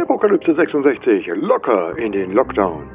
Apokalypse 0.00 0.54
66, 0.54 1.26
locker 1.36 1.96
in 1.98 2.12
den 2.12 2.32
Lockdown. 2.32 2.88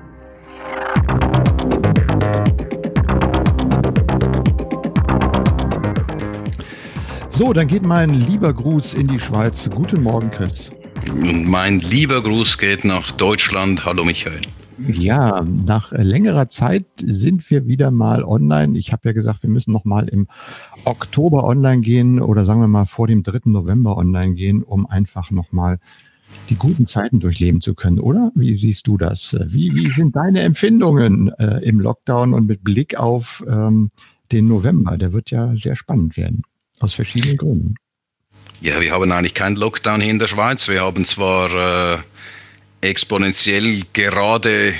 So, 7.29 7.53
dann 7.53 7.67
geht 7.67 7.85
mein 7.85 8.09
lieber 8.09 8.51
Gruß 8.51 8.95
in 8.95 9.07
die 9.07 9.19
Schweiz. 9.19 9.69
Guten 9.69 10.01
Morgen, 10.01 10.31
Chris. 10.31 10.71
Mein 11.13 11.79
lieber 11.79 12.21
Gruß 12.23 12.57
geht 12.57 12.83
nach 12.83 13.11
Deutschland. 13.11 13.85
Hallo, 13.85 14.03
Michael. 14.03 14.41
Ja, 14.79 15.41
nach 15.43 15.91
längerer 15.91 16.49
Zeit 16.49 16.85
sind 16.97 17.49
wir 17.49 17.67
wieder 17.67 17.91
mal 17.91 18.23
online. 18.23 18.77
Ich 18.77 18.91
habe 18.91 19.09
ja 19.09 19.13
gesagt, 19.13 19.43
wir 19.43 19.49
müssen 19.49 19.71
noch 19.71 19.85
mal 19.85 20.07
im 20.07 20.27
Oktober 20.85 21.43
online 21.43 21.81
gehen 21.81 22.21
oder 22.21 22.45
sagen 22.45 22.61
wir 22.61 22.67
mal 22.67 22.85
vor 22.85 23.07
dem 23.07 23.23
3. 23.23 23.41
November 23.45 23.97
online 23.97 24.33
gehen, 24.33 24.63
um 24.63 24.85
einfach 24.85 25.31
noch 25.31 25.51
mal 25.51 25.79
die 26.49 26.55
guten 26.55 26.87
Zeiten 26.87 27.19
durchleben 27.19 27.61
zu 27.61 27.75
können, 27.75 27.99
oder? 27.99 28.31
Wie 28.35 28.53
siehst 28.53 28.87
du 28.87 28.97
das? 28.97 29.35
Wie, 29.47 29.73
wie 29.75 29.89
sind 29.89 30.15
deine 30.15 30.41
Empfindungen 30.41 31.29
äh, 31.39 31.63
im 31.63 31.79
Lockdown 31.79 32.33
und 32.33 32.47
mit 32.47 32.63
Blick 32.63 32.97
auf 32.97 33.43
ähm, 33.47 33.89
den 34.31 34.47
November? 34.47 34.97
Der 34.97 35.13
wird 35.13 35.31
ja 35.31 35.55
sehr 35.55 35.75
spannend 35.75 36.17
werden, 36.17 36.43
aus 36.79 36.93
verschiedenen 36.93 37.37
Gründen. 37.37 37.75
Ja, 38.61 38.81
wir 38.81 38.91
haben 38.91 39.11
eigentlich 39.11 39.33
keinen 39.33 39.55
Lockdown 39.55 40.01
hier 40.01 40.11
in 40.11 40.19
der 40.19 40.27
Schweiz. 40.27 40.67
Wir 40.67 40.81
haben 40.81 41.05
zwar 41.05 41.95
äh, 41.95 41.99
exponentiell 42.81 43.83
gerade 43.93 44.73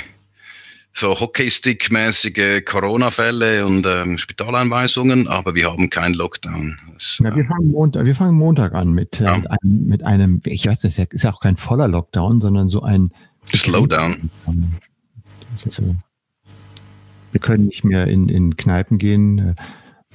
so 0.98 1.14
Hockeystick-mäßige 1.18 2.64
Corona-Fälle 2.64 3.64
und 3.64 3.86
ähm, 3.86 4.18
Spitaleinweisungen, 4.18 5.28
aber 5.28 5.54
wir 5.54 5.70
haben 5.70 5.90
keinen 5.90 6.14
Lockdown. 6.14 6.76
Das, 6.94 7.18
ja, 7.22 7.34
wir, 7.34 7.44
fangen 7.44 7.70
Montag, 7.70 8.04
wir 8.04 8.14
fangen 8.14 8.34
Montag 8.34 8.74
an 8.74 8.92
mit, 8.92 9.20
äh, 9.20 9.24
ja. 9.24 9.36
mit, 9.36 9.50
einem, 9.50 9.86
mit 9.86 10.04
einem, 10.04 10.40
ich 10.44 10.66
weiß, 10.66 10.80
das 10.80 10.98
ist 10.98 11.22
ja 11.22 11.32
auch 11.32 11.40
kein 11.40 11.56
voller 11.56 11.88
Lockdown, 11.88 12.40
sondern 12.40 12.68
so 12.68 12.82
ein 12.82 13.12
Slowdown. 13.54 14.30
Wir 17.32 17.40
können 17.40 17.66
nicht 17.66 17.84
mehr 17.84 18.06
in, 18.06 18.28
in 18.28 18.56
Kneipen 18.56 18.98
gehen. 18.98 19.54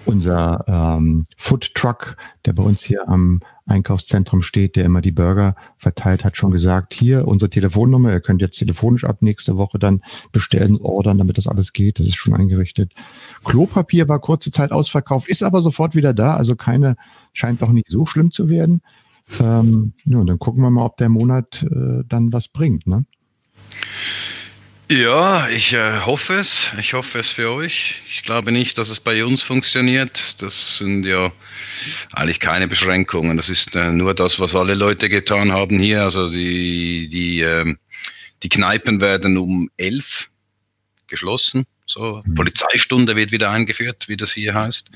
Unser 0.06 0.66
ähm, 0.68 1.26
Food 1.38 1.74
Truck, 1.76 2.18
der 2.46 2.54
bei 2.54 2.64
uns 2.64 2.84
hier 2.84 3.08
am 3.08 3.40
Einkaufszentrum 3.66 4.42
steht, 4.42 4.76
der 4.76 4.86
immer 4.86 5.02
die 5.02 5.12
Burger 5.12 5.56
verteilt, 5.78 6.26
hat 6.26 6.36
schon 6.36 6.52
gesagt, 6.52 6.94
hier 6.94 7.28
unsere 7.28 7.50
Telefonnummer, 7.50 8.12
ihr 8.12 8.20
könnt 8.20 8.42
jetzt 8.42 8.58
telefonisch 8.58 9.06
ab 9.06 9.22
nächste 9.22 9.58
Woche 9.58 9.80
dann 9.80 10.04
bestellen, 10.32 10.78
ordern, 10.82 11.18
damit 11.18 11.38
das 11.38 11.48
alles 11.48 11.72
geht. 11.72 12.00
Das 12.00 12.08
ist 12.08 12.18
schon 12.18 12.34
eingerichtet. 12.34 12.92
Klopapier 13.46 14.10
war 14.10 14.20
kurze 14.20 14.52
Zeit 14.52 14.72
ausverkauft, 14.72 15.30
ist 15.30 15.44
aber 15.44 15.62
sofort 15.62 15.96
wieder 15.96 16.14
da, 16.14 16.36
also 16.36 16.56
keine, 16.56 16.98
scheint 17.32 17.62
doch 17.62 17.72
nicht 17.72 17.90
so 17.90 18.06
schlimm 18.06 18.32
zu 18.32 18.50
werden. 18.50 18.82
Ähm, 19.40 19.94
ja, 20.06 20.18
und 20.18 20.28
dann 20.28 20.40
gucken 20.40 20.62
wir 20.62 20.70
mal, 20.70 20.86
ob 20.86 20.98
der 20.98 21.10
Monat 21.10 21.64
äh, 21.64 22.04
dann 22.08 22.34
was 22.34 22.50
bringt, 22.50 22.88
ne? 22.88 23.06
Ja, 24.92 25.48
ich 25.50 25.74
äh, 25.74 26.02
hoffe 26.02 26.36
es. 26.36 26.72
Ich 26.78 26.94
hoffe 26.94 27.20
es 27.20 27.30
für 27.30 27.52
euch. 27.52 28.02
Ich 28.12 28.24
glaube 28.24 28.52
nicht, 28.52 28.78
dass 28.78 28.90
es 28.90 29.00
bei 29.00 29.24
uns 29.24 29.42
funktioniert. 29.42 30.42
Das 30.42 30.78
sind 30.78 31.06
ja 31.06 31.32
eigentlich 32.12 32.40
keine 32.40 32.68
Beschränkungen. 32.68 33.38
Das 33.38 33.50
ist 33.50 33.76
äh, 33.76 33.92
nur 33.92 34.14
das, 34.14 34.40
was 34.40 34.56
alle 34.56 34.76
Leute 34.76 35.10
getan 35.10 35.52
haben 35.54 35.80
hier. 35.80 36.04
Also 36.04 36.30
die, 36.30 37.08
die, 37.08 37.42
äh, 37.42 37.76
die 38.44 38.50
Kneipen 38.50 39.00
werden 39.00 39.38
um 39.38 39.70
elf 39.78 40.30
geschlossen. 41.08 41.66
So, 41.86 42.22
mhm. 42.26 42.36
Polizeistunde 42.36 43.16
wird 43.16 43.32
wieder 43.32 43.52
eingeführt, 43.52 44.10
wie 44.10 44.18
das 44.18 44.34
hier 44.34 44.54
heißt. 44.54 44.90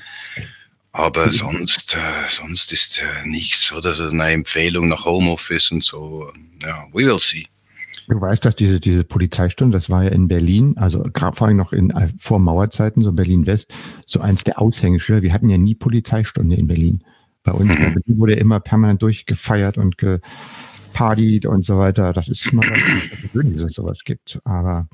Aber 0.92 1.26
mhm. 1.26 1.32
sonst, 1.32 1.96
äh, 1.96 2.28
sonst 2.28 2.72
ist 2.72 3.00
äh, 3.00 3.26
nichts, 3.26 3.72
oder? 3.72 3.92
So 3.94 4.08
eine 4.08 4.30
Empfehlung 4.30 4.88
nach 4.88 5.04
Homeoffice 5.04 5.70
und 5.70 5.84
so. 5.84 6.32
Ja, 6.62 6.86
we 6.92 7.06
will 7.06 7.18
see. 7.18 7.46
Du 8.08 8.18
weißt, 8.18 8.42
dass 8.44 8.56
diese, 8.56 8.80
diese 8.80 9.04
Polizeistunde, 9.04 9.76
das 9.76 9.90
war 9.90 10.02
ja 10.02 10.10
in 10.10 10.28
Berlin, 10.28 10.74
also 10.78 11.02
gerade 11.12 11.36
vor 11.36 11.46
allem 11.46 11.58
noch 11.58 11.74
in, 11.74 11.90
äh, 11.90 12.08
vor 12.18 12.38
Mauerzeiten, 12.38 13.04
so 13.04 13.12
Berlin-West, 13.12 13.70
so 14.06 14.20
eins 14.20 14.44
der 14.44 14.60
Aushängeschilder. 14.62 15.22
Wir 15.22 15.34
hatten 15.34 15.50
ja 15.50 15.58
nie 15.58 15.74
Polizeistunde 15.74 16.56
in 16.56 16.66
Berlin. 16.66 17.04
Bei 17.42 17.52
uns 17.52 17.70
in 17.70 17.76
Berlin 17.76 18.18
wurde 18.18 18.32
immer 18.34 18.60
permanent 18.60 19.02
durchgefeiert 19.02 19.76
und 19.76 19.98
gepartied 19.98 21.44
und 21.44 21.66
so 21.66 21.78
weiter. 21.78 22.14
Das 22.14 22.28
ist 22.28 22.50
mal 22.54 22.66
gewöhnlich, 23.22 23.58
dass 23.58 23.70
es 23.70 23.74
sowas 23.74 24.02
gibt. 24.04 24.40
Aber 24.44 24.88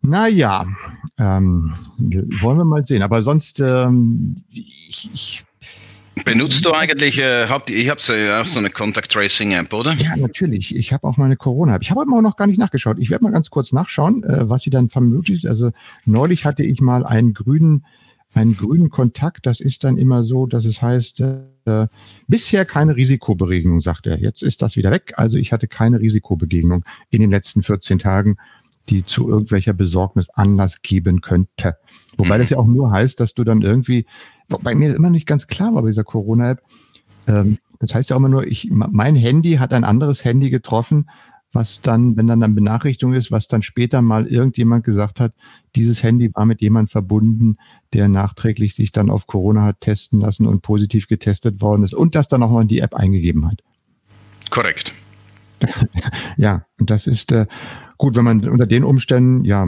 naja, 0.00 0.66
ähm, 1.18 1.74
wollen 2.40 2.56
wir 2.56 2.64
mal 2.64 2.86
sehen. 2.86 3.02
Aber 3.02 3.22
sonst, 3.22 3.60
ähm, 3.60 4.36
ich, 4.48 5.10
ich 5.12 5.44
Benutzt 6.24 6.64
du 6.64 6.72
eigentlich, 6.72 7.18
äh, 7.18 7.48
habt 7.48 7.70
ihr, 7.70 7.90
habt 7.90 8.06
ja 8.06 8.42
auch 8.42 8.46
so 8.46 8.58
eine 8.58 8.70
Contact 8.70 9.10
Tracing 9.10 9.52
App, 9.52 9.72
oder? 9.72 9.94
Ja, 9.94 10.16
natürlich. 10.16 10.74
Ich 10.76 10.92
habe 10.92 11.06
auch 11.06 11.16
meine 11.16 11.36
Corona-App. 11.36 11.82
Ich 11.82 11.90
habe 11.90 12.02
aber 12.02 12.22
noch 12.22 12.36
gar 12.36 12.46
nicht 12.46 12.58
nachgeschaut. 12.58 12.98
Ich 13.00 13.10
werde 13.10 13.24
mal 13.24 13.32
ganz 13.32 13.50
kurz 13.50 13.72
nachschauen, 13.72 14.22
äh, 14.24 14.48
was 14.48 14.62
sie 14.62 14.70
dann 14.70 14.88
vermöglicht. 14.88 15.46
Also 15.46 15.70
neulich 16.04 16.44
hatte 16.44 16.62
ich 16.62 16.80
mal 16.80 17.04
einen 17.04 17.32
grünen, 17.32 17.84
einen 18.34 18.56
grünen 18.56 18.90
Kontakt. 18.90 19.46
Das 19.46 19.60
ist 19.60 19.84
dann 19.84 19.96
immer 19.96 20.22
so, 20.24 20.46
dass 20.46 20.64
es 20.64 20.82
heißt, 20.82 21.20
äh, 21.20 21.86
bisher 22.28 22.64
keine 22.66 22.94
Risikoberegnung, 22.94 23.80
sagt 23.80 24.06
er. 24.06 24.20
Jetzt 24.20 24.42
ist 24.42 24.62
das 24.62 24.76
wieder 24.76 24.90
weg. 24.90 25.14
Also 25.16 25.38
ich 25.38 25.52
hatte 25.52 25.66
keine 25.66 26.00
Risikobegegnung 26.00 26.84
in 27.10 27.20
den 27.20 27.30
letzten 27.30 27.62
14 27.62 27.98
Tagen 27.98 28.36
die 28.88 29.04
zu 29.04 29.28
irgendwelcher 29.28 29.72
Besorgnis 29.72 30.28
Anlass 30.30 30.82
geben 30.82 31.20
könnte. 31.20 31.76
Wobei 32.16 32.36
mhm. 32.36 32.40
das 32.40 32.50
ja 32.50 32.58
auch 32.58 32.66
nur 32.66 32.90
heißt, 32.90 33.20
dass 33.20 33.34
du 33.34 33.44
dann 33.44 33.62
irgendwie, 33.62 34.06
bei 34.62 34.74
mir 34.74 34.94
immer 34.94 35.10
nicht 35.10 35.26
ganz 35.26 35.46
klar 35.46 35.74
war 35.74 35.82
bei 35.82 35.88
dieser 35.88 36.04
Corona-App, 36.04 36.62
ähm, 37.26 37.58
das 37.80 37.94
heißt 37.94 38.10
ja 38.10 38.16
auch 38.16 38.20
immer 38.20 38.28
nur, 38.28 38.46
ich, 38.46 38.68
mein 38.70 39.16
Handy 39.16 39.54
hat 39.54 39.72
ein 39.72 39.84
anderes 39.84 40.24
Handy 40.24 40.50
getroffen, 40.50 41.06
was 41.52 41.82
dann, 41.82 42.16
wenn 42.16 42.26
dann 42.26 42.42
eine 42.42 42.54
Benachrichtigung 42.54 43.14
ist, 43.14 43.30
was 43.30 43.46
dann 43.46 43.62
später 43.62 44.00
mal 44.00 44.26
irgendjemand 44.26 44.84
gesagt 44.84 45.20
hat, 45.20 45.34
dieses 45.76 46.02
Handy 46.02 46.34
war 46.34 46.46
mit 46.46 46.62
jemand 46.62 46.90
verbunden, 46.90 47.58
der 47.92 48.08
nachträglich 48.08 48.74
sich 48.74 48.90
dann 48.92 49.10
auf 49.10 49.26
Corona 49.26 49.62
hat 49.62 49.80
testen 49.80 50.20
lassen 50.20 50.46
und 50.46 50.62
positiv 50.62 51.08
getestet 51.08 51.60
worden 51.60 51.84
ist 51.84 51.94
und 51.94 52.14
das 52.14 52.28
dann 52.28 52.42
auch 52.42 52.50
noch 52.50 52.60
in 52.60 52.68
die 52.68 52.80
App 52.80 52.94
eingegeben 52.94 53.46
hat. 53.46 53.62
Korrekt. 54.50 54.94
ja, 56.36 56.64
und 56.80 56.90
das 56.90 57.06
ist 57.06 57.32
äh, 57.32 57.46
gut, 57.98 58.16
wenn 58.16 58.24
man 58.24 58.48
unter 58.48 58.66
den 58.66 58.84
Umständen, 58.84 59.44
ja, 59.44 59.66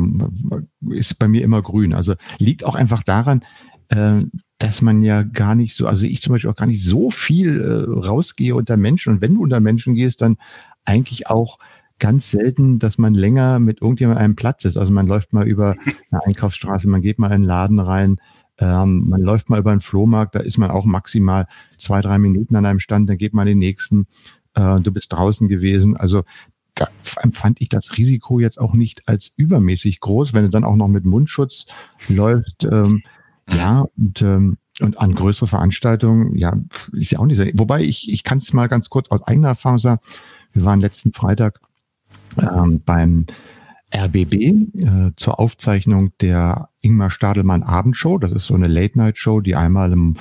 ist 0.90 1.18
bei 1.18 1.28
mir 1.28 1.42
immer 1.42 1.62
grün. 1.62 1.92
Also 1.92 2.14
liegt 2.38 2.64
auch 2.64 2.74
einfach 2.74 3.02
daran, 3.02 3.44
äh, 3.88 4.22
dass 4.58 4.82
man 4.82 5.02
ja 5.02 5.22
gar 5.22 5.54
nicht 5.54 5.74
so, 5.74 5.86
also 5.86 6.06
ich 6.06 6.22
zum 6.22 6.32
Beispiel 6.32 6.50
auch 6.50 6.56
gar 6.56 6.66
nicht 6.66 6.84
so 6.84 7.10
viel 7.10 7.60
äh, 7.60 8.06
rausgehe 8.06 8.54
unter 8.54 8.76
Menschen. 8.76 9.14
Und 9.14 9.20
wenn 9.20 9.34
du 9.34 9.42
unter 9.42 9.60
Menschen 9.60 9.94
gehst, 9.94 10.20
dann 10.20 10.36
eigentlich 10.84 11.28
auch 11.28 11.58
ganz 11.98 12.30
selten, 12.30 12.78
dass 12.78 12.98
man 12.98 13.14
länger 13.14 13.58
mit 13.58 13.82
irgendjemandem 13.82 14.24
einem 14.24 14.36
Platz 14.36 14.64
ist. 14.64 14.76
Also 14.76 14.92
man 14.92 15.06
läuft 15.06 15.32
mal 15.32 15.46
über 15.46 15.76
eine 16.10 16.24
Einkaufsstraße, 16.26 16.88
man 16.88 17.02
geht 17.02 17.18
mal 17.18 17.28
in 17.28 17.32
einen 17.32 17.44
Laden 17.44 17.78
rein, 17.78 18.16
ähm, 18.58 19.08
man 19.08 19.20
läuft 19.20 19.50
mal 19.50 19.58
über 19.58 19.70
einen 19.70 19.80
Flohmarkt, 19.80 20.34
da 20.34 20.40
ist 20.40 20.58
man 20.58 20.70
auch 20.70 20.84
maximal 20.84 21.46
zwei, 21.78 22.00
drei 22.00 22.18
Minuten 22.18 22.56
an 22.56 22.66
einem 22.66 22.80
Stand, 22.80 23.08
dann 23.08 23.18
geht 23.18 23.34
man 23.34 23.46
den 23.46 23.58
nächsten 23.58 24.06
äh, 24.54 24.80
du 24.80 24.92
bist 24.92 25.12
draußen 25.12 25.48
gewesen. 25.48 25.96
Also 25.96 26.22
da 26.74 26.88
empfand 27.22 27.60
ich 27.60 27.68
das 27.68 27.96
Risiko 27.96 28.40
jetzt 28.40 28.60
auch 28.60 28.74
nicht 28.74 29.08
als 29.08 29.32
übermäßig 29.36 30.00
groß, 30.00 30.32
wenn 30.32 30.44
du 30.44 30.50
dann 30.50 30.64
auch 30.64 30.76
noch 30.76 30.88
mit 30.88 31.04
Mundschutz 31.04 31.66
läuft. 32.08 32.64
Ähm, 32.64 33.02
ja, 33.50 33.86
und, 33.96 34.22
ähm, 34.22 34.56
und 34.80 34.98
an 34.98 35.14
größere 35.14 35.46
Veranstaltungen, 35.46 36.36
ja, 36.36 36.56
ist 36.92 37.12
ja 37.12 37.18
auch 37.18 37.26
nicht 37.26 37.36
so. 37.36 37.44
Wobei 37.54 37.82
ich, 37.82 38.12
ich 38.12 38.24
kann 38.24 38.38
es 38.38 38.52
mal 38.52 38.68
ganz 38.68 38.90
kurz 38.90 39.10
aus 39.10 39.22
eigener 39.22 39.48
Erfahrung 39.48 39.78
sagen. 39.78 40.00
Wir 40.52 40.64
waren 40.64 40.80
letzten 40.80 41.12
Freitag 41.12 41.60
ähm, 42.40 42.80
beim 42.84 43.26
RBB 43.94 44.34
äh, 44.34 45.12
zur 45.16 45.38
Aufzeichnung 45.38 46.12
der 46.20 46.68
Ingmar 46.80 47.10
Stadelmann 47.10 47.62
Abendshow. 47.62 48.18
Das 48.18 48.32
ist 48.32 48.46
so 48.46 48.54
eine 48.54 48.66
Late-Night-Show, 48.66 49.40
die 49.40 49.54
einmal 49.54 49.92
im 49.92 50.16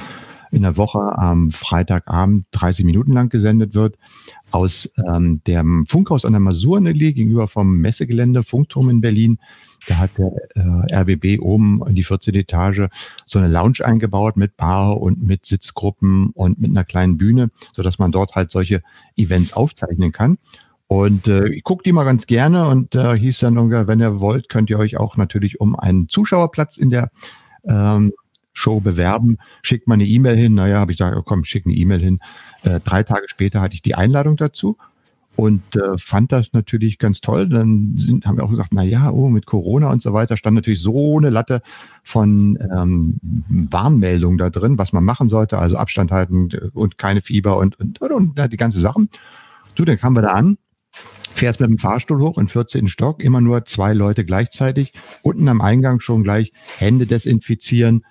in 0.53 0.61
der 0.61 0.77
Woche 0.77 1.17
am 1.17 1.49
Freitagabend 1.49 2.45
30 2.51 2.85
Minuten 2.85 3.11
lang 3.11 3.29
gesendet 3.29 3.73
wird 3.73 3.97
aus 4.51 4.87
ähm, 5.07 5.41
dem 5.47 5.87
Funkhaus 5.87 6.25
an 6.25 6.33
der 6.33 6.39
Masurenallee 6.39 7.13
gegenüber 7.13 7.47
vom 7.47 7.79
Messegelände 7.79 8.43
Funkturm 8.43 8.91
in 8.91 9.01
Berlin. 9.01 9.39
Da 9.87 9.97
hat 9.97 10.11
der 10.17 10.31
äh, 10.55 10.95
RBB 10.95 11.41
oben 11.41 11.81
in 11.87 11.95
die 11.95 12.03
14. 12.03 12.35
Etage 12.35 12.83
so 13.25 13.39
eine 13.39 13.47
Lounge 13.47 13.83
eingebaut 13.83 14.37
mit 14.37 14.55
Bar 14.55 15.01
und 15.01 15.21
mit 15.21 15.45
Sitzgruppen 15.45 16.31
und 16.33 16.59
mit 16.59 16.71
einer 16.71 16.83
kleinen 16.83 17.17
Bühne, 17.17 17.49
so 17.73 17.83
dass 17.83 17.99
man 17.99 18.11
dort 18.11 18.35
halt 18.35 18.51
solche 18.51 18.81
Events 19.17 19.53
aufzeichnen 19.53 20.11
kann. 20.11 20.37
Und 20.87 21.27
äh, 21.27 21.47
ich 21.47 21.63
gucke 21.63 21.83
die 21.83 21.91
mal 21.91 22.03
ganz 22.03 22.27
gerne 22.27 22.67
und 22.67 22.95
äh, 22.95 23.17
hieß 23.17 23.39
dann 23.39 23.57
ungefähr, 23.57 23.87
wenn 23.87 23.99
ihr 23.99 24.19
wollt, 24.19 24.49
könnt 24.49 24.69
ihr 24.69 24.79
euch 24.79 24.97
auch 24.97 25.17
natürlich 25.17 25.59
um 25.59 25.77
einen 25.77 26.07
Zuschauerplatz 26.07 26.77
in 26.77 26.89
der 26.89 27.09
ähm, 27.63 28.13
Show 28.53 28.79
bewerben, 28.79 29.39
schickt 29.63 29.87
mal 29.87 29.95
eine 29.95 30.05
E-Mail 30.05 30.37
hin. 30.37 30.53
Naja, 30.53 30.79
habe 30.79 30.91
ich 30.91 30.99
gesagt, 30.99 31.17
komm, 31.25 31.43
schick 31.43 31.65
eine 31.65 31.73
E-Mail 31.73 31.99
hin. 31.99 32.19
Äh, 32.61 32.79
drei 32.81 33.01
Tage 33.01 33.25
später 33.27 33.61
hatte 33.61 33.73
ich 33.73 33.81
die 33.81 33.95
Einladung 33.95 34.37
dazu 34.37 34.77
und 35.35 35.75
äh, 35.75 35.97
fand 35.97 36.31
das 36.31 36.53
natürlich 36.53 36.99
ganz 36.99 37.21
toll. 37.21 37.49
Dann 37.49 37.95
sind, 37.97 38.25
haben 38.25 38.37
wir 38.37 38.43
auch 38.43 38.51
gesagt, 38.51 38.69
na 38.73 38.83
ja, 38.83 39.09
oh, 39.09 39.29
mit 39.29 39.45
Corona 39.45 39.91
und 39.91 40.01
so 40.01 40.13
weiter 40.13 40.37
stand 40.37 40.55
natürlich 40.55 40.81
so 40.81 41.17
eine 41.17 41.29
Latte 41.29 41.61
von 42.03 42.57
ähm, 42.71 43.19
Warnmeldungen 43.49 44.37
da 44.37 44.49
drin, 44.49 44.77
was 44.77 44.93
man 44.93 45.03
machen 45.03 45.29
sollte, 45.29 45.57
also 45.57 45.77
Abstand 45.77 46.11
halten 46.11 46.49
und 46.73 46.97
keine 46.97 47.21
Fieber 47.21 47.57
und 47.57 47.79
und, 47.79 48.01
und, 48.01 48.11
und 48.11 48.51
die 48.51 48.57
ganze 48.57 48.79
Sachen. 48.79 49.09
Du, 49.75 49.85
dann 49.85 49.97
kamen 49.97 50.15
wir 50.15 50.21
da 50.21 50.33
an 50.33 50.57
fährst 51.35 51.59
mit 51.59 51.69
dem 51.69 51.77
Fahrstuhl 51.77 52.21
hoch 52.21 52.37
in 52.37 52.47
14. 52.47 52.87
Stock, 52.87 53.23
immer 53.23 53.41
nur 53.41 53.65
zwei 53.65 53.93
Leute 53.93 54.23
gleichzeitig, 54.23 54.93
unten 55.23 55.47
am 55.47 55.61
Eingang 55.61 55.99
schon 55.99 56.23
gleich 56.23 56.53
Hände 56.77 57.05
desinfizieren. 57.05 58.05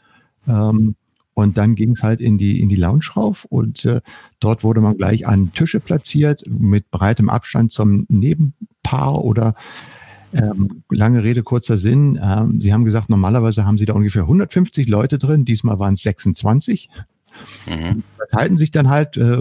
Ähm, 0.46 0.96
und 1.34 1.56
dann 1.58 1.74
ging 1.74 1.92
es 1.92 2.02
halt 2.02 2.20
in 2.20 2.38
die, 2.38 2.60
in 2.60 2.68
die 2.68 2.76
Lounge 2.76 3.06
rauf 3.16 3.44
und 3.46 3.84
äh, 3.84 4.00
dort 4.40 4.64
wurde 4.64 4.80
man 4.80 4.96
gleich 4.96 5.26
an 5.26 5.52
Tische 5.52 5.80
platziert 5.80 6.44
mit 6.46 6.90
breitem 6.90 7.28
Abstand 7.28 7.72
zum 7.72 8.06
Nebenpaar 8.08 9.24
oder 9.24 9.54
ähm, 10.34 10.82
lange 10.90 11.22
Rede, 11.22 11.42
kurzer 11.42 11.78
Sinn. 11.78 12.18
Ähm, 12.22 12.60
Sie 12.60 12.72
haben 12.72 12.84
gesagt, 12.84 13.10
normalerweise 13.10 13.64
haben 13.64 13.78
Sie 13.78 13.84
da 13.84 13.92
ungefähr 13.94 14.22
150 14.22 14.88
Leute 14.88 15.18
drin, 15.18 15.44
diesmal 15.44 15.78
waren 15.78 15.94
es 15.94 16.02
26. 16.02 16.88
Mhm. 17.66 18.02
Verteilten 18.16 18.56
sich 18.56 18.70
dann 18.70 18.88
halt 18.88 19.16
äh, 19.16 19.38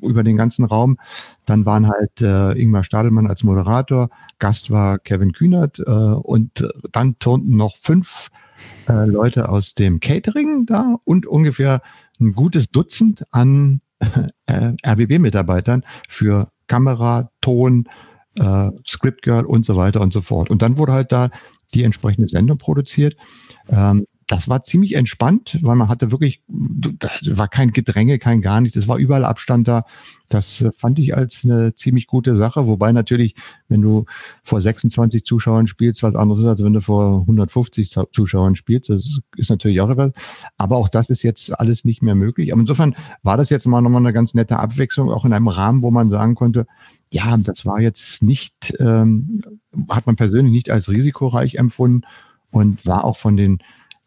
über 0.00 0.22
den 0.22 0.36
ganzen 0.36 0.64
Raum. 0.64 0.98
Dann 1.44 1.66
waren 1.66 1.88
halt 1.88 2.20
äh, 2.20 2.52
Ingmar 2.52 2.84
Stadelmann 2.84 3.26
als 3.26 3.44
Moderator, 3.44 4.10
Gast 4.38 4.70
war 4.70 4.98
Kevin 4.98 5.32
Kühnert 5.32 5.78
äh, 5.78 5.82
und 5.82 6.66
dann 6.92 7.18
turnten 7.18 7.56
noch 7.56 7.76
fünf 7.76 8.30
äh, 8.88 9.06
Leute 9.06 9.48
aus 9.48 9.74
dem 9.74 10.00
Catering 10.00 10.66
da 10.66 10.96
und 11.04 11.26
ungefähr 11.26 11.82
ein 12.20 12.32
gutes 12.32 12.70
Dutzend 12.70 13.24
an 13.30 13.80
äh, 14.46 14.72
RBB-Mitarbeitern 14.86 15.84
für 16.08 16.48
Kamera, 16.66 17.30
Ton, 17.40 17.88
äh, 18.36 18.70
Script 18.86 19.22
Girl 19.22 19.44
und 19.44 19.66
so 19.66 19.76
weiter 19.76 20.00
und 20.00 20.12
so 20.12 20.20
fort. 20.20 20.50
Und 20.50 20.62
dann 20.62 20.78
wurde 20.78 20.92
halt 20.92 21.12
da 21.12 21.30
die 21.74 21.82
entsprechende 21.82 22.28
Sendung 22.28 22.58
produziert. 22.58 23.16
Ähm, 23.68 24.06
das 24.34 24.48
war 24.48 24.62
ziemlich 24.62 24.96
entspannt, 24.96 25.58
weil 25.62 25.76
man 25.76 25.88
hatte 25.88 26.10
wirklich, 26.10 26.42
das 26.48 27.36
war 27.36 27.46
kein 27.46 27.72
Gedränge, 27.72 28.18
kein 28.18 28.40
gar 28.42 28.60
nichts, 28.60 28.76
es 28.76 28.88
war 28.88 28.98
überall 28.98 29.24
Abstand 29.24 29.68
da. 29.68 29.84
Das 30.28 30.60
äh, 30.60 30.72
fand 30.76 30.98
ich 30.98 31.14
als 31.14 31.44
eine 31.44 31.76
ziemlich 31.76 32.08
gute 32.08 32.36
Sache, 32.36 32.66
wobei 32.66 32.90
natürlich, 32.90 33.36
wenn 33.68 33.80
du 33.80 34.06
vor 34.42 34.60
26 34.60 35.24
Zuschauern 35.24 35.68
spielst, 35.68 36.02
was 36.02 36.16
anderes 36.16 36.40
ist, 36.40 36.46
als 36.46 36.64
wenn 36.64 36.72
du 36.72 36.80
vor 36.80 37.20
150 37.20 37.94
Zuschauern 38.12 38.56
spielst. 38.56 38.90
Das 38.90 39.20
ist 39.36 39.50
natürlich 39.50 39.80
auch 39.80 39.90
etwas. 39.90 40.12
Aber 40.58 40.78
auch 40.78 40.88
das 40.88 41.10
ist 41.10 41.22
jetzt 41.22 41.58
alles 41.60 41.84
nicht 41.84 42.02
mehr 42.02 42.16
möglich. 42.16 42.52
Aber 42.52 42.60
insofern 42.60 42.96
war 43.22 43.36
das 43.36 43.50
jetzt 43.50 43.66
mal 43.66 43.82
nochmal 43.82 44.00
eine 44.00 44.12
ganz 44.12 44.34
nette 44.34 44.58
Abwechslung, 44.58 45.10
auch 45.10 45.24
in 45.24 45.32
einem 45.32 45.48
Rahmen, 45.48 45.82
wo 45.82 45.90
man 45.90 46.10
sagen 46.10 46.34
konnte, 46.34 46.66
ja, 47.12 47.36
das 47.36 47.64
war 47.66 47.80
jetzt 47.80 48.22
nicht, 48.22 48.74
ähm, 48.80 49.42
hat 49.88 50.06
man 50.06 50.16
persönlich 50.16 50.52
nicht 50.52 50.70
als 50.70 50.88
risikoreich 50.88 51.54
empfunden 51.54 52.02
und 52.50 52.86
war 52.86 53.04
auch 53.04 53.16
von 53.16 53.36
den 53.36 53.58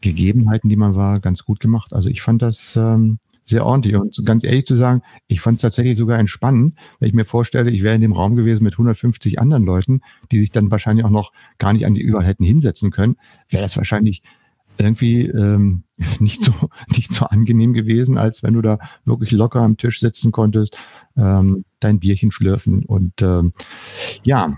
Gegebenheiten, 0.02 0.70
die 0.70 0.76
man 0.76 0.96
war, 0.96 1.20
ganz 1.20 1.44
gut 1.44 1.60
gemacht. 1.60 1.94
Also 1.94 2.10
ich 2.10 2.22
fand 2.22 2.42
das 2.42 2.76
ähm, 2.76 3.20
sehr 3.48 3.66
ordentlich. 3.66 3.96
Und 3.96 4.26
ganz 4.26 4.44
ehrlich 4.44 4.66
zu 4.66 4.76
sagen, 4.76 5.02
ich 5.28 5.40
fand 5.40 5.58
es 5.58 5.62
tatsächlich 5.62 5.98
sogar 5.98 6.20
entspannend, 6.20 6.76
wenn 7.00 7.08
ich 7.08 7.16
mir 7.16 7.26
vorstelle, 7.26 7.72
ich 7.72 7.82
wäre 7.82 7.96
in 7.96 8.02
dem 8.02 8.14
Raum 8.14 8.36
gewesen 8.36 8.64
mit 8.64 8.74
150 8.74 9.40
anderen 9.40 9.66
Leuten, 9.66 10.02
die 10.32 10.40
sich 10.40 10.52
dann 10.52 10.70
wahrscheinlich 10.70 11.06
auch 11.06 11.10
noch 11.10 11.32
gar 11.58 11.74
nicht 11.74 11.86
an 11.86 11.94
die 11.94 12.02
überall 12.02 12.26
hätten 12.26 12.44
hinsetzen 12.44 12.92
können, 12.92 13.16
wäre 13.50 13.64
das 13.64 13.78
wahrscheinlich 13.78 14.22
irgendwie 14.78 15.28
ähm, 15.28 15.84
nicht 16.20 16.44
so 16.44 16.52
nicht 16.90 17.12
so 17.14 17.26
angenehm 17.26 17.74
gewesen, 17.74 18.18
als 18.18 18.44
wenn 18.44 18.54
du 18.54 18.62
da 18.62 18.80
wirklich 19.06 19.32
locker 19.32 19.62
am 19.62 19.78
Tisch 19.78 20.00
sitzen 20.00 20.32
konntest, 20.32 20.78
ähm, 21.16 21.64
dein 21.80 22.00
Bierchen 22.00 22.32
schlürfen 22.32 22.84
und 22.86 23.22
ähm, 23.22 23.54
ja, 24.24 24.56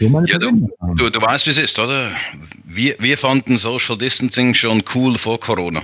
ja, 0.00 0.38
du, 0.38 0.68
du, 0.96 1.10
du, 1.10 1.20
weißt, 1.20 1.46
wie 1.46 1.50
es 1.50 1.58
ist, 1.58 1.78
oder? 1.78 2.10
Wir, 2.64 2.96
wir 2.98 3.18
fanden 3.18 3.58
Social 3.58 3.96
Distancing 3.96 4.54
schon 4.54 4.82
cool 4.94 5.18
vor 5.18 5.40
Corona. 5.40 5.82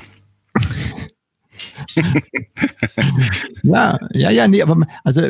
ja, 3.62 3.98
ja, 4.12 4.30
ja, 4.30 4.48
nee, 4.48 4.62
aber 4.62 4.86
also 5.02 5.22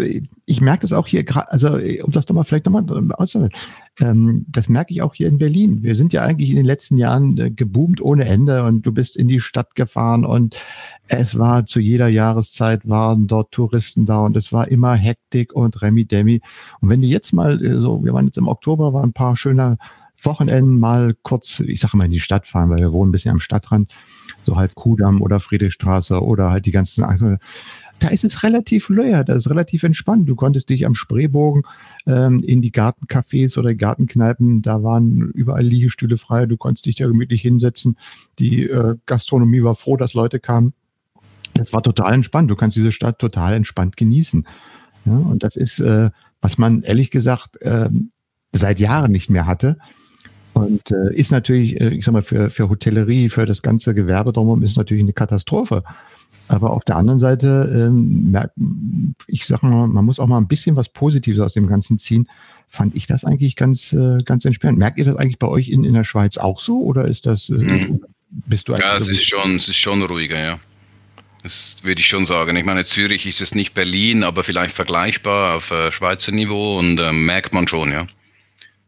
ich 0.47 0.61
merke 0.61 0.83
das 0.83 0.93
auch 0.93 1.07
hier 1.07 1.25
gerade, 1.25 1.51
also 1.51 1.75
um 2.05 2.11
das 2.11 2.27
doch 2.27 2.35
mal 2.35 2.45
vielleicht 2.45 2.67
nochmal 2.67 2.85
auszuholen. 3.15 3.53
Ähm, 4.01 4.45
das 4.49 4.69
merke 4.69 4.93
ich 4.93 5.03
auch 5.03 5.15
hier 5.15 5.29
in 5.29 5.39
Berlin. 5.39 5.83
Wir 5.83 5.95
sind 5.95 6.13
ja 6.13 6.23
eigentlich 6.23 6.51
in 6.51 6.57
den 6.57 6.65
letzten 6.65 6.97
Jahren 6.97 7.39
äh, 7.39 7.51
geboomt 7.51 8.01
ohne 8.01 8.25
Ende 8.25 8.65
und 8.65 8.83
du 8.83 8.93
bist 8.93 9.17
in 9.17 9.29
die 9.29 9.41
Stadt 9.41 9.75
gefahren 9.75 10.25
und 10.25 10.57
es 11.09 11.39
war 11.39 11.67
zu 11.67 11.81
jeder 11.81 12.09
Jahreszeit 12.09 12.89
waren 12.89 13.27
dort 13.27 13.53
Touristen 13.53 14.07
da 14.07 14.21
und 14.21 14.37
es 14.37 14.53
war 14.53 14.69
immer 14.69 14.95
Hektik 14.95 15.53
und 15.53 15.83
Remi 15.83 16.05
Demi. 16.07 16.41
Und 16.81 16.89
wenn 16.89 17.03
du 17.03 17.07
jetzt 17.07 17.33
mal 17.33 17.63
äh, 17.65 17.79
so, 17.79 18.05
wir 18.05 18.13
waren 18.13 18.27
jetzt 18.27 18.39
im 18.39 18.49
Oktober, 18.49 18.93
waren 18.93 19.11
ein 19.11 19.13
paar 19.13 19.37
schöne 19.37 19.79
Wochenenden 20.23 20.79
mal 20.79 21.15
kurz, 21.23 21.61
ich 21.61 21.81
sage 21.81 21.97
mal 21.97 22.07
in 22.07 22.11
die 22.11 22.21
Stadt 22.21 22.47
fahren, 22.47 22.71
weil 22.71 22.79
wir 22.79 22.93
wohnen 22.93 23.11
ein 23.11 23.13
bisschen 23.13 23.33
am 23.33 23.41
Stadtrand, 23.41 23.93
so 24.45 24.57
halt 24.57 24.75
Kudamm 24.75 25.23
oder 25.23 25.41
Friedrichstraße 25.41 26.23
oder 26.23 26.51
halt 26.51 26.67
die 26.67 26.73
ganzen, 26.73 27.05
also 27.05 27.37
da 27.99 28.09
ist 28.09 28.25
es 28.25 28.43
relativ 28.43 28.89
leer, 28.89 29.25
da 29.25 29.35
ist 29.35 29.49
relativ 29.49 29.83
entspannt. 29.83 30.29
Du 30.29 30.35
konntest 30.35 30.69
dich 30.69 30.85
am 30.85 30.95
Spreebogen 30.95 31.63
ähm, 32.07 32.43
in 32.43 32.61
die 32.61 32.73
Gartencafés 32.73 33.59
oder 33.59 33.75
Gartenkneipen, 33.75 34.63
da 34.63 34.83
waren 34.83 35.31
überall 35.31 35.65
Liegestühle 35.65 36.17
frei, 36.17 36.47
du 36.47 36.57
konntest 36.57 36.87
dich 36.87 36.97
da 36.97 37.07
gemütlich 37.07 37.43
hinsetzen. 37.43 37.97
Die 38.39 38.69
äh, 38.69 38.97
Gastronomie 39.07 39.63
war 39.63 39.75
froh, 39.75 39.97
dass 39.97 40.15
Leute 40.15 40.41
kamen. 40.41 40.75
Das 41.55 41.73
war 41.73 41.83
total 41.83 42.13
entspannt. 42.15 42.51
Du 42.51 42.57
kannst 42.57 42.77
diese 42.77 42.93
Stadt 42.93 43.19
total 43.19 43.55
entspannt 43.55 43.97
genießen. 43.97 44.47
Ja, 45.05 45.13
und 45.13 45.43
das 45.43 45.57
ist, 45.57 45.79
äh, 45.81 46.11
was 46.41 46.59
man 46.59 46.83
ehrlich 46.83 47.11
gesagt 47.11 47.63
äh, 47.63 47.89
seit 48.53 48.81
Jahren 48.81 49.13
nicht 49.13 49.31
mehr 49.31 49.47
hatte. 49.47 49.79
Und 50.55 50.93
äh, 50.93 51.13
ist 51.15 51.33
natürlich, 51.33 51.81
äh, 51.81 51.91
ich 51.91 52.05
sag 52.05 52.13
mal, 52.13 52.23
für, 52.23 52.49
für 52.49 52.69
Hotellerie, 52.69 53.29
für 53.29 53.45
das 53.45 53.61
ganze 53.61 53.95
Gewerbe 53.95 54.33
drumherum 54.33 54.63
ist 54.63 54.77
natürlich 54.77 55.03
eine 55.03 55.13
Katastrophe. 55.13 55.83
Aber 56.47 56.73
auf 56.73 56.85
der 56.85 56.97
anderen 56.97 57.19
Seite, 57.19 57.89
ähm, 57.89 58.37
ich 59.27 59.47
sag 59.47 59.63
mal, 59.63 59.89
man 59.89 60.05
muss 60.05 60.21
auch 60.21 60.27
mal 60.27 60.39
ein 60.39 60.47
bisschen 60.47 60.77
was 60.77 60.89
Positives 60.89 61.41
aus 61.41 61.55
dem 61.55 61.67
Ganzen 61.67 61.99
ziehen. 61.99 62.29
Fand 62.69 62.95
ich 62.95 63.07
das 63.07 63.25
eigentlich 63.25 63.57
ganz, 63.57 63.93
äh, 63.93 64.23
ganz 64.25 64.45
entspannt. 64.45 64.79
Merkt 64.79 64.99
ihr 64.99 65.05
das 65.05 65.17
eigentlich 65.17 65.39
bei 65.39 65.49
euch 65.49 65.69
in, 65.69 65.85
in 65.85 65.95
der 65.95 66.05
Schweiz 66.05 66.37
auch 66.37 66.61
so 66.61 66.83
oder 66.83 67.07
ist 67.07 67.27
das, 67.27 67.49
äh, 67.49 67.55
mhm. 67.55 68.05
bist 68.31 68.69
du 68.69 68.75
Ja, 68.75 68.97
es 68.97 69.09
ist 69.09 69.25
schon, 69.25 69.57
es 69.57 69.69
ist 69.69 69.77
schon 69.77 70.03
ruhiger, 70.03 70.39
ja. 70.39 70.59
Das 71.43 71.79
würde 71.83 72.01
ich 72.01 72.07
schon 72.07 72.25
sagen. 72.25 72.57
Ich 72.57 72.65
meine, 72.65 72.85
Zürich 72.85 73.27
ist 73.27 73.41
es 73.41 73.55
nicht 73.55 73.75
Berlin, 73.75 74.23
aber 74.23 74.45
vielleicht 74.45 74.75
vergleichbar 74.75 75.57
auf 75.57 75.71
äh, 75.71 75.93
Schweizer 75.93 76.33
Niveau 76.33 76.79
und 76.79 76.99
äh, 76.99 77.13
merkt 77.13 77.53
man 77.53 77.69
schon, 77.69 77.91
ja. 77.91 78.07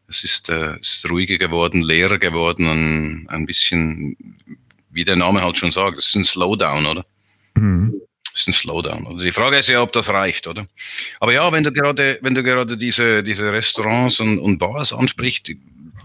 Es 0.08 0.22
ist, 0.22 0.48
äh, 0.48 0.76
es 0.80 0.98
ist 0.98 1.10
ruhiger 1.10 1.38
geworden, 1.38 1.82
leerer 1.82 2.18
geworden 2.18 2.68
und 2.68 3.26
ein 3.28 3.46
bisschen, 3.46 4.16
wie 4.90 5.04
der 5.04 5.16
Name 5.16 5.42
halt 5.42 5.58
schon 5.58 5.72
sagt, 5.72 5.98
es 5.98 6.08
ist 6.08 6.14
ein 6.14 6.24
Slowdown, 6.24 6.86
oder? 6.86 7.04
Mhm. 7.54 8.00
Das 8.32 8.42
ist 8.42 8.48
ein 8.48 8.52
Slowdown. 8.52 9.06
Oder? 9.06 9.24
Die 9.24 9.32
Frage 9.32 9.58
ist 9.58 9.68
ja, 9.68 9.82
ob 9.82 9.92
das 9.92 10.08
reicht, 10.08 10.46
oder? 10.46 10.66
Aber 11.20 11.32
ja, 11.32 11.50
wenn 11.50 11.64
du 11.64 11.72
gerade, 11.72 12.18
wenn 12.22 12.34
du 12.34 12.42
gerade 12.42 12.76
diese, 12.76 13.22
diese 13.22 13.52
Restaurants 13.52 14.20
und, 14.20 14.38
und 14.38 14.58
Bars 14.58 14.92
ansprichst, 14.92 15.52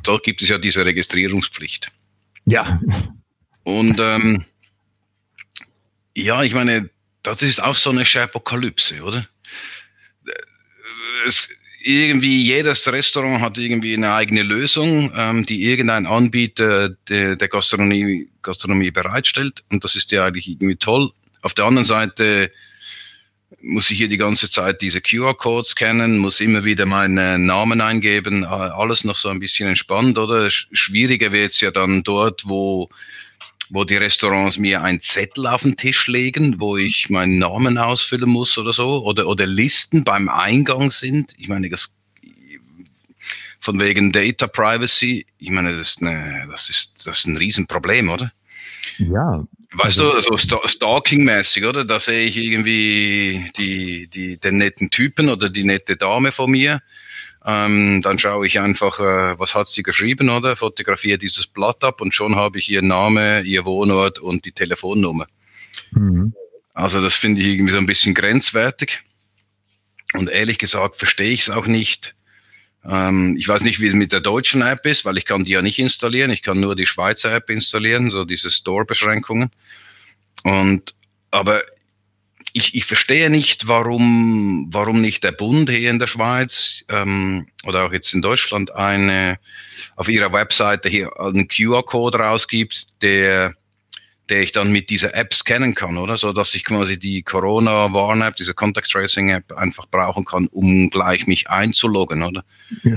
da 0.04 0.18
gibt 0.18 0.42
es 0.42 0.50
ja 0.50 0.58
diese 0.58 0.86
Registrierungspflicht. 0.86 1.92
Ja. 2.46 2.80
Und 3.64 4.00
ähm, 4.00 4.46
ja, 6.16 6.42
ich 6.42 6.54
meine, 6.54 6.90
das 7.24 7.44
ist 7.44 7.62
auch 7.62 7.76
so 7.76 7.92
eine 7.92 8.06
Apokalypse, 8.16 9.04
oder? 9.04 9.28
Es, 11.28 11.50
irgendwie 11.84 12.44
jedes 12.44 12.92
Restaurant 12.92 13.42
hat 13.42 13.58
irgendwie 13.58 13.94
eine 13.96 14.14
eigene 14.14 14.44
Lösung, 14.44 15.12
ähm, 15.16 15.46
die 15.46 15.64
irgendein 15.64 16.06
Anbieter 16.06 16.90
der, 17.10 17.36
der 17.36 17.48
Gastronomie, 17.48 18.28
Gastronomie 18.42 18.92
bereitstellt. 18.92 19.64
Und 19.72 19.84
das 19.84 19.96
ist 19.96 20.12
ja 20.12 20.26
eigentlich 20.26 20.48
irgendwie 20.48 20.76
toll. 20.76 21.12
Auf 21.42 21.54
der 21.54 21.66
anderen 21.66 21.86
Seite 21.86 22.52
muss 23.62 23.90
ich 23.90 23.98
hier 23.98 24.08
die 24.08 24.18
ganze 24.18 24.50
Zeit 24.50 24.82
diese 24.82 25.02
QR-Codes 25.02 25.76
kennen, 25.76 26.18
muss 26.18 26.40
immer 26.40 26.64
wieder 26.64 26.86
meinen 26.86 27.46
Namen 27.46 27.82
eingeben, 27.82 28.44
alles 28.46 29.04
noch 29.04 29.18
so 29.18 29.30
ein 29.30 29.40
bisschen 29.40 29.68
entspannt, 29.68 30.18
oder? 30.18 30.50
Schwieriger 30.50 31.32
wird 31.32 31.52
es 31.52 31.62
ja 31.62 31.72
dann 31.72 32.04
dort, 32.04 32.48
wo, 32.48 32.90
wo 33.72 33.86
die 33.86 33.96
Restaurants 33.96 34.58
mir 34.58 34.82
einen 34.84 35.02
Zettel 35.02 35.48
auf 35.48 35.62
den 35.62 35.78
Tisch 35.78 36.08
legen, 36.08 36.60
wo 36.60 36.78
ich 36.78 37.10
meinen 37.10 37.40
Namen 37.40 37.78
ausfüllen 37.78 38.30
muss 38.30 38.58
oder 38.58 38.74
so, 38.74 39.04
oder, 39.04 39.28
oder 39.28 39.46
Listen 39.46 40.04
beim 40.04 40.28
Eingang 40.28 40.92
sind. 40.92 41.34
Ich 41.38 41.48
meine, 41.48 41.70
das 41.70 41.98
von 43.62 43.80
wegen 43.80 44.12
Data 44.12 44.48
Privacy, 44.48 45.26
ich 45.38 45.50
meine, 45.52 45.72
das 45.72 45.82
ist, 45.82 46.02
eine, 46.02 46.48
das 46.52 46.70
ist, 46.70 47.06
das 47.06 47.20
ist 47.20 47.28
ein 47.28 47.38
Riesenproblem, 47.38 48.10
oder? 48.10 48.32
Ja, 48.98 49.46
Weißt 49.74 50.02
also, 50.02 50.30
du, 50.30 50.38
so 50.38 50.60
Stalking-mäßig, 50.66 51.66
oder? 51.66 51.86
Da 51.86 52.00
sehe 52.00 52.26
ich 52.26 52.36
irgendwie 52.36 53.46
die, 53.58 54.08
die, 54.08 54.38
den 54.38 54.58
netten 54.58 54.90
Typen 54.90 55.30
oder 55.30 55.50
die 55.50 55.64
nette 55.64 55.96
Dame 55.96 56.34
vor 56.34 56.50
mir. 56.50 56.82
Ähm, 57.44 58.02
dann 58.04 58.20
schaue 58.20 58.46
ich 58.46 58.60
einfach, 58.60 59.00
äh, 59.00 59.40
was 59.40 59.56
hat 59.56 59.68
sie 59.68 59.82
geschrieben, 59.82 60.30
oder? 60.30 60.56
Fotografiere 60.56 61.18
dieses 61.18 61.48
Blatt 61.48 61.84
ab 61.84 62.00
und 62.02 62.14
schon 62.14 62.36
habe 62.36 62.60
ich 62.60 62.70
ihr 62.70 62.84
Name, 62.84 63.42
ihr 63.42 63.66
Wohnort 63.66 64.20
und 64.20 64.46
die 64.46 64.52
Telefonnummer. 64.52 65.26
Mhm. 65.92 66.34
Also 66.74 67.02
das 67.02 67.16
finde 67.16 67.42
ich 67.42 67.48
irgendwie 67.48 67.74
so 67.74 67.80
ein 67.80 67.88
bisschen 67.88 68.14
grenzwertig. 68.14 69.02
Und 70.14 70.30
ehrlich 70.30 70.60
gesagt 70.60 70.98
verstehe 70.98 71.32
ich 71.32 71.42
es 71.42 71.50
auch 71.50 71.68
nicht, 71.68 72.16
ähm, 72.86 73.36
ich 73.38 73.48
weiß 73.48 73.62
nicht, 73.62 73.80
wie 73.80 73.88
es 73.88 73.94
mit 73.94 74.12
der 74.12 74.22
deutschen 74.22 74.62
App 74.62 74.86
ist, 74.86 75.06
weil 75.06 75.18
ich 75.18 75.26
kann 75.26 75.44
die 75.44 75.52
ja 75.52 75.62
nicht 75.62 75.80
installieren. 75.80 76.32
Ich 76.32 76.42
kann 76.42 76.60
nur 76.60 76.76
die 76.76 76.88
Schweizer 76.88 77.34
App 77.34 77.50
installieren, 77.50 78.10
so 78.10 78.26
diese 78.26 78.50
Store-Beschränkungen. 78.50 79.52
Und 80.44 80.96
aber 81.30 81.62
ich, 82.54 82.76
ich 82.76 82.86
verstehe 82.86 83.30
nicht, 83.30 83.68
warum, 83.68 84.68
warum 84.72 85.02
nicht 85.02 85.24
der 85.24 85.32
Bund 85.32 85.70
hier 85.70 85.90
in 85.90 86.00
der 86.00 86.08
Schweiz 86.08 86.84
ähm, 86.90 87.48
oder 87.66 87.86
auch 87.86 87.94
jetzt 87.94 88.14
in 88.14 88.22
Deutschland 88.22 88.74
eine 88.76 89.40
auf 89.96 90.08
ihrer 90.08 90.32
Webseite 90.34 90.90
hier 90.90 91.20
einen 91.20 91.48
QR-Code 91.48 92.20
rausgibt, 92.20 92.88
der 93.02 93.56
der 94.32 94.42
ich 94.42 94.54
dann 94.54 94.72
mit 94.72 94.90
dieser 94.90 95.14
App 95.14 95.34
scannen 95.34 95.76
kann, 95.76 95.98
oder? 95.98 96.16
So 96.16 96.32
dass 96.32 96.56
ich 96.56 96.64
quasi 96.64 96.98
die 96.98 97.22
Corona-Warn-App, 97.22 98.38
diese 98.38 98.54
Contact 98.54 98.90
Tracing-App 98.90 99.52
einfach 99.52 99.88
brauchen 99.88 100.24
kann, 100.24 100.48
um 100.48 100.90
gleich 100.90 101.28
mich 101.28 101.50
einzuloggen, 101.50 102.24
oder? 102.24 102.46
Ja. 102.84 102.96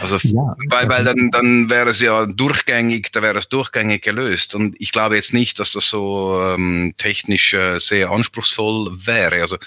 Also, 0.00 0.16
ja, 0.16 0.56
weil, 0.70 0.88
weil 0.88 1.04
dann, 1.04 1.30
dann 1.30 1.68
wäre 1.68 1.90
es 1.90 2.00
ja 2.00 2.24
durchgängig, 2.24 3.12
da 3.12 3.20
wäre 3.20 3.38
es 3.38 3.50
durchgängig 3.50 4.02
gelöst. 4.02 4.54
Und 4.54 4.74
ich 4.78 4.92
glaube 4.92 5.16
jetzt 5.16 5.34
nicht, 5.34 5.58
dass 5.58 5.72
das 5.72 5.88
so 5.88 6.40
ähm, 6.42 6.94
technisch 6.96 7.52
äh, 7.52 7.78
sehr 7.78 8.10
anspruchsvoll 8.10 8.92
wäre. 9.06 9.42
Also, 9.42 9.58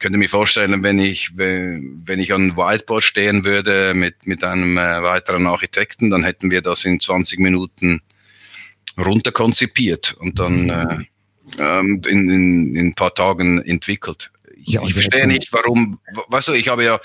könnte 0.00 0.18
mir 0.18 0.28
vorstellen, 0.28 0.82
wenn 0.82 0.98
ich, 0.98 1.38
wenn 1.38 2.18
ich 2.18 2.34
an 2.34 2.56
Whiteboard 2.56 3.04
stehen 3.04 3.44
würde 3.46 3.94
mit, 3.94 4.26
mit 4.26 4.44
einem 4.44 4.76
äh, 4.76 5.02
weiteren 5.02 5.46
Architekten, 5.46 6.10
dann 6.10 6.24
hätten 6.24 6.50
wir 6.50 6.60
das 6.60 6.84
in 6.84 7.00
20 7.00 7.38
Minuten 7.38 8.02
runterkonzipiert 8.98 10.16
und 10.20 10.38
dann 10.38 10.68
äh, 10.68 10.98
ähm, 11.58 12.02
in, 12.06 12.30
in, 12.30 12.76
in 12.76 12.86
ein 12.88 12.94
paar 12.94 13.14
Tagen 13.14 13.62
entwickelt. 13.62 14.30
Ich, 14.56 14.74
ja, 14.74 14.82
ich 14.82 14.94
verstehe 14.94 15.26
nicht, 15.26 15.52
warum, 15.52 15.98
weißt 16.28 16.48
du, 16.48 16.52
ich 16.52 16.68
habe 16.68 16.84
ja, 16.84 17.00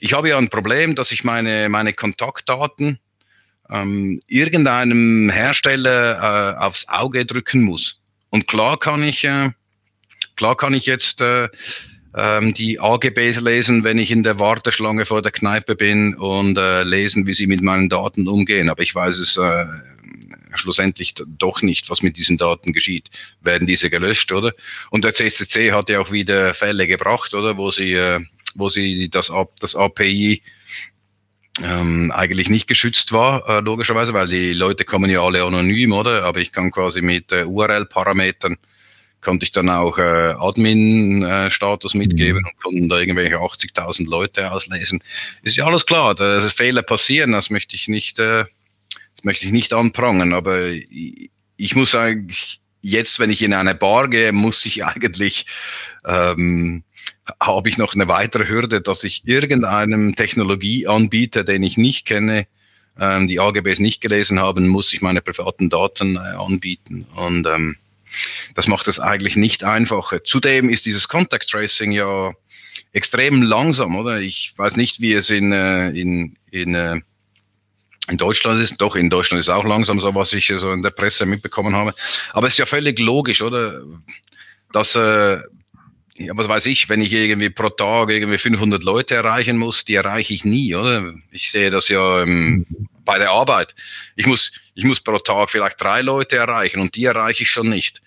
ich 0.00 0.12
habe 0.12 0.28
ja 0.28 0.38
ein 0.38 0.48
Problem, 0.48 0.94
dass 0.94 1.12
ich 1.12 1.24
meine, 1.24 1.68
meine 1.68 1.92
Kontaktdaten 1.92 2.98
ähm, 3.70 4.20
irgendeinem 4.26 5.30
Hersteller 5.30 6.56
äh, 6.58 6.64
aufs 6.64 6.88
Auge 6.88 7.24
drücken 7.26 7.62
muss. 7.62 8.00
Und 8.30 8.46
klar 8.46 8.78
kann 8.78 9.02
ich, 9.02 9.24
äh, 9.24 9.50
klar 10.36 10.56
kann 10.56 10.74
ich 10.74 10.86
jetzt 10.86 11.20
äh, 11.20 11.48
ähm, 12.16 12.54
die 12.54 12.80
AGBs 12.80 13.40
lesen, 13.40 13.84
wenn 13.84 13.98
ich 13.98 14.10
in 14.10 14.22
der 14.22 14.38
Warteschlange 14.38 15.06
vor 15.06 15.22
der 15.22 15.32
Kneipe 15.32 15.76
bin 15.76 16.14
und 16.14 16.56
äh, 16.56 16.82
lesen, 16.82 17.26
wie 17.26 17.34
sie 17.34 17.46
mit 17.46 17.62
meinen 17.62 17.88
Daten 17.88 18.28
umgehen. 18.28 18.68
Aber 18.68 18.82
ich 18.82 18.94
weiß 18.94 19.18
es 19.18 19.36
äh, 19.36 19.66
schlussendlich 20.56 21.14
doch 21.26 21.62
nicht, 21.62 21.90
was 21.90 22.02
mit 22.02 22.16
diesen 22.16 22.36
Daten 22.36 22.72
geschieht. 22.72 23.10
Werden 23.40 23.66
diese 23.66 23.90
gelöscht, 23.90 24.32
oder? 24.32 24.52
Und 24.90 25.04
der 25.04 25.14
CCC 25.14 25.72
hat 25.72 25.88
ja 25.88 26.00
auch 26.00 26.10
wieder 26.10 26.54
Fälle 26.54 26.86
gebracht, 26.86 27.34
oder? 27.34 27.56
Wo 27.56 27.70
sie, 27.70 27.92
äh, 27.94 28.20
wo 28.54 28.68
sie 28.68 29.08
das, 29.08 29.32
das 29.60 29.76
API 29.76 30.42
ähm, 31.62 32.10
eigentlich 32.10 32.50
nicht 32.50 32.66
geschützt 32.66 33.12
war, 33.12 33.48
äh, 33.48 33.60
logischerweise, 33.60 34.12
weil 34.12 34.28
die 34.28 34.54
Leute 34.54 34.84
kommen 34.84 35.10
ja 35.10 35.22
alle 35.22 35.44
anonym, 35.44 35.92
oder? 35.92 36.24
Aber 36.24 36.40
ich 36.40 36.52
kann 36.52 36.70
quasi 36.70 37.00
mit 37.00 37.30
äh, 37.32 37.44
URL-Parametern 37.44 38.56
konnte 39.24 39.44
ich 39.44 39.52
dann 39.52 39.68
auch 39.70 39.98
äh, 39.98 40.34
Admin-Status 40.38 41.94
mitgeben 41.94 42.42
mhm. 42.42 42.46
und 42.46 42.62
konnten 42.62 42.88
da 42.88 43.00
irgendwelche 43.00 43.36
80.000 43.36 44.08
Leute 44.08 44.52
auslesen. 44.52 45.02
Ist 45.42 45.56
ja 45.56 45.64
alles 45.64 45.86
klar, 45.86 46.14
dass 46.14 46.52
Fehler 46.52 46.82
passieren, 46.82 47.32
das 47.32 47.50
möchte 47.50 47.74
ich 47.74 47.88
nicht 47.88 48.20
äh, 48.20 48.44
möchte 49.24 49.46
ich 49.46 49.52
nicht 49.52 49.72
anprangern, 49.72 50.32
aber 50.32 50.68
ich, 50.68 51.74
muss 51.74 51.94
eigentlich 51.94 52.60
jetzt, 52.80 53.18
wenn 53.18 53.30
ich 53.30 53.42
in 53.42 53.52
eine 53.52 53.74
Bar 53.74 54.08
gehe, 54.08 54.32
muss 54.32 54.64
ich 54.66 54.84
eigentlich, 54.84 55.46
ähm, 56.04 56.84
habe 57.40 57.68
ich 57.68 57.78
noch 57.78 57.94
eine 57.94 58.08
weitere 58.08 58.48
Hürde, 58.48 58.80
dass 58.80 59.04
ich 59.04 59.22
irgendeinem 59.26 60.14
Technologieanbieter, 60.14 61.44
den 61.44 61.62
ich 61.62 61.76
nicht 61.76 62.06
kenne, 62.06 62.46
ähm, 62.98 63.28
die 63.28 63.40
AGBs 63.40 63.78
nicht 63.78 64.00
gelesen 64.00 64.40
haben, 64.40 64.68
muss 64.68 64.92
ich 64.92 65.02
meine 65.02 65.22
privaten 65.22 65.70
Daten 65.70 66.16
äh, 66.16 66.18
anbieten. 66.18 67.06
Und 67.14 67.46
ähm, 67.46 67.76
das 68.54 68.68
macht 68.68 68.88
es 68.88 69.00
eigentlich 69.00 69.36
nicht 69.36 69.64
einfacher. 69.64 70.22
Zudem 70.22 70.68
ist 70.68 70.86
dieses 70.86 71.08
Contact 71.08 71.48
Tracing 71.48 71.92
ja 71.92 72.32
extrem 72.92 73.42
langsam, 73.42 73.96
oder? 73.96 74.20
Ich 74.20 74.52
weiß 74.56 74.76
nicht, 74.76 75.00
wie 75.00 75.14
es 75.14 75.30
in, 75.30 75.52
äh, 75.52 75.88
in, 75.90 76.36
in 76.50 76.74
äh, 76.74 77.00
in 78.08 78.18
Deutschland 78.18 78.62
ist, 78.62 78.80
doch 78.80 78.96
in 78.96 79.10
Deutschland 79.10 79.40
ist 79.40 79.48
auch 79.48 79.64
langsam 79.64 79.98
so, 79.98 80.14
was 80.14 80.32
ich 80.32 80.46
so 80.46 80.72
in 80.72 80.82
der 80.82 80.90
Presse 80.90 81.24
mitbekommen 81.24 81.74
habe. 81.74 81.94
Aber 82.32 82.46
es 82.46 82.54
ist 82.54 82.58
ja 82.58 82.66
völlig 82.66 82.98
logisch, 82.98 83.40
oder? 83.40 83.82
Dass, 84.72 84.94
äh, 84.94 85.38
ja, 86.16 86.32
was 86.36 86.48
weiß 86.48 86.66
ich, 86.66 86.88
wenn 86.88 87.00
ich 87.00 87.12
irgendwie 87.12 87.50
pro 87.50 87.70
Tag 87.70 88.10
irgendwie 88.10 88.38
500 88.38 88.82
Leute 88.82 89.14
erreichen 89.14 89.56
muss, 89.56 89.84
die 89.84 89.94
erreiche 89.94 90.34
ich 90.34 90.44
nie, 90.44 90.74
oder? 90.74 91.14
Ich 91.30 91.50
sehe 91.50 91.70
das 91.70 91.88
ja 91.88 92.22
ähm, 92.22 92.66
bei 93.04 93.18
der 93.18 93.30
Arbeit. 93.30 93.74
Ich 94.16 94.26
muss, 94.26 94.52
ich 94.74 94.84
muss 94.84 95.00
pro 95.00 95.18
Tag 95.18 95.50
vielleicht 95.50 95.80
drei 95.80 96.02
Leute 96.02 96.36
erreichen 96.36 96.80
und 96.80 96.94
die 96.94 97.04
erreiche 97.04 97.44
ich 97.44 97.50
schon 97.50 97.68
nicht. 97.68 98.02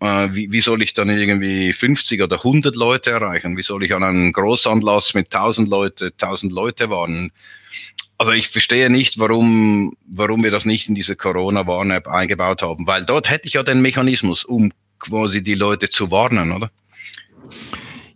Äh, 0.00 0.28
wie, 0.32 0.50
wie 0.52 0.60
soll 0.60 0.82
ich 0.82 0.94
dann 0.94 1.10
irgendwie 1.10 1.72
50 1.72 2.22
oder 2.22 2.36
100 2.36 2.76
Leute 2.76 3.10
erreichen? 3.10 3.56
Wie 3.56 3.62
soll 3.62 3.82
ich 3.84 3.94
an 3.94 4.04
einem 4.04 4.32
Großanlass 4.32 5.14
mit 5.14 5.34
1000 5.34 5.68
Leute, 5.68 6.06
1000 6.06 6.52
Leute 6.52 6.88
warnen? 6.88 7.32
Also 8.20 8.32
ich 8.32 8.50
verstehe 8.50 8.90
nicht, 8.90 9.18
warum, 9.18 9.96
warum 10.06 10.44
wir 10.44 10.50
das 10.50 10.66
nicht 10.66 10.90
in 10.90 10.94
diese 10.94 11.16
Corona-Warn-App 11.16 12.06
eingebaut 12.06 12.60
haben, 12.60 12.86
weil 12.86 13.02
dort 13.06 13.30
hätte 13.30 13.48
ich 13.48 13.54
ja 13.54 13.62
den 13.62 13.80
Mechanismus, 13.80 14.44
um 14.44 14.72
quasi 14.98 15.42
die 15.42 15.54
Leute 15.54 15.88
zu 15.88 16.10
warnen, 16.10 16.52
oder? 16.52 16.70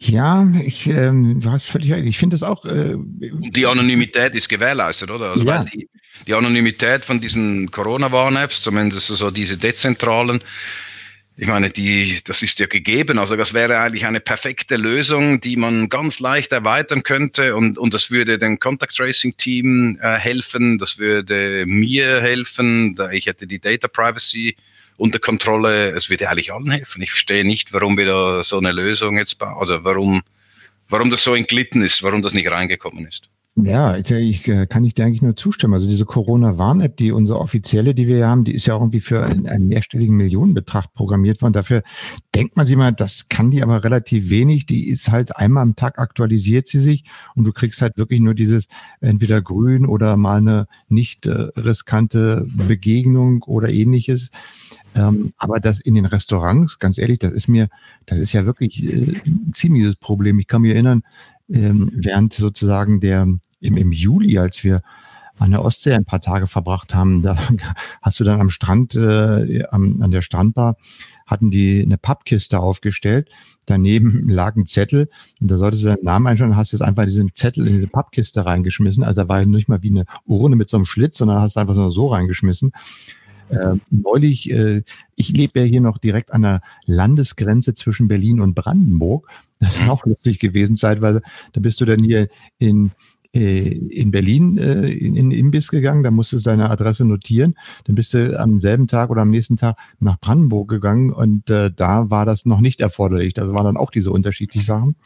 Ja, 0.01 0.47
ich, 0.63 0.89
ähm, 0.89 1.41
hast 1.47 1.71
völlig 1.71 1.91
recht. 1.95 2.05
Ich 2.05 2.19
finde 2.19 2.35
das 2.35 2.43
auch. 2.43 2.67
Äh, 2.67 2.97
die 2.99 3.65
Anonymität 3.65 4.35
ist 4.35 4.51
gewährleistet, 4.51 5.11
oder? 5.11 5.31
Also 5.31 5.47
ja. 5.47 5.65
die, 5.65 5.89
die 6.27 6.35
Anonymität 6.35 7.07
von 7.07 7.23
diesen 7.23 7.71
Corona-Warn-Apps, 7.71 8.61
zumindest 8.61 9.07
so 9.07 9.31
diese 9.31 9.57
dezentralen, 9.57 10.43
ich 11.37 11.49
meine, 11.49 11.69
die, 11.69 12.21
das 12.25 12.43
ist 12.43 12.61
ja 12.61 12.67
gegeben. 12.67 13.19
Also 13.19 13.35
das 13.35 13.55
wäre 13.55 13.81
eigentlich 13.81 14.07
eine 14.07 14.21
perfekte 14.21 14.77
Lösung, 14.77 15.41
die 15.41 15.57
man 15.57 15.89
ganz 15.89 16.21
leicht 16.21 16.53
erweitern 16.53 17.03
könnte 17.03 17.57
und, 17.57 17.77
und 17.77 17.93
das 17.93 18.11
würde 18.11 18.39
dem 18.39 18.61
Contact 18.61 18.95
Tracing 18.95 19.37
Team 19.37 19.99
äh, 20.01 20.17
helfen, 20.17 20.79
das 20.79 20.99
würde 20.99 21.65
mir 21.67 22.21
helfen, 22.21 22.95
da 22.95 23.11
ich 23.11 23.27
hätte 23.27 23.49
die 23.49 23.59
Data 23.59 23.89
Privacy 23.89 24.55
unter 24.97 25.19
Kontrolle. 25.19 25.91
Es 25.91 26.09
würde 26.09 26.29
eigentlich 26.29 26.53
allen 26.53 26.71
helfen. 26.71 27.03
Ich 27.03 27.11
verstehe 27.11 27.45
nicht, 27.45 27.73
warum 27.73 27.99
wir 27.99 28.07
da 28.07 28.45
so 28.45 28.59
eine 28.59 28.71
Lösung 28.71 29.19
jetzt 29.19 29.39
bauen 29.39 29.61
oder 29.61 29.83
warum, 29.83 30.23
warum 30.89 31.11
das 31.11 31.25
so 31.25 31.35
entglitten 31.35 31.83
ist, 31.83 32.03
warum 32.05 32.23
das 32.23 32.33
nicht 32.35 32.49
reingekommen 32.49 33.07
ist. 33.07 33.29
Ja, 33.57 33.97
ich 33.97 34.11
äh, 34.49 34.67
kann 34.67 34.85
ich 34.85 34.95
dir 34.95 35.05
eigentlich 35.05 35.23
nur 35.23 35.37
zustimmen. 35.37 35.75
Also 35.75 35.87
diese 35.89 36.05
Corona-Warn-App, 36.05 36.97
die 36.97 37.13
unsere 37.13 37.39
offizielle, 37.39 37.95
die 37.95 38.09
wir 38.09 38.27
haben, 38.27 38.43
die 38.43 38.53
ist 38.53 38.67
ja 38.67 38.75
auch 38.75 38.81
irgendwie 38.81 38.99
für 38.99 39.25
einen 39.25 39.69
mehrstelligen 39.69 40.17
Millionenbetrag 40.17 40.93
programmiert 40.93 41.41
worden. 41.41 41.53
Dafür 41.53 41.85
denkt 42.35 42.57
man 42.57 42.67
sich 42.67 42.75
mal, 42.77 42.91
das 42.91 43.29
kann 43.29 43.53
die 43.53 43.63
aber 43.63 43.85
relativ 43.85 44.29
wenig. 44.29 44.67
Die 44.67 44.89
ist 44.89 45.09
halt 45.13 45.37
einmal 45.37 45.63
am 45.63 45.77
Tag 45.77 46.01
aktualisiert 46.01 46.67
sie 46.67 46.81
sich 46.81 47.05
und 47.37 47.45
du 47.45 47.53
kriegst 47.53 47.81
halt 47.81 47.97
wirklich 47.97 48.19
nur 48.19 48.35
dieses 48.35 48.67
entweder 49.01 49.41
grün 49.41 49.87
oder 49.87 50.17
mal 50.17 50.39
eine 50.39 50.67
nicht 50.89 51.27
äh, 51.27 51.31
riskante 51.57 52.45
Begegnung 52.49 53.45
oder 53.45 53.69
ähnliches. 53.69 54.33
Ähm, 54.97 55.33
aber 55.39 55.61
das 55.61 55.81
in 55.81 55.95
den 55.95 56.07
Restaurants, 56.07 56.79
ganz 56.79 56.99
ehrlich, 56.99 57.19
das 57.19 57.33
ist 57.33 57.49
mir, 57.49 57.69
das 58.07 58.19
ist 58.19 58.33
ja 58.33 58.47
wirklich 58.47 58.83
äh, 58.85 59.21
ein 59.27 59.53
ziemliches 59.53 59.97
Problem. 59.97 60.39
Ich 60.39 60.47
kann 60.47 60.63
mich 60.63 60.73
erinnern, 60.73 61.03
ähm, 61.51 61.91
während 61.95 62.33
sozusagen 62.33 63.01
der 63.01 63.27
im, 63.61 63.77
im 63.77 63.93
Juli, 63.93 64.39
als 64.39 64.65
wir 64.65 64.83
an 65.39 65.51
der 65.51 65.65
Ostsee 65.65 65.93
ein 65.93 66.05
paar 66.05 66.21
Tage 66.21 66.47
verbracht 66.47 66.95
haben, 66.95 67.23
da 67.23 67.37
hast 68.03 68.21
du 68.21 68.25
dann 68.25 68.41
am 68.41 68.51
Strand, 68.51 68.95
äh, 68.95 69.65
am, 69.71 70.01
an 70.01 70.11
der 70.11 70.23
Strandbar, 70.23 70.77
hatten 71.27 71.51
die 71.51 71.83
eine 71.83 71.99
Pappkiste 71.99 72.61
aufgestellt. 72.61 73.31
Daneben 73.67 74.29
lag 74.29 74.57
ein 74.57 74.67
Zettel 74.67 75.09
und 75.41 75.51
da 75.51 75.57
solltest 75.57 75.85
du 75.85 75.89
deinen 75.89 76.05
Namen 76.05 76.27
einschreiben, 76.27 76.57
hast 76.57 76.73
jetzt 76.73 76.83
einfach 76.83 77.05
diesen 77.05 77.35
Zettel 77.35 77.67
in 77.67 77.75
diese 77.75 77.89
Pappkiste 77.89 78.45
reingeschmissen. 78.45 79.03
Also 79.03 79.23
da 79.23 79.29
war 79.29 79.45
nicht 79.45 79.69
mal 79.69 79.83
wie 79.83 79.91
eine 79.91 80.05
Urne 80.27 80.57
mit 80.57 80.69
so 80.69 80.77
einem 80.77 80.87
Schlitz, 80.87 81.19
sondern 81.19 81.41
hast 81.41 81.57
einfach 81.57 81.75
so 81.75 82.07
reingeschmissen. 82.09 82.73
Äh, 83.49 83.77
neulich, 83.91 84.51
äh, 84.51 84.83
ich 85.17 85.31
lebe 85.31 85.61
ja 85.61 85.67
hier 85.67 85.81
noch 85.81 85.99
direkt 85.99 86.33
an 86.33 86.43
der 86.43 86.61
Landesgrenze 86.87 87.75
zwischen 87.75 88.09
Berlin 88.09 88.41
und 88.41 88.55
Brandenburg. 88.55 89.29
Das 89.61 89.77
ist 89.77 89.89
auch 89.89 90.05
lustig 90.07 90.39
gewesen, 90.39 90.77
zeitweise. 90.77 91.23
Da 91.53 91.61
bist 91.61 91.81
du 91.81 91.85
dann 91.85 92.03
hier 92.03 92.29
in, 92.59 92.91
äh, 93.35 93.69
in 93.69 94.11
Berlin 94.11 94.59
äh, 94.59 94.89
in 94.89 95.15
den 95.15 95.31
Imbiss 95.31 95.71
gegangen, 95.71 96.03
da 96.03 96.11
musstest 96.11 96.47
du 96.47 96.51
deine 96.51 96.71
Adresse 96.71 97.05
notieren. 97.05 97.55
Dann 97.85 97.95
bist 97.95 98.15
du 98.15 98.39
am 98.39 98.61
selben 98.61 98.89
Tag 98.89 99.11
oder 99.11 99.23
am 99.23 99.31
nächsten 99.31 99.57
Tag 99.57 99.77
nach 100.01 100.19
Brandenburg 100.19 100.69
gegangen 100.69 101.13
und 101.13 101.51
äh, 101.51 101.71
da 101.75 102.11
war 102.11 102.27
das 102.27 102.47
noch 102.47 102.61
nicht 102.61 102.81
erforderlich. 102.81 103.35
Das 103.35 103.53
waren 103.53 103.65
dann 103.65 103.77
auch 103.77 103.91
diese 103.91 104.11
unterschiedlichen 104.11 104.67
Sachen. 104.67 104.97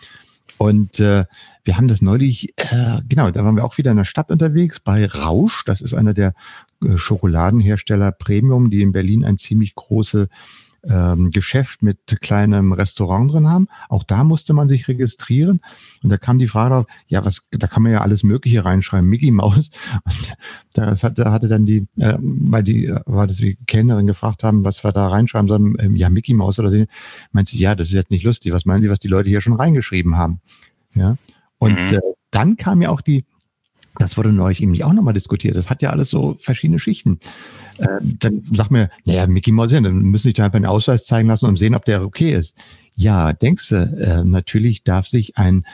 Und 0.58 1.00
äh, 1.00 1.24
wir 1.64 1.76
haben 1.76 1.88
das 1.88 2.02
neulich, 2.02 2.52
äh, 2.56 3.00
genau, 3.08 3.30
da 3.30 3.44
waren 3.44 3.56
wir 3.56 3.64
auch 3.64 3.78
wieder 3.78 3.92
in 3.92 3.96
der 3.96 4.04
Stadt 4.04 4.30
unterwegs 4.30 4.80
bei 4.80 5.06
Rausch. 5.06 5.64
Das 5.64 5.80
ist 5.80 5.94
einer 5.94 6.14
der 6.14 6.34
äh, 6.84 6.96
Schokoladenhersteller 6.96 8.12
Premium, 8.12 8.70
die 8.70 8.82
in 8.82 8.92
Berlin 8.92 9.24
eine 9.24 9.38
ziemlich 9.38 9.74
große 9.74 10.28
ähm, 10.88 11.30
Geschäft 11.30 11.82
mit 11.82 11.99
kleinem 12.20 12.73
Restaurant 12.73 13.32
drin 13.32 13.49
haben. 13.49 13.68
Auch 13.88 14.04
da 14.04 14.25
musste 14.25 14.52
man 14.52 14.68
sich 14.68 14.88
registrieren. 14.88 15.61
Und 16.02 16.11
da 16.11 16.16
kam 16.16 16.38
die 16.38 16.47
Frage 16.47 16.76
auf, 16.76 16.87
ja, 17.06 17.25
was, 17.25 17.42
da 17.50 17.66
kann 17.66 17.82
man 17.82 17.92
ja 17.92 18.00
alles 18.00 18.23
Mögliche 18.23 18.64
reinschreiben, 18.64 19.08
Mickey 19.08 19.30
Mouse. 19.30 19.70
Und 20.04 20.37
das 20.73 21.02
hatte, 21.02 21.30
hatte 21.30 21.49
dann 21.49 21.66
die, 21.66 21.87
äh, 21.97 22.16
weil 22.20 22.62
die, 22.62 22.94
weil 23.06 23.26
das 23.26 23.38
die 23.38 23.56
Kellnerin 23.66 24.06
gefragt 24.06 24.42
haben, 24.44 24.64
was 24.64 24.85
wir 24.85 24.92
da 24.92 25.08
reinschreiben 25.08 25.49
sollen, 25.49 25.76
ähm, 25.78 25.97
ja, 25.97 26.08
Mickey 26.08 26.35
Mouse 26.35 26.58
oder 26.58 26.70
so, 26.70 26.85
meinte 27.32 27.52
sie, 27.52 27.58
ja, 27.58 27.75
das 27.75 27.88
ist 27.88 27.94
jetzt 27.94 28.11
nicht 28.11 28.25
lustig. 28.25 28.52
Was 28.52 28.64
meinen 28.64 28.82
Sie, 28.82 28.90
was 28.90 29.00
die 29.00 29.08
Leute 29.08 29.28
hier 29.28 29.40
schon 29.40 29.54
reingeschrieben 29.54 30.16
haben? 30.16 30.40
Ja. 30.94 31.16
Und 31.58 31.73
mhm. 31.73 31.97
äh, 31.97 32.00
dann 32.30 32.56
kam 32.56 32.82
ja 32.82 32.90
auch 32.90 33.00
die, 33.00 33.25
das 33.99 34.16
wurde 34.16 34.32
neulich 34.32 34.62
eben 34.62 34.80
auch 34.82 34.92
nochmal 34.92 35.14
diskutiert. 35.14 35.56
Das 35.56 35.70
hat 35.70 35.82
ja 35.82 35.90
alles 35.90 36.08
so 36.08 36.37
verschiedene 36.38 36.78
Schichten. 36.78 37.18
Äh, 37.78 37.87
dann 38.02 38.42
sag 38.52 38.70
mir, 38.70 38.90
naja, 39.04 39.26
Mickey 39.26 39.52
Mouse, 39.52 39.73
dann 39.73 40.02
müssen 40.02 40.25
sich 40.25 40.35
da 40.35 40.44
einfach 40.44 40.56
einen 40.56 40.66
Ausweis 40.66 41.04
zeigen 41.04 41.28
lassen 41.28 41.47
und 41.47 41.56
sehen, 41.56 41.75
ob 41.75 41.85
der 41.85 42.04
okay 42.04 42.32
ist. 42.32 42.54
Ja, 42.97 43.32
denkst 43.32 43.68
du, 43.68 43.76
äh, 43.76 44.25
natürlich 44.25 44.82
darf 44.82 45.06
sich 45.06 45.38
ein 45.38 45.64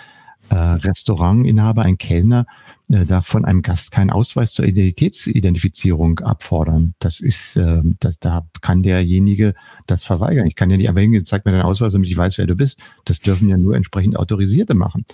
äh, 0.50 0.54
Restaurantinhaber, 0.54 1.82
ein 1.82 1.96
Kellner, 1.99 2.46
äh, 2.90 3.06
darf 3.06 3.26
von 3.26 3.44
einem 3.44 3.62
Gast 3.62 3.90
keinen 3.90 4.11
Ausweis 4.11 4.52
zur 4.52 4.66
Identitätsidentifizierung 4.66 6.20
abfordern. 6.20 6.94
Das 6.99 7.20
ist, 7.20 7.56
äh, 7.56 7.80
das, 8.00 8.18
da 8.18 8.46
kann 8.61 8.82
derjenige 8.82 9.54
das 9.87 10.04
verweigern. 10.04 10.46
Ich 10.46 10.54
kann 10.54 10.70
ja 10.70 10.76
nicht 10.76 10.88
einfach 10.88 11.00
hingehen, 11.00 11.25
zeig 11.25 11.46
mir 11.46 11.52
deinen 11.52 11.62
Ausweis, 11.62 11.94
damit 11.94 12.11
ich 12.11 12.16
weiß, 12.16 12.37
wer 12.38 12.46
du 12.46 12.54
bist. 12.54 12.78
Das 13.06 13.20
dürfen 13.20 13.49
ja 13.49 13.56
nur 13.56 13.75
entsprechend 13.75 14.18
Autorisierte 14.18 14.75
machen. 14.75 15.04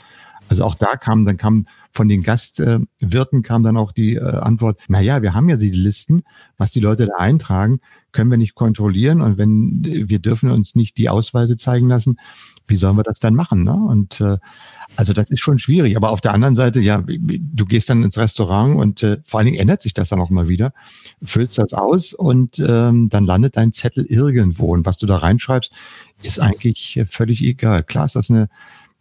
Also 0.50 0.64
auch 0.64 0.74
da 0.74 0.96
kam, 0.96 1.24
dann 1.24 1.36
kam 1.36 1.66
von 1.92 2.08
den 2.08 2.24
Gastwirten 2.24 3.42
kam 3.42 3.62
dann 3.62 3.76
auch 3.76 3.92
die 3.92 4.16
äh, 4.16 4.20
Antwort, 4.20 4.80
na 4.88 5.00
ja, 5.00 5.22
wir 5.22 5.32
haben 5.32 5.48
ja 5.48 5.56
die 5.56 5.70
Listen, 5.70 6.24
was 6.58 6.72
die 6.72 6.80
Leute 6.80 7.06
da 7.06 7.14
eintragen, 7.18 7.80
können 8.10 8.32
wir 8.32 8.36
nicht 8.36 8.56
kontrollieren 8.56 9.20
und 9.20 9.38
wenn 9.38 9.80
wir 9.84 10.18
dürfen 10.18 10.50
uns 10.50 10.74
nicht 10.74 10.98
die 10.98 11.08
Ausweise 11.08 11.56
zeigen 11.56 11.86
lassen, 11.86 12.18
wie 12.66 12.74
sollen 12.74 12.96
wir 12.96 13.04
das 13.04 13.20
dann 13.20 13.36
machen? 13.36 13.62
Ne? 13.62 13.74
Und 13.74 14.20
äh, 14.20 14.38
also 14.96 15.12
das 15.12 15.30
ist 15.30 15.38
schon 15.38 15.60
schwierig. 15.60 15.96
Aber 15.96 16.10
auf 16.10 16.20
der 16.20 16.34
anderen 16.34 16.56
Seite, 16.56 16.80
ja, 16.80 17.00
du 17.06 17.64
gehst 17.64 17.88
dann 17.88 18.02
ins 18.02 18.18
Restaurant 18.18 18.76
und 18.76 19.04
äh, 19.04 19.18
vor 19.24 19.38
allen 19.38 19.46
Dingen 19.46 19.60
ändert 19.60 19.82
sich 19.82 19.94
das 19.94 20.08
dann 20.08 20.20
auch 20.20 20.30
mal 20.30 20.48
wieder, 20.48 20.72
füllst 21.22 21.58
das 21.58 21.72
aus 21.74 22.12
und 22.12 22.58
ähm, 22.58 23.08
dann 23.08 23.24
landet 23.24 23.56
dein 23.56 23.72
Zettel 23.72 24.04
irgendwo. 24.04 24.72
Und 24.72 24.84
was 24.84 24.98
du 24.98 25.06
da 25.06 25.18
reinschreibst, 25.18 25.72
ist 26.22 26.40
eigentlich 26.40 27.00
völlig 27.06 27.40
egal. 27.42 27.84
Klar 27.84 28.06
ist 28.06 28.16
das 28.16 28.30
eine 28.30 28.48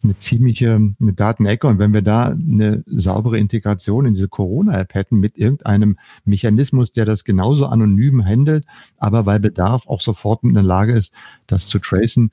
eine 0.04 0.18
ziemliche 0.18 0.76
eine 0.76 1.14
Datenecke. 1.14 1.68
Und 1.68 1.80
wenn 1.80 1.94
wir 1.94 2.02
da 2.02 2.28
eine 2.28 2.84
saubere 2.86 3.38
Integration 3.38 4.06
in 4.06 4.14
diese 4.14 4.28
Corona-App 4.28 4.94
hätten 4.94 5.20
mit 5.20 5.38
irgendeinem 5.38 5.98
Mechanismus, 6.26 6.92
der 6.92 7.06
das 7.06 7.24
genauso 7.24 7.66
anonym 7.66 8.24
handelt, 8.24 8.66
aber 8.98 9.24
bei 9.24 9.40
Bedarf 9.40 9.88
auch 9.88 10.02
sofort 10.02 10.44
in 10.44 10.54
der 10.54 10.64
Lage 10.64 10.94
ist, 10.94 11.14
das 11.48 11.68
zu 11.68 11.80
tracen, 11.80 12.32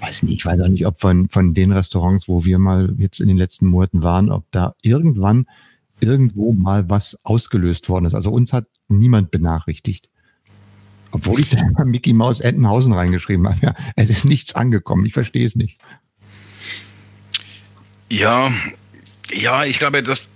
weiß 0.00 0.24
nicht, 0.24 0.34
ich 0.34 0.46
weiß 0.46 0.60
auch 0.60 0.68
nicht, 0.68 0.86
ob 0.86 0.98
von, 1.00 1.28
von 1.28 1.54
den 1.54 1.72
Restaurants, 1.72 2.28
wo 2.28 2.44
wir 2.44 2.58
mal 2.58 2.94
jetzt 2.98 3.20
in 3.20 3.28
den 3.28 3.36
letzten 3.36 3.66
Monaten 3.66 4.02
waren, 4.02 4.30
ob 4.30 4.44
da 4.50 4.74
irgendwann 4.82 5.46
irgendwo 6.00 6.52
mal 6.52 6.90
was 6.90 7.16
ausgelöst 7.22 7.88
worden 7.88 8.06
ist. 8.06 8.14
Also 8.14 8.30
uns 8.30 8.52
hat 8.52 8.66
niemand 8.88 9.30
benachrichtigt. 9.30 10.08
Obwohl 11.12 11.40
ich 11.40 11.50
da 11.50 11.62
Mickey 11.84 12.12
Maus 12.12 12.40
Entenhausen 12.40 12.92
reingeschrieben 12.92 13.48
habe. 13.48 13.58
Ja, 13.62 13.74
es 13.94 14.10
ist 14.10 14.24
nichts 14.24 14.54
angekommen. 14.54 15.06
Ich 15.06 15.12
verstehe 15.12 15.46
es 15.46 15.54
nicht. 15.54 15.78
Ja, 18.12 18.52
ja, 19.30 19.64
ich 19.64 19.78
glaube, 19.78 20.02
das, 20.02 20.28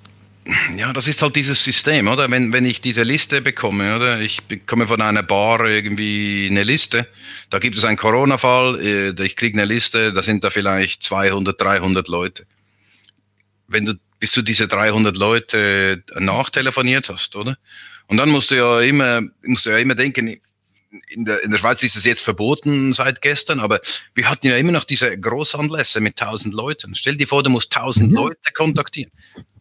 ja, 0.75 0.95
das 0.95 1.09
ist 1.09 1.21
halt 1.21 1.37
dieses 1.37 1.63
System, 1.63 2.09
oder? 2.09 2.31
Wenn, 2.31 2.51
wenn 2.51 2.65
ich 2.65 2.81
diese 2.81 3.03
Liste 3.03 3.43
bekomme, 3.43 3.95
oder? 3.97 4.19
Ich 4.19 4.45
bekomme 4.45 4.87
von 4.87 5.03
einer 5.03 5.23
Bar 5.23 5.67
irgendwie 5.69 6.49
eine 6.51 6.63
Liste. 6.63 7.07
Da 7.51 7.59
gibt 7.59 7.77
es 7.77 7.85
einen 7.85 7.99
Corona-Fall, 7.99 8.81
äh, 8.81 9.23
ich 9.23 9.37
kriege 9.37 9.59
eine 9.59 9.67
Liste, 9.67 10.15
da 10.15 10.23
sind 10.23 10.43
da 10.43 10.49
vielleicht 10.49 11.03
200, 11.03 11.61
300 11.61 12.09
Leute. 12.09 12.47
Wenn 13.69 13.85
du, 13.85 13.93
bis 14.21 14.33
du 14.33 14.41
diese 14.41 14.69
300 14.69 15.15
Leute 15.19 16.03
nachtelefoniert 16.19 17.11
hast, 17.11 17.37
oder? 17.37 17.59
Und 18.07 18.17
dann 18.17 18.31
musst 18.31 18.53
du 18.53 18.55
ja 18.55 18.81
immer, 18.81 19.21
musst 19.43 19.67
du 19.67 19.71
ja 19.71 19.77
immer 19.77 19.97
denken, 19.97 20.41
in 21.09 21.25
der, 21.25 21.43
in 21.43 21.51
der 21.51 21.59
Schweiz 21.59 21.83
ist 21.83 21.97
es 21.97 22.05
jetzt 22.05 22.23
verboten 22.23 22.93
seit 22.93 23.23
gestern, 23.23 23.61
aber 23.61 23.81
wir 24.15 24.29
hatten 24.29 24.47
ja 24.47 24.57
immer 24.57 24.73
noch 24.73 24.85
diese 24.85 25.19
Großanlässe 25.19 26.01
mit 26.01 26.21
1000 26.21 26.55
Leuten. 26.55 26.95
Stell 26.95 27.17
dir 27.17 27.27
vor, 27.27 27.43
du 27.43 27.51
musst 27.51 27.75
1000 27.77 28.11
mhm. 28.11 28.17
Leute 28.17 28.53
kontaktieren. 28.55 29.11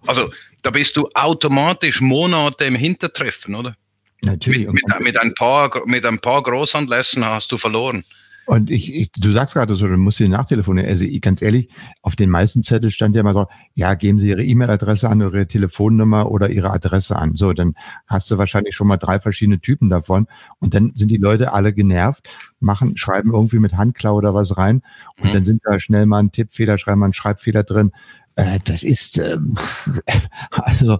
Also 0.05 0.31
da 0.61 0.69
bist 0.71 0.97
du 0.97 1.09
automatisch 1.13 2.01
Monate 2.01 2.65
im 2.65 2.75
Hintertreffen, 2.75 3.55
oder? 3.55 3.75
Natürlich. 4.21 4.67
Mit, 4.67 4.87
mit, 4.87 4.99
mit, 5.01 5.17
ein 5.19 5.33
paar, 5.33 5.71
mit 5.85 6.05
ein 6.05 6.19
paar 6.19 6.41
Großanlässen 6.43 7.25
hast 7.25 7.51
du 7.51 7.57
verloren. 7.57 8.03
Und 8.45 8.69
ich, 8.69 8.93
ich 8.93 9.11
du 9.11 9.31
sagst 9.31 9.55
gerade 9.55 9.75
so, 9.75 9.87
du 9.87 9.97
musst 9.97 10.19
dir 10.19 10.29
nachtelefonieren. 10.29 10.89
Also 10.89 11.05
ganz 11.19 11.41
ehrlich, 11.41 11.69
auf 12.01 12.15
den 12.15 12.29
meisten 12.29 12.61
Zetteln 12.63 12.91
stand 12.91 13.15
ja 13.15 13.21
immer 13.21 13.33
so, 13.33 13.47
ja, 13.73 13.95
geben 13.95 14.19
Sie 14.19 14.29
Ihre 14.29 14.43
E-Mail-Adresse 14.43 15.09
an, 15.09 15.21
Ihre 15.21 15.47
Telefonnummer 15.47 16.29
oder 16.29 16.49
Ihre 16.49 16.71
Adresse 16.71 17.15
an. 17.15 17.35
So, 17.35 17.53
dann 17.53 17.73
hast 18.07 18.29
du 18.29 18.37
wahrscheinlich 18.37 18.75
schon 18.75 18.87
mal 18.87 18.97
drei 18.97 19.19
verschiedene 19.19 19.59
Typen 19.59 19.89
davon. 19.89 20.27
Und 20.59 20.73
dann 20.73 20.91
sind 20.95 21.09
die 21.09 21.17
Leute 21.17 21.53
alle 21.53 21.73
genervt, 21.73 22.29
machen, 22.59 22.97
schreiben 22.97 23.33
irgendwie 23.33 23.59
mit 23.59 23.73
Handklau 23.73 24.15
oder 24.15 24.33
was 24.33 24.57
rein. 24.57 24.81
Und 25.19 25.29
mhm. 25.29 25.33
dann 25.33 25.45
sind 25.45 25.61
da 25.63 25.79
schnell 25.79 26.05
mal 26.05 26.19
ein 26.19 26.31
Tippfehler, 26.31 26.77
schreiben 26.77 26.99
mal 26.99 27.07
einen 27.07 27.13
Schreibfehler 27.13 27.63
drin. 27.63 27.91
Äh, 28.37 28.59
das 28.65 28.83
ist 28.83 29.17
ähm, 29.17 29.55
also 30.51 30.99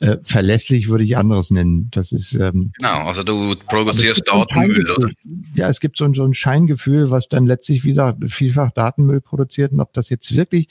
äh, 0.00 0.16
verlässlich 0.22 0.88
würde 0.88 1.02
ich 1.04 1.16
anderes 1.16 1.50
nennen. 1.50 1.88
Das 1.90 2.12
ist 2.12 2.34
ähm, 2.34 2.72
genau. 2.78 3.06
Also 3.06 3.24
du 3.24 3.56
produzierst 3.68 4.28
Datenmüll, 4.28 4.90
oder? 4.90 5.10
Ja, 5.54 5.68
es 5.68 5.80
gibt 5.80 5.96
so 5.96 6.04
ein, 6.04 6.14
so 6.14 6.24
ein 6.24 6.34
Scheingefühl, 6.34 7.10
was 7.10 7.28
dann 7.28 7.46
letztlich, 7.46 7.82
wie 7.84 7.88
gesagt, 7.88 8.18
vielfach 8.28 8.70
Datenmüll 8.70 9.20
produziert. 9.20 9.72
Und 9.72 9.80
ob 9.80 9.92
das 9.92 10.08
jetzt 10.08 10.36
wirklich, 10.36 10.68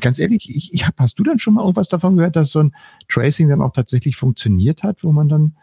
ganz 0.00 0.20
ehrlich, 0.20 0.48
ich, 0.54 0.72
ich 0.72 0.86
hab, 0.86 0.98
hast 0.98 1.18
du 1.18 1.24
dann 1.24 1.40
schon 1.40 1.54
mal 1.54 1.62
irgendwas 1.62 1.88
davon 1.88 2.16
gehört, 2.16 2.36
dass 2.36 2.50
so 2.50 2.60
ein 2.60 2.74
Tracing 3.08 3.48
dann 3.48 3.60
auch 3.60 3.72
tatsächlich 3.72 4.16
funktioniert 4.16 4.84
hat, 4.84 5.02
wo 5.02 5.10
man 5.10 5.28
dann 5.28 5.56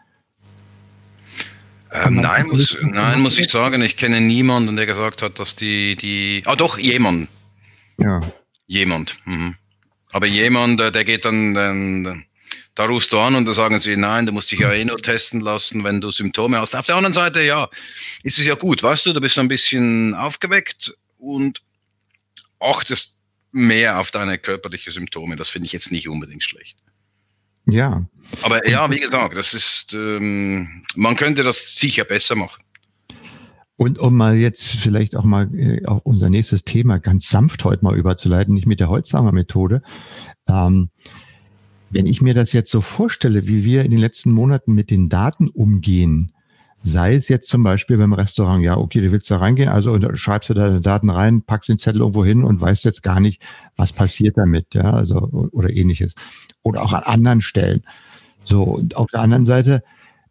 ähm, 1.90 2.16
nein, 2.16 2.48
muss, 2.48 2.76
nein, 2.82 3.20
muss 3.20 3.38
ich 3.38 3.48
sagen, 3.48 3.80
ich 3.80 3.96
kenne 3.96 4.20
niemanden, 4.20 4.76
der 4.76 4.84
gesagt 4.84 5.22
hat, 5.22 5.38
dass 5.38 5.56
die, 5.56 5.96
die, 5.96 6.42
ah 6.44 6.54
doch, 6.54 6.76
jemand. 6.76 7.28
Ja. 7.98 8.20
Jemand. 8.66 9.16
Mhm. 9.24 9.54
Aber 10.10 10.26
jemand, 10.26 10.80
äh, 10.80 10.92
der 10.92 11.04
geht 11.04 11.24
dann, 11.24 11.54
dann, 11.54 12.24
da 12.74 12.84
rufst 12.84 13.12
du 13.12 13.18
an 13.18 13.34
und 13.34 13.46
da 13.46 13.54
sagen 13.54 13.78
sie, 13.80 13.96
nein, 13.96 14.26
du 14.26 14.32
musst 14.32 14.50
dich 14.50 14.60
ja 14.60 14.72
eh 14.72 14.84
nur 14.84 14.98
testen 14.98 15.40
lassen, 15.40 15.84
wenn 15.84 16.00
du 16.00 16.10
Symptome 16.10 16.58
hast. 16.58 16.74
Auf 16.74 16.86
der 16.86 16.96
anderen 16.96 17.12
Seite, 17.12 17.42
ja, 17.42 17.68
ist 18.22 18.38
es 18.38 18.46
ja 18.46 18.54
gut, 18.54 18.82
weißt 18.82 19.06
du, 19.06 19.12
du 19.12 19.20
bist 19.20 19.38
ein 19.38 19.48
bisschen 19.48 20.14
aufgeweckt 20.14 20.94
und 21.18 21.62
achtest 22.60 23.16
mehr 23.52 23.98
auf 23.98 24.10
deine 24.10 24.38
körperlichen 24.38 24.92
Symptome. 24.92 25.36
Das 25.36 25.50
finde 25.50 25.66
ich 25.66 25.72
jetzt 25.72 25.90
nicht 25.90 26.08
unbedingt 26.08 26.44
schlecht. 26.44 26.76
Ja. 27.66 28.06
Aber 28.42 28.66
ja, 28.68 28.90
wie 28.90 29.00
gesagt, 29.00 29.36
das 29.36 29.54
ist, 29.54 29.92
ähm, 29.92 30.84
man 30.94 31.16
könnte 31.16 31.42
das 31.42 31.76
sicher 31.76 32.04
besser 32.04 32.34
machen. 32.34 32.62
Und 33.78 34.00
um 34.00 34.16
mal 34.16 34.36
jetzt 34.36 34.66
vielleicht 34.66 35.14
auch 35.14 35.22
mal 35.22 35.48
äh, 35.54 35.86
auf 35.86 36.00
unser 36.04 36.28
nächstes 36.30 36.64
Thema 36.64 36.98
ganz 36.98 37.28
sanft 37.28 37.64
heute 37.64 37.84
mal 37.84 37.96
überzuleiten, 37.96 38.52
nicht 38.52 38.66
mit 38.66 38.80
der 38.80 38.88
Holzhammer-Methode. 38.88 39.82
Ähm, 40.48 40.90
wenn 41.90 42.06
ich 42.06 42.20
mir 42.20 42.34
das 42.34 42.52
jetzt 42.52 42.72
so 42.72 42.80
vorstelle, 42.80 43.46
wie 43.46 43.62
wir 43.62 43.84
in 43.84 43.92
den 43.92 44.00
letzten 44.00 44.32
Monaten 44.32 44.74
mit 44.74 44.90
den 44.90 45.08
Daten 45.08 45.48
umgehen, 45.48 46.32
sei 46.82 47.14
es 47.14 47.28
jetzt 47.28 47.48
zum 47.48 47.62
Beispiel 47.62 47.98
beim 47.98 48.12
Restaurant, 48.12 48.64
ja, 48.64 48.76
okay, 48.76 49.00
du 49.00 49.12
willst 49.12 49.30
da 49.30 49.36
reingehen, 49.36 49.68
also 49.68 49.96
schreibst 50.16 50.50
du 50.50 50.54
deine 50.54 50.80
Daten 50.80 51.08
rein, 51.08 51.42
packst 51.42 51.68
den 51.68 51.78
Zettel 51.78 52.00
irgendwo 52.00 52.24
hin 52.24 52.42
und 52.42 52.60
weißt 52.60 52.84
jetzt 52.84 53.04
gar 53.04 53.20
nicht, 53.20 53.40
was 53.76 53.92
passiert 53.92 54.36
damit, 54.38 54.74
ja, 54.74 54.92
also 54.92 55.18
oder 55.52 55.70
ähnliches. 55.70 56.16
Oder 56.62 56.82
auch 56.82 56.92
an 56.92 57.04
anderen 57.04 57.42
Stellen. 57.42 57.82
So, 58.44 58.64
und 58.64 58.96
auf 58.96 59.06
der 59.12 59.20
anderen 59.20 59.44
Seite, 59.44 59.84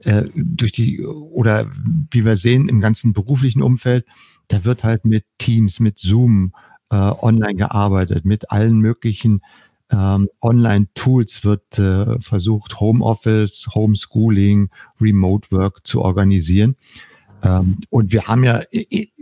äh, 0.03 0.23
durch 0.35 0.71
die, 0.71 1.05
oder 1.05 1.67
wie 2.11 2.25
wir 2.25 2.37
sehen, 2.37 2.69
im 2.69 2.81
ganzen 2.81 3.13
beruflichen 3.13 3.61
Umfeld, 3.61 4.05
da 4.47 4.63
wird 4.63 4.83
halt 4.83 5.05
mit 5.05 5.25
Teams, 5.37 5.79
mit 5.79 5.99
Zoom 5.99 6.53
äh, 6.89 6.95
online 6.95 7.55
gearbeitet, 7.55 8.25
mit 8.25 8.51
allen 8.51 8.79
möglichen 8.79 9.41
ähm, 9.91 10.29
Online-Tools 10.41 11.43
wird 11.45 11.79
äh, 11.79 12.19
versucht, 12.19 12.79
Homeoffice, 12.79 13.67
Homeschooling, 13.73 14.69
Remote 14.99 15.51
Work 15.51 15.87
zu 15.87 16.01
organisieren. 16.01 16.75
Ähm, 17.43 17.77
und 17.89 18.11
wir 18.11 18.27
haben 18.27 18.43
ja 18.43 18.61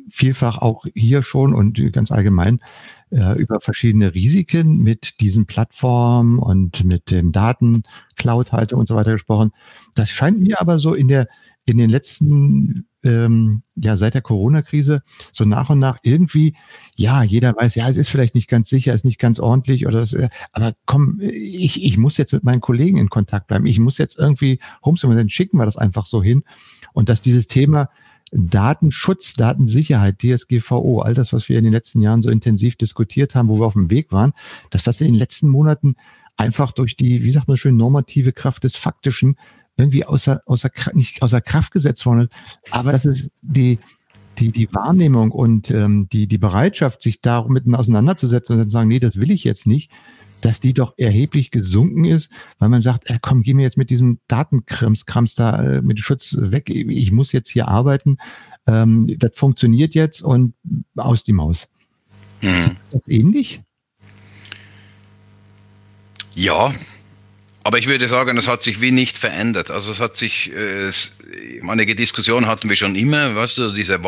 vielfach 0.10 0.58
auch 0.60 0.86
hier 0.94 1.24
schon 1.24 1.54
und 1.54 1.92
ganz 1.92 2.12
allgemein 2.12 2.60
äh, 3.16 3.34
über 3.38 3.62
verschiedene 3.62 4.14
Risiken 4.14 4.80
mit 4.80 5.22
diesen 5.22 5.46
Plattformen 5.46 6.38
und 6.38 6.84
mit 6.84 7.12
dem 7.12 7.32
Daten, 7.32 7.84
Cloud-Haltung 8.18 8.80
und 8.80 8.88
so 8.88 8.96
weiter 8.96 9.14
gesprochen. 9.14 9.52
Das 9.96 10.10
scheint 10.10 10.40
mir 10.40 10.60
aber 10.60 10.80
so 10.80 10.94
in 10.94 11.08
der 11.08 11.28
in 11.68 11.80
den 11.80 11.90
letzten, 11.90 12.86
ähm, 13.04 13.64
ja, 13.76 13.98
seit 13.98 14.14
der 14.14 14.22
Corona-Krise 14.22 15.02
so 15.32 15.46
nach 15.46 15.72
und 15.72 15.80
nach 15.80 15.98
irgendwie, 16.04 16.56
ja, 16.96 17.24
jeder 17.24 17.56
weiß, 17.56 17.74
ja, 17.74 17.90
es 17.90 17.98
ist 17.98 18.10
vielleicht 18.10 18.36
nicht 18.36 18.48
ganz 18.48 18.70
sicher, 18.70 18.92
es 18.92 18.98
ist 18.98 19.06
nicht 19.06 19.20
ganz 19.20 19.40
ordentlich 19.40 19.88
oder 19.88 20.02
das, 20.02 20.14
äh, 20.14 20.30
aber 20.52 20.76
komm, 20.86 21.20
ich, 21.22 21.84
ich 21.84 21.98
muss 21.98 22.18
jetzt 22.18 22.34
mit 22.34 22.44
meinen 22.44 22.62
Kollegen 22.62 22.98
in 22.98 23.10
Kontakt 23.10 23.48
bleiben. 23.48 23.66
Ich 23.66 23.80
muss 23.80 23.98
jetzt 23.98 24.20
irgendwie 24.20 24.60
Homeschooling, 24.84 25.18
dann 25.18 25.30
schicken 25.30 25.58
wir 25.58 25.66
das 25.66 25.76
einfach 25.78 26.06
so 26.06 26.22
hin. 26.22 26.44
Und 26.94 27.10
dass 27.10 27.22
dieses 27.22 27.48
Thema 27.48 27.90
Datenschutz, 28.32 29.34
Datensicherheit, 29.34 30.20
DSGVO, 30.20 31.02
all 31.02 31.14
das, 31.14 31.32
was 31.32 31.48
wir 31.50 31.58
in 31.58 31.64
den 31.64 31.74
letzten 31.74 32.02
Jahren 32.02 32.22
so 32.22 32.30
intensiv 32.30 32.76
diskutiert 32.76 33.36
haben, 33.36 33.50
wo 33.50 33.60
wir 33.60 33.66
auf 33.66 33.74
dem 33.74 33.90
Weg 33.90 34.12
waren, 34.12 34.34
dass 34.72 34.84
das 34.84 35.02
in 35.02 35.08
den 35.08 35.16
letzten 35.16 35.50
Monaten 35.50 35.96
einfach 36.38 36.72
durch 36.72 36.98
die, 36.98 37.24
wie 37.24 37.32
sagt 37.32 37.48
man 37.48 37.58
schön, 37.58 37.78
normative 37.78 38.34
Kraft 38.34 38.64
des 38.64 38.76
Faktischen 38.76 39.38
irgendwie 39.78 40.06
außer, 40.06 40.42
außer, 40.46 40.70
nicht 40.94 41.22
außer 41.22 41.42
Kraft 41.42 41.72
gesetzt 41.72 42.06
worden 42.06 42.22
ist. 42.22 42.32
Aber 42.72 42.92
das 42.94 43.06
ist 43.06 43.32
die, 43.42 43.80
die, 44.38 44.52
die 44.52 44.74
Wahrnehmung 44.74 45.32
und 45.32 45.72
ähm, 45.72 46.08
die, 46.12 46.28
die 46.28 46.38
Bereitschaft, 46.38 47.02
sich 47.02 47.22
damit 47.22 47.64
auseinanderzusetzen 47.74 48.54
und 48.54 48.60
dann 48.60 48.70
sagen, 48.70 48.88
nee, 48.90 49.00
das 49.00 49.18
will 49.18 49.32
ich 49.32 49.44
jetzt 49.44 49.68
nicht, 49.68 49.92
dass 50.46 50.60
die 50.60 50.74
doch 50.74 50.94
erheblich 50.98 51.50
gesunken 51.50 52.06
ist, 52.06 52.30
weil 52.60 52.70
man 52.70 52.84
sagt, 52.84 53.10
äh, 53.10 53.18
komm, 53.20 53.42
geh 53.42 53.56
mir 53.56 53.64
jetzt 53.64 53.78
mit 53.78 53.90
diesem 53.90 54.20
Datenkrams 54.28 55.08
Krams 55.08 55.34
da 55.34 55.78
äh, 55.78 55.82
mit 55.82 56.00
Schutz 56.00 56.36
weg, 56.38 56.70
ich 56.70 57.12
muss 57.12 57.32
jetzt 57.32 57.50
hier 57.50 57.68
arbeiten, 57.68 58.18
ähm, 58.68 59.08
das 59.18 59.32
funktioniert 59.34 59.96
jetzt 59.96 60.22
und 60.22 60.54
aus 60.96 61.24
die 61.24 61.34
Maus. 61.34 61.68
Hm. 62.42 62.62
Ist 62.62 62.72
das 62.92 63.02
ähnlich? 63.08 63.62
Ja, 66.36 66.76
aber 67.64 67.80
ich 67.80 67.88
würde 67.88 68.08
sagen, 68.08 68.38
es 68.38 68.48
hat 68.48 68.62
sich 68.62 68.82
wie 68.82 68.92
nicht 68.92 69.18
verändert. 69.18 69.72
Also 69.72 69.92
es 69.92 70.00
hat 70.00 70.16
sich, 70.16 70.52
äh, 70.54 70.92
einige 71.68 71.96
Diskussion 71.96 72.46
hatten 72.46 72.70
wir 72.70 72.76
schon 72.76 72.94
immer, 72.94 73.36
weißt 73.36 73.58
du, 73.58 73.72
diese 73.72 74.04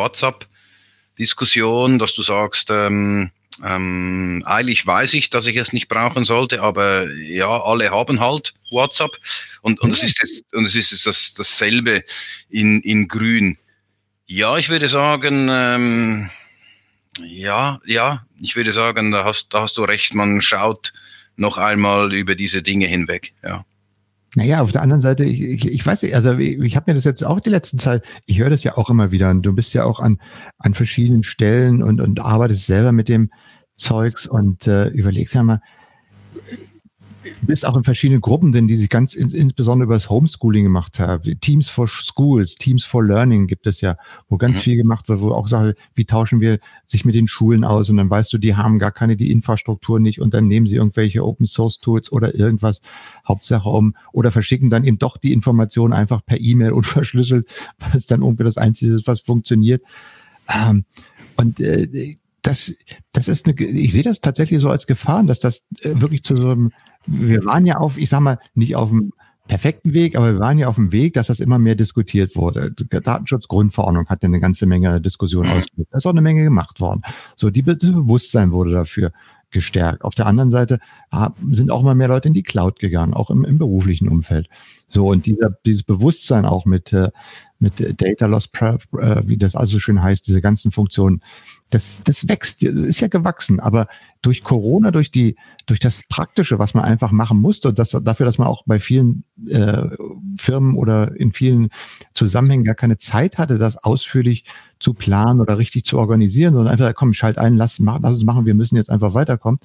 WhatsApp-Diskussion, 1.18 1.98
dass 1.98 2.14
du 2.14 2.22
sagst, 2.22 2.70
ähm, 2.70 3.30
ähm, 3.64 4.42
eigentlich 4.46 4.86
weiß 4.86 5.14
ich, 5.14 5.30
dass 5.30 5.46
ich 5.46 5.56
es 5.56 5.72
nicht 5.72 5.88
brauchen 5.88 6.24
sollte, 6.24 6.62
aber 6.62 7.10
ja, 7.12 7.48
alle 7.62 7.90
haben 7.90 8.20
halt 8.20 8.54
WhatsApp 8.70 9.18
und, 9.62 9.80
und 9.80 9.90
es 9.92 10.02
ist 10.02 10.20
jetzt, 10.20 10.54
und 10.54 10.64
es 10.64 10.74
ist 10.74 10.92
jetzt 10.92 11.06
das, 11.06 11.34
dasselbe 11.34 12.04
in, 12.48 12.80
in 12.82 13.08
Grün. 13.08 13.58
Ja, 14.26 14.56
ich 14.58 14.68
würde 14.68 14.88
sagen, 14.88 15.48
ähm, 15.50 16.30
ja, 17.20 17.80
ja, 17.84 18.24
ich 18.40 18.54
würde 18.54 18.72
sagen, 18.72 19.10
da 19.10 19.24
hast, 19.24 19.48
da 19.50 19.62
hast 19.62 19.76
du 19.76 19.82
recht, 19.82 20.14
man 20.14 20.40
schaut 20.40 20.92
noch 21.36 21.58
einmal 21.58 22.12
über 22.14 22.34
diese 22.34 22.62
Dinge 22.62 22.86
hinweg, 22.86 23.32
ja. 23.42 23.64
Naja, 24.38 24.60
auf 24.60 24.70
der 24.70 24.82
anderen 24.82 25.00
Seite, 25.00 25.24
ich, 25.24 25.42
ich, 25.42 25.68
ich 25.68 25.84
weiß 25.84 26.02
nicht, 26.02 26.14
also 26.14 26.34
ich, 26.34 26.60
ich 26.60 26.76
habe 26.76 26.88
mir 26.88 26.94
das 26.94 27.02
jetzt 27.02 27.24
auch 27.24 27.40
die 27.40 27.50
letzten 27.50 27.80
Zeit, 27.80 28.04
ich 28.24 28.38
höre 28.38 28.50
das 28.50 28.62
ja 28.62 28.78
auch 28.78 28.88
immer 28.88 29.10
wieder 29.10 29.30
und 29.30 29.42
du 29.42 29.52
bist 29.52 29.74
ja 29.74 29.82
auch 29.82 29.98
an, 29.98 30.18
an 30.58 30.74
verschiedenen 30.74 31.24
Stellen 31.24 31.82
und, 31.82 32.00
und 32.00 32.20
arbeitest 32.20 32.66
selber 32.66 32.92
mit 32.92 33.08
dem 33.08 33.32
Zeugs 33.76 34.28
und 34.28 34.68
äh, 34.68 34.90
überlegst 34.90 35.34
ja 35.34 35.42
mal, 35.42 35.60
bist 37.42 37.66
auch 37.66 37.76
in 37.76 37.84
verschiedenen 37.84 38.20
Gruppen 38.20 38.52
drin, 38.52 38.68
die 38.68 38.76
sich 38.76 38.88
ganz 38.88 39.14
ins, 39.14 39.32
insbesondere 39.32 39.86
über 39.86 39.94
das 39.94 40.10
Homeschooling 40.10 40.64
gemacht 40.64 40.98
haben. 40.98 41.38
Teams 41.40 41.68
for 41.68 41.88
Schools, 41.88 42.54
Teams 42.54 42.84
for 42.84 43.04
Learning 43.04 43.46
gibt 43.46 43.66
es 43.66 43.80
ja, 43.80 43.96
wo 44.28 44.36
ganz 44.36 44.58
mhm. 44.58 44.60
viel 44.60 44.76
gemacht 44.76 45.08
wird, 45.08 45.20
wo 45.20 45.32
auch 45.32 45.48
sage, 45.48 45.74
wie 45.94 46.04
tauschen 46.04 46.40
wir 46.40 46.58
sich 46.86 47.04
mit 47.04 47.14
den 47.14 47.28
Schulen 47.28 47.64
aus 47.64 47.90
und 47.90 47.96
dann 47.96 48.10
weißt 48.10 48.32
du, 48.32 48.38
die 48.38 48.56
haben 48.56 48.78
gar 48.78 48.92
keine 48.92 49.16
die 49.16 49.32
Infrastruktur 49.32 50.00
nicht 50.00 50.20
und 50.20 50.34
dann 50.34 50.48
nehmen 50.48 50.66
sie 50.66 50.76
irgendwelche 50.76 51.24
Open 51.24 51.46
Source 51.46 51.78
Tools 51.78 52.12
oder 52.12 52.34
irgendwas, 52.34 52.80
Hauptsache 53.26 53.68
um 53.68 53.94
oder 54.12 54.30
verschicken 54.30 54.70
dann 54.70 54.84
eben 54.84 54.98
doch 54.98 55.16
die 55.16 55.32
Informationen 55.32 55.92
einfach 55.92 56.24
per 56.24 56.40
E-Mail 56.40 56.72
unverschlüsselt, 56.78 57.48
weil 57.78 57.96
es 57.96 58.06
dann 58.06 58.22
irgendwie 58.22 58.44
das 58.44 58.56
Einzige 58.56 58.94
ist, 58.94 59.06
was 59.06 59.20
funktioniert. 59.20 59.82
Ähm, 60.48 60.84
und 61.36 61.60
äh, 61.60 62.16
das, 62.42 62.74
das 63.12 63.28
ist 63.28 63.46
eine, 63.46 63.60
ich 63.60 63.92
sehe 63.92 64.02
das 64.02 64.20
tatsächlich 64.20 64.60
so 64.60 64.70
als 64.70 64.86
Gefahren, 64.86 65.26
dass 65.26 65.38
das 65.38 65.64
äh, 65.82 66.00
wirklich 66.00 66.22
zu 66.22 66.36
so 66.36 66.50
einem 66.50 66.72
wir 67.08 67.44
waren 67.44 67.66
ja 67.66 67.78
auf, 67.78 67.98
ich 67.98 68.10
sag 68.10 68.20
mal, 68.20 68.38
nicht 68.54 68.76
auf 68.76 68.90
dem 68.90 69.12
perfekten 69.48 69.94
Weg, 69.94 70.14
aber 70.14 70.34
wir 70.34 70.40
waren 70.40 70.58
ja 70.58 70.68
auf 70.68 70.76
dem 70.76 70.92
Weg, 70.92 71.14
dass 71.14 71.28
das 71.28 71.40
immer 71.40 71.58
mehr 71.58 71.74
diskutiert 71.74 72.36
wurde. 72.36 72.70
Datenschutzgrundverordnung 72.70 74.06
hat 74.06 74.22
ja 74.22 74.28
eine 74.28 74.40
ganze 74.40 74.66
Menge 74.66 75.00
Diskussion 75.00 75.46
mhm. 75.46 75.52
ausgelöst. 75.52 75.88
Da 75.90 75.98
ist 75.98 76.06
auch 76.06 76.10
eine 76.10 76.20
Menge 76.20 76.44
gemacht 76.44 76.80
worden. 76.80 77.02
So, 77.34 77.50
die, 77.50 77.62
das 77.62 77.78
Bewusstsein 77.78 78.52
wurde 78.52 78.72
dafür 78.72 79.12
gestärkt. 79.50 80.04
Auf 80.04 80.14
der 80.14 80.26
anderen 80.26 80.50
Seite 80.50 80.78
ah, 81.10 81.30
sind 81.50 81.70
auch 81.70 81.80
immer 81.80 81.94
mehr 81.94 82.08
Leute 82.08 82.28
in 82.28 82.34
die 82.34 82.42
Cloud 82.42 82.78
gegangen, 82.78 83.14
auch 83.14 83.30
im, 83.30 83.44
im 83.44 83.56
beruflichen 83.56 84.08
Umfeld. 84.08 84.48
So, 84.88 85.08
und 85.08 85.24
dieser, 85.24 85.50
dieses 85.64 85.82
Bewusstsein 85.82 86.44
auch 86.44 86.66
mit, 86.66 86.92
äh, 86.92 87.10
mit 87.58 88.00
Data 88.00 88.26
Loss 88.26 88.48
Prep, 88.48 88.84
äh, 88.94 89.26
wie 89.26 89.36
das 89.36 89.56
also 89.56 89.78
schön 89.78 90.02
heißt, 90.02 90.26
diese 90.26 90.40
ganzen 90.40 90.70
Funktionen, 90.70 91.20
das, 91.70 92.00
das 92.04 92.28
wächst, 92.28 92.62
das 92.62 92.72
ist 92.74 93.00
ja 93.00 93.08
gewachsen, 93.08 93.60
aber 93.60 93.88
durch 94.22 94.42
Corona, 94.42 94.90
durch 94.90 95.10
die, 95.10 95.36
durch 95.66 95.80
das 95.80 96.00
Praktische, 96.08 96.58
was 96.58 96.74
man 96.74 96.84
einfach 96.84 97.12
machen 97.12 97.38
musste, 97.40 97.68
und 97.68 97.78
das, 97.78 97.90
dafür, 97.90 98.26
dass 98.26 98.38
man 98.38 98.48
auch 98.48 98.62
bei 98.64 98.78
vielen 98.78 99.24
äh, 99.48 99.84
Firmen 100.36 100.76
oder 100.76 101.14
in 101.16 101.32
vielen 101.32 101.68
Zusammenhängen 102.14 102.64
gar 102.64 102.74
keine 102.74 102.98
Zeit 102.98 103.38
hatte, 103.38 103.58
das 103.58 103.76
ausführlich 103.76 104.44
zu 104.78 104.94
planen 104.94 105.40
oder 105.40 105.58
richtig 105.58 105.84
zu 105.84 105.98
organisieren, 105.98 106.54
sondern 106.54 106.72
einfach, 106.72 106.94
komm, 106.94 107.12
schalt 107.12 107.38
ein, 107.38 107.56
lass, 107.56 107.80
mach, 107.80 108.00
lass 108.00 108.16
es 108.16 108.24
machen, 108.24 108.46
wir 108.46 108.54
müssen 108.54 108.76
jetzt 108.76 108.90
einfach 108.90 109.14
weiterkommen, 109.14 109.60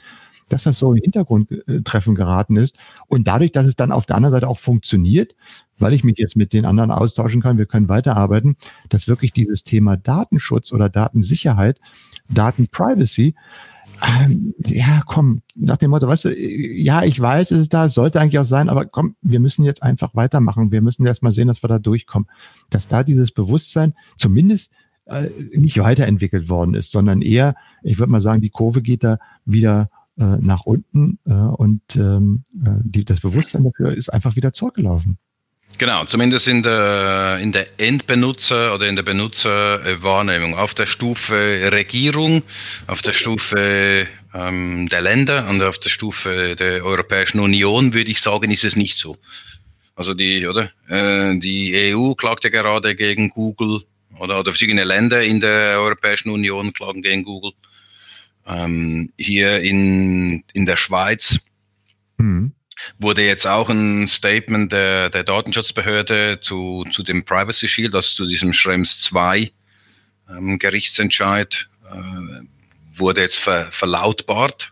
dass 0.49 0.63
das 0.63 0.77
so 0.77 0.93
in 0.93 1.01
Hintergrundtreffen 1.01 2.15
geraten 2.15 2.57
ist. 2.57 2.75
Und 3.07 3.27
dadurch, 3.27 3.51
dass 3.51 3.65
es 3.65 3.75
dann 3.75 3.91
auf 3.91 4.05
der 4.05 4.17
anderen 4.17 4.33
Seite 4.33 4.47
auch 4.47 4.59
funktioniert, 4.59 5.35
weil 5.83 5.93
ich 5.93 6.03
mich 6.03 6.17
jetzt 6.17 6.35
mit 6.37 6.53
den 6.53 6.65
anderen 6.65 6.91
austauschen 6.91 7.41
kann, 7.41 7.57
wir 7.57 7.65
können 7.65 7.89
weiterarbeiten, 7.89 8.55
dass 8.89 9.07
wirklich 9.07 9.33
dieses 9.33 9.63
Thema 9.63 9.97
Datenschutz 9.97 10.71
oder 10.71 10.89
Datensicherheit, 10.89 11.77
Datenprivacy, 12.29 13.35
ähm, 14.01 14.53
ja, 14.65 15.01
komm, 15.05 15.41
nach 15.55 15.77
dem 15.77 15.91
Motto, 15.91 16.07
weißt 16.07 16.25
du, 16.25 16.29
ja, 16.33 17.03
ich 17.03 17.19
weiß, 17.19 17.51
es 17.51 17.61
ist 17.61 17.73
da, 17.73 17.85
es 17.85 17.93
sollte 17.93 18.19
eigentlich 18.19 18.39
auch 18.39 18.45
sein, 18.45 18.69
aber 18.69 18.85
komm, 18.85 19.15
wir 19.21 19.39
müssen 19.39 19.63
jetzt 19.63 19.83
einfach 19.83 20.15
weitermachen. 20.15 20.71
Wir 20.71 20.81
müssen 20.81 21.05
erst 21.05 21.21
mal 21.21 21.31
sehen, 21.31 21.47
dass 21.47 21.63
wir 21.63 21.67
da 21.67 21.79
durchkommen. 21.79 22.27
Dass 22.69 22.87
da 22.87 23.03
dieses 23.03 23.31
Bewusstsein 23.31 23.93
zumindest 24.17 24.73
äh, 25.05 25.29
nicht 25.55 25.77
weiterentwickelt 25.79 26.49
worden 26.49 26.75
ist, 26.75 26.91
sondern 26.91 27.21
eher, 27.21 27.55
ich 27.83 27.99
würde 27.99 28.11
mal 28.11 28.21
sagen, 28.21 28.41
die 28.41 28.49
Kurve 28.49 28.81
geht 28.81 29.03
da 29.03 29.19
wieder 29.45 29.89
äh, 30.17 30.37
nach 30.39 30.65
unten 30.65 31.19
äh, 31.25 31.33
und 31.33 31.81
ähm, 31.95 32.43
äh, 32.65 32.71
die, 32.83 33.05
das 33.05 33.21
Bewusstsein 33.21 33.63
dafür 33.63 33.95
ist 33.95 34.09
einfach 34.09 34.35
wieder 34.35 34.53
zurückgelaufen. 34.53 35.17
Genau, 35.77 36.05
zumindest 36.05 36.47
in 36.47 36.61
der, 36.61 37.39
in 37.41 37.51
der 37.51 37.67
Endbenutzer 37.79 38.75
oder 38.75 38.87
in 38.87 38.95
der 38.95 39.03
Benutzerwahrnehmung. 39.03 40.55
Auf 40.55 40.73
der 40.73 40.85
Stufe 40.85 41.69
Regierung, 41.71 42.43
auf 42.87 43.01
der 43.01 43.13
Stufe 43.13 44.07
ähm, 44.33 44.87
der 44.89 45.01
Länder 45.01 45.47
und 45.49 45.61
auf 45.63 45.79
der 45.79 45.89
Stufe 45.89 46.55
der 46.55 46.85
Europäischen 46.85 47.39
Union 47.39 47.93
würde 47.93 48.11
ich 48.11 48.21
sagen, 48.21 48.51
ist 48.51 48.63
es 48.63 48.75
nicht 48.75 48.97
so. 48.97 49.17
Also 49.95 50.13
die, 50.13 50.45
oder? 50.45 50.71
Äh, 50.87 51.39
die 51.39 51.93
EU 51.93 52.13
klagt 52.13 52.43
ja 52.43 52.49
gerade 52.49 52.95
gegen 52.95 53.29
Google 53.29 53.81
oder, 54.19 54.39
oder 54.39 54.51
verschiedene 54.51 54.83
Länder 54.83 55.23
in 55.23 55.41
der 55.41 55.79
Europäischen 55.79 56.29
Union 56.29 56.71
klagen 56.73 57.01
gegen 57.01 57.23
Google. 57.23 57.51
Ähm, 58.45 59.11
hier 59.17 59.59
in, 59.61 60.43
in 60.53 60.65
der 60.65 60.77
Schweiz. 60.77 61.39
Mhm 62.17 62.53
wurde 62.99 63.25
jetzt 63.25 63.45
auch 63.45 63.69
ein 63.69 64.07
Statement 64.07 64.71
der, 64.71 65.09
der 65.09 65.23
Datenschutzbehörde 65.23 66.39
zu, 66.41 66.83
zu 66.91 67.03
dem 67.03 67.23
Privacy 67.23 67.67
Shield, 67.67 67.95
also 67.95 68.15
zu 68.15 68.25
diesem 68.25 68.53
Schrems 68.53 68.99
2 69.01 69.51
ähm, 70.29 70.59
Gerichtsentscheid, 70.59 71.67
äh, 71.91 72.97
wurde 72.97 73.21
jetzt 73.21 73.39
ver, 73.39 73.71
verlautbart. 73.71 74.71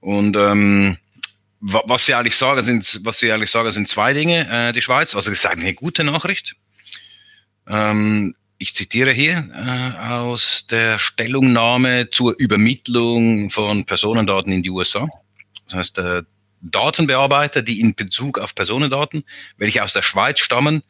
Und 0.00 0.36
ähm, 0.36 0.98
was 1.60 2.04
sie 2.04 2.14
eigentlich 2.14 2.36
sagen, 2.36 2.62
sind, 2.62 3.00
was 3.04 3.18
sie 3.18 3.32
eigentlich 3.32 3.50
sagen, 3.50 3.70
sind 3.70 3.88
zwei 3.88 4.12
Dinge. 4.12 4.46
Äh, 4.50 4.72
die 4.72 4.82
Schweiz, 4.82 5.14
also 5.14 5.30
das 5.30 5.38
ist 5.38 5.46
eine 5.46 5.72
gute 5.72 6.04
Nachricht. 6.04 6.56
Ähm, 7.66 8.34
ich 8.58 8.74
zitiere 8.74 9.12
hier 9.12 9.50
äh, 9.54 9.98
aus 9.98 10.66
der 10.70 10.98
Stellungnahme 10.98 12.10
zur 12.10 12.34
Übermittlung 12.38 13.50
von 13.50 13.84
Personendaten 13.84 14.52
in 14.52 14.62
die 14.62 14.70
USA. 14.70 15.08
Das 15.66 15.74
heißt, 15.74 15.98
äh, 15.98 16.22
Datenbearbeiter, 16.70 17.62
die 17.62 17.80
in 17.80 17.94
Bezug 17.94 18.38
auf 18.38 18.54
Personendaten, 18.54 19.24
welche 19.56 19.82
aus 19.82 19.92
der 19.92 20.02
Schweiz 20.02 20.40
stammen, 20.40 20.82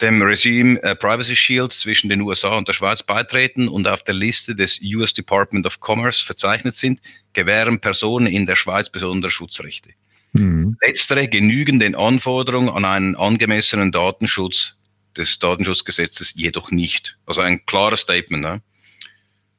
dem 0.00 0.20
Regime 0.22 0.82
äh, 0.82 0.96
Privacy 0.96 1.36
Shield 1.36 1.72
zwischen 1.72 2.08
den 2.08 2.20
USA 2.20 2.56
und 2.56 2.66
der 2.66 2.72
Schweiz 2.72 3.02
beitreten 3.02 3.68
und 3.68 3.86
auf 3.86 4.02
der 4.02 4.14
Liste 4.14 4.54
des 4.54 4.80
US 4.82 5.12
Department 5.12 5.66
of 5.66 5.78
Commerce 5.80 6.24
verzeichnet 6.24 6.74
sind, 6.74 7.00
gewähren 7.32 7.80
Personen 7.80 8.26
in 8.26 8.46
der 8.46 8.56
Schweiz 8.56 8.90
besondere 8.90 9.30
Schutzrechte. 9.30 9.90
Mhm. 10.32 10.76
Letztere 10.84 11.28
genügen 11.28 11.78
den 11.78 11.94
Anforderungen 11.94 12.68
an 12.70 12.84
einen 12.84 13.14
angemessenen 13.14 13.92
Datenschutz 13.92 14.74
des 15.16 15.38
Datenschutzgesetzes 15.38 16.32
jedoch 16.34 16.72
nicht. 16.72 17.16
Also 17.24 17.40
ein 17.40 17.64
klares 17.66 18.00
Statement. 18.00 18.42
Ne? 18.42 18.62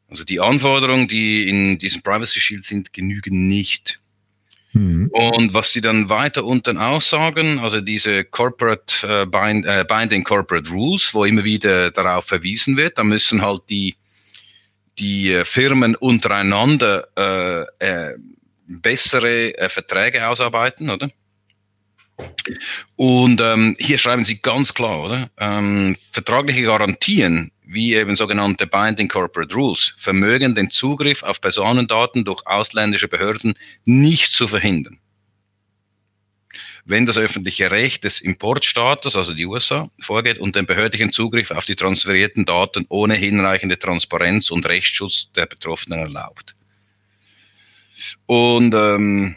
Also 0.10 0.26
die 0.26 0.42
Anforderungen, 0.42 1.08
die 1.08 1.48
in 1.48 1.80
diesem 1.80 2.02
Privacy 2.02 2.42
Shield 2.42 2.66
sind, 2.66 2.92
genügen 2.92 3.48
nicht. 3.48 4.02
Mhm. 4.76 5.10
Und 5.14 5.54
was 5.54 5.72
sie 5.72 5.80
dann 5.80 6.10
weiter 6.10 6.44
unten 6.44 6.78
aussagen, 6.78 7.60
also 7.60 7.80
diese 7.80 8.26
Corporate 8.26 9.08
äh, 9.08 9.26
Bind, 9.26 9.66
äh, 9.66 9.86
Binding 9.88 10.26
Corporate 10.26 10.70
Rules, 10.70 11.14
wo 11.14 11.24
immer 11.24 11.46
wieder 11.46 11.92
darauf 11.92 12.26
verwiesen 12.26 12.76
wird, 12.76 12.98
da 12.98 13.06
müssen 13.06 13.42
halt 13.42 13.62
die, 13.70 13.96
die 15.00 15.32
äh, 15.32 15.46
Firmen 15.46 15.96
untereinander 15.96 17.08
äh, 17.16 17.86
äh, 17.86 18.16
bessere 18.68 19.58
äh, 19.58 19.70
Verträge 19.70 20.28
ausarbeiten, 20.28 20.90
oder? 20.90 21.10
Und 22.96 23.42
ähm, 23.42 23.76
hier 23.80 23.98
schreiben 23.98 24.24
sie 24.24 24.40
ganz 24.40 24.74
klar, 24.74 25.04
oder? 25.04 25.30
Ähm, 25.38 25.98
vertragliche 26.12 26.64
Garantien, 26.64 27.52
wie 27.66 27.96
eben 27.96 28.16
sogenannte 28.16 28.68
Binding 28.68 29.08
Corporate 29.08 29.54
Rules, 29.54 29.94
vermögen 29.98 30.56
den 30.56 30.70
Zugriff 30.70 31.24
auf 31.24 31.42
Personendaten 31.42 32.24
durch 32.24 32.46
ausländische 32.46 33.08
Behörden 33.08 33.56
nicht 33.84 34.32
zu 34.32 34.48
verhindern. 34.48 35.00
Wenn 36.88 37.08
das 37.08 37.18
öffentliche 37.18 37.72
Recht 37.72 38.04
des 38.04 38.22
Importstaates, 38.22 39.16
also 39.16 39.34
die 39.34 39.48
USA, 39.48 39.90
vorgeht 40.00 40.38
und 40.38 40.56
den 40.56 40.68
behördlichen 40.68 41.12
Zugriff 41.12 41.50
auf 41.50 41.66
die 41.66 41.76
transferierten 41.76 42.46
Daten 42.46 42.86
ohne 42.90 43.16
hinreichende 43.16 43.80
Transparenz 43.80 44.52
und 44.52 44.68
Rechtsschutz 44.68 45.32
der 45.36 45.48
Betroffenen 45.48 46.00
erlaubt. 46.00 46.56
Und 48.28 48.76
ähm, 48.76 49.36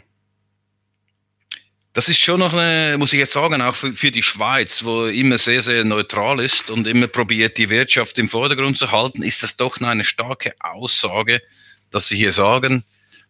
das 1.93 2.07
ist 2.07 2.19
schon 2.19 2.39
noch 2.39 2.53
eine, 2.53 2.97
muss 2.97 3.13
ich 3.13 3.19
jetzt 3.19 3.33
sagen, 3.33 3.61
auch 3.61 3.75
für, 3.75 3.93
für, 3.93 4.11
die 4.11 4.23
Schweiz, 4.23 4.83
wo 4.83 5.05
immer 5.05 5.37
sehr, 5.37 5.61
sehr 5.61 5.83
neutral 5.83 6.39
ist 6.39 6.69
und 6.69 6.87
immer 6.87 7.07
probiert, 7.07 7.57
die 7.57 7.69
Wirtschaft 7.69 8.19
im 8.19 8.29
Vordergrund 8.29 8.77
zu 8.77 8.91
halten, 8.91 9.23
ist 9.23 9.41
das 9.41 9.57
doch 9.57 9.81
eine 9.81 10.03
starke 10.03 10.53
Aussage, 10.59 11.41
dass 11.89 12.07
sie 12.07 12.17
hier 12.17 12.33
sagen, 12.33 12.83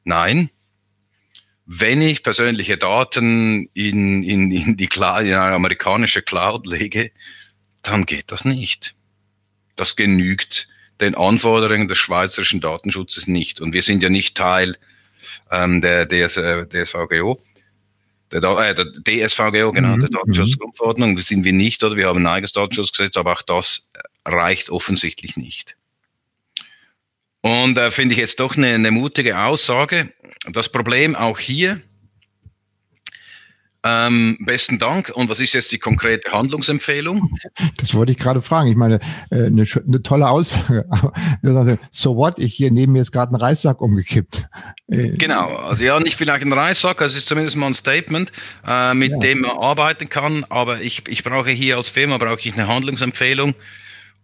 nein, 0.04 0.50
wenn 1.66 2.02
ich 2.02 2.24
persönliche 2.24 2.78
Daten 2.78 3.70
in, 3.74 4.24
in, 4.24 4.52
in 4.52 4.76
die 4.76 4.88
Cloud, 4.88 5.22
in 5.22 5.34
eine 5.34 5.56
amerikanische 5.56 6.22
Cloud 6.22 6.66
lege, 6.66 7.12
dann 7.82 8.06
geht 8.06 8.32
das 8.32 8.44
nicht. 8.44 8.96
Das 9.76 9.96
genügt 9.96 10.68
den 11.00 11.16
Anforderungen 11.16 11.88
des 11.88 11.98
schweizerischen 11.98 12.60
Datenschutzes 12.60 13.28
nicht. 13.28 13.62
Und 13.62 13.72
wir 13.72 13.84
sind 13.84 14.04
ja 14.04 14.10
nicht 14.10 14.36
Teil 14.36 14.78
ähm, 15.50 15.82
der 15.82 16.06
DS, 16.06 16.36
äh, 16.38 16.66
DSVGO 16.68 17.42
der, 18.32 18.44
äh, 18.44 18.76
der 18.76 18.86
DSVGO, 19.28 19.72
genau, 19.72 19.96
mhm. 19.96 20.02
der 20.02 20.10
Datenschutzgrundverordnung, 20.10 21.16
das 21.16 21.28
sind 21.28 21.44
wir 21.44 21.54
nicht, 21.54 21.84
oder 21.84 21.96
wir 21.96 22.08
haben 22.08 22.20
ein 22.20 22.28
eigenes 22.28 22.54
Datenschutzgesetz, 22.54 23.18
aber 23.18 23.34
auch 23.34 23.42
das 23.42 23.92
reicht 24.26 24.70
offensichtlich 24.70 25.38
nicht. 25.38 25.76
Und 27.42 27.76
da 27.76 27.88
äh, 27.88 27.92
finde 27.92 28.14
ich 28.14 28.20
jetzt 28.20 28.40
doch 28.40 28.58
eine, 28.58 28.74
eine 28.74 28.92
mutige 28.92 29.40
Aussage. 29.40 30.14
Das 30.52 30.70
Problem 30.70 31.16
auch 31.16 31.40
hier, 31.40 31.82
ähm, 33.84 34.38
besten 34.42 34.78
Dank. 34.78 35.10
Und 35.16 35.30
was 35.30 35.40
ist 35.40 35.54
jetzt 35.54 35.72
die 35.72 35.80
konkrete 35.80 36.32
Handlungsempfehlung? 36.32 37.34
Das 37.78 37.94
wollte 37.94 38.12
ich 38.12 38.18
gerade 38.18 38.42
fragen. 38.42 38.70
Ich 38.70 38.76
meine, 38.76 39.00
äh, 39.32 39.46
eine, 39.46 39.66
eine 39.88 40.04
tolle 40.04 40.30
Aussage. 40.30 40.86
so 41.92 42.16
what? 42.16 42.40
Ich 42.40 42.56
hier 42.56 42.72
neben 42.72 42.94
mir 42.94 43.02
ist 43.02 43.12
gerade 43.12 43.34
ein 43.34 43.36
Reissack 43.36 43.82
umgekippt. 43.82 44.48
Äh, 44.88 45.10
genau. 45.12 45.56
Also 45.56 45.84
ja, 45.84 46.00
nicht 46.00 46.16
vielleicht 46.16 46.46
ein 46.46 46.54
Reissack. 46.54 47.02
Es 47.02 47.16
ist 47.16 47.28
zumindest 47.28 47.56
mal 47.56 47.68
ein 47.68 47.74
Statement, 47.74 48.32
äh, 48.68 48.94
mit 48.94 49.12
ja. 49.12 49.18
dem 49.18 49.42
man 49.42 49.52
arbeiten 49.52 50.10
kann. 50.10 50.46
Aber 50.50 50.82
ich, 50.82 51.08
ich 51.08 51.24
brauche 51.24 51.52
hier 51.52 51.78
als 51.78 51.90
Firma 51.90 52.18
brauche 52.18 52.40
ich 52.40 52.54
eine 52.54 52.68
Handlungsempfehlung 52.68 53.56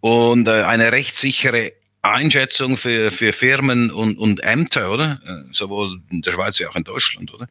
und 0.01 0.47
äh, 0.47 0.63
eine 0.63 0.91
rechtssichere 0.91 1.71
Einschätzung 2.01 2.77
für, 2.77 3.09
für 3.09 3.33
Firmen 3.33 3.89
und, 3.89 4.17
und 4.17 4.43
Ämter, 4.43 4.91
oder? 4.91 5.19
Äh, 5.25 5.53
sowohl 5.53 6.01
in 6.11 6.21
der 6.21 6.33
Schweiz 6.33 6.59
wie 6.59 6.67
auch 6.67 6.75
in 6.75 6.83
Deutschland, 6.83 7.33
oder? 7.33 7.47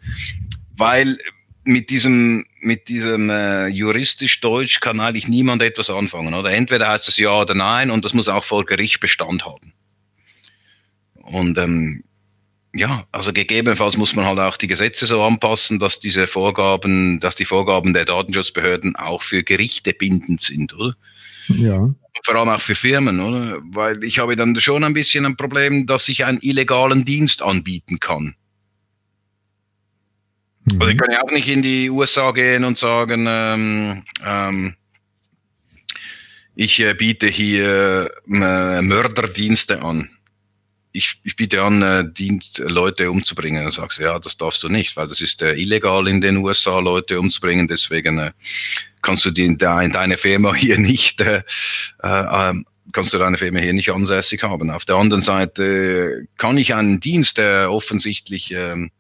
Weil 0.77 1.19
mit 1.65 1.91
diesem, 1.91 2.45
mit 2.61 2.89
diesem 2.89 3.31
äh, 3.31 3.67
juristisch 3.69 4.41
Deutsch 4.41 4.81
kann 4.81 5.01
eigentlich 5.01 5.29
niemand 5.29 5.63
etwas 5.63 5.91
anfangen. 5.91 6.35
Oder 6.35 6.53
entweder 6.53 6.89
heißt 6.89 7.09
es 7.09 7.17
ja 7.17 7.41
oder 7.41 7.55
nein 7.55 7.91
und 7.91 8.05
das 8.05 8.15
muss 8.15 8.29
auch 8.29 8.45
vor 8.45 8.65
Gericht 8.65 9.01
Bestand 9.01 9.45
haben. 9.45 9.73
Und 11.23 11.57
ähm, 11.57 12.05
ja, 12.75 13.07
also 13.13 13.33
gegebenenfalls 13.33 13.97
muss 13.97 14.15
man 14.15 14.27
halt 14.27 14.39
auch 14.41 14.57
die 14.57 14.67
Gesetze 14.67 15.07
so 15.07 15.23
anpassen, 15.23 15.79
dass 15.79 16.01
diese 16.01 16.27
Vorgaben, 16.27 17.21
dass 17.21 17.37
die 17.37 17.45
Vorgaben 17.45 17.95
der 17.95 18.05
Datenschutzbehörden 18.05 18.97
auch 18.97 19.23
für 19.23 19.43
Gerichte 19.43 19.95
bindend 19.95 20.41
sind, 20.41 20.75
oder? 20.75 20.95
Ja. 21.49 21.95
Vor 22.25 22.35
allem 22.35 22.49
auch 22.49 22.61
für 22.61 22.75
Firmen, 22.75 23.21
oder? 23.21 23.61
Weil 23.71 24.03
ich 24.03 24.19
habe 24.19 24.35
dann 24.35 24.59
schon 24.61 24.83
ein 24.83 24.95
bisschen 24.95 25.25
ein 25.25 25.37
Problem, 25.37 25.87
dass 25.87 26.09
ich 26.09 26.25
einen 26.25 26.39
illegalen 26.43 27.05
Dienst 27.05 27.43
anbieten 27.43 28.01
kann. 28.01 28.35
Mhm. 30.75 30.83
Also 30.83 30.93
ich 30.93 30.99
kann 30.99 31.11
ja 31.11 31.23
auch 31.23 31.31
nicht 31.31 31.49
in 31.49 31.63
die 31.63 31.91
USA 31.91 32.33
gehen 32.33 32.65
und 32.65 32.79
sagen, 32.79 33.27
ähm, 33.29 34.03
ähm, 34.25 34.75
ich 36.57 36.81
äh, 36.81 36.95
biete 36.95 37.27
hier 37.27 38.11
äh, 38.29 38.83
Mörderdienste 38.83 39.83
an. 39.83 40.11
Ich, 40.93 41.19
ich 41.25 41.35
biete 41.35 41.63
an, 41.63 41.83
äh, 41.83 42.05
Dienst, 42.09 42.59
Leute 42.59 43.11
umzubringen. 43.11 43.65
Dann 43.65 43.73
sagst 43.73 43.99
du, 43.99 44.05
ja, 44.05 44.19
das 44.21 44.37
darfst 44.37 44.63
du 44.63 44.69
nicht, 44.69 44.97
weil 44.97 45.09
das 45.09 45.21
ist 45.21 45.43
äh, 45.43 45.55
illegal 45.55 46.07
in 46.07 46.21
den 46.21 46.37
USA, 46.37 46.79
Leute 46.79 47.19
umzubringen. 47.19 47.67
Deswegen 47.67 48.19
äh, 48.19 48.31
kannst 49.03 49.25
du 49.25 49.33
die 49.33 49.45
in, 49.45 49.59
de, 49.59 49.85
in 49.85 49.93
deine 49.93 50.17
Firma 50.17 50.55
hier 50.55 50.79
nicht, 50.79 51.21
äh, 51.21 51.43
äh, 52.03 52.51
ähm, 52.51 52.65
kannst 52.93 53.13
du 53.13 53.19
deine 53.19 53.39
Firma 53.39 53.59
hier 53.59 53.73
nicht 53.73 53.91
ansässig 53.91 54.45
haben. 54.45 54.71
Auf 54.71 54.85
der 54.85 54.97
anderen 54.97 55.23
Seite 55.23 56.29
kann 56.37 56.59
ich 56.59 56.75
einen 56.75 57.01
Dienst, 57.01 57.39
der 57.39 57.73
offensichtlich 57.73 58.53
ähm, 58.53 58.93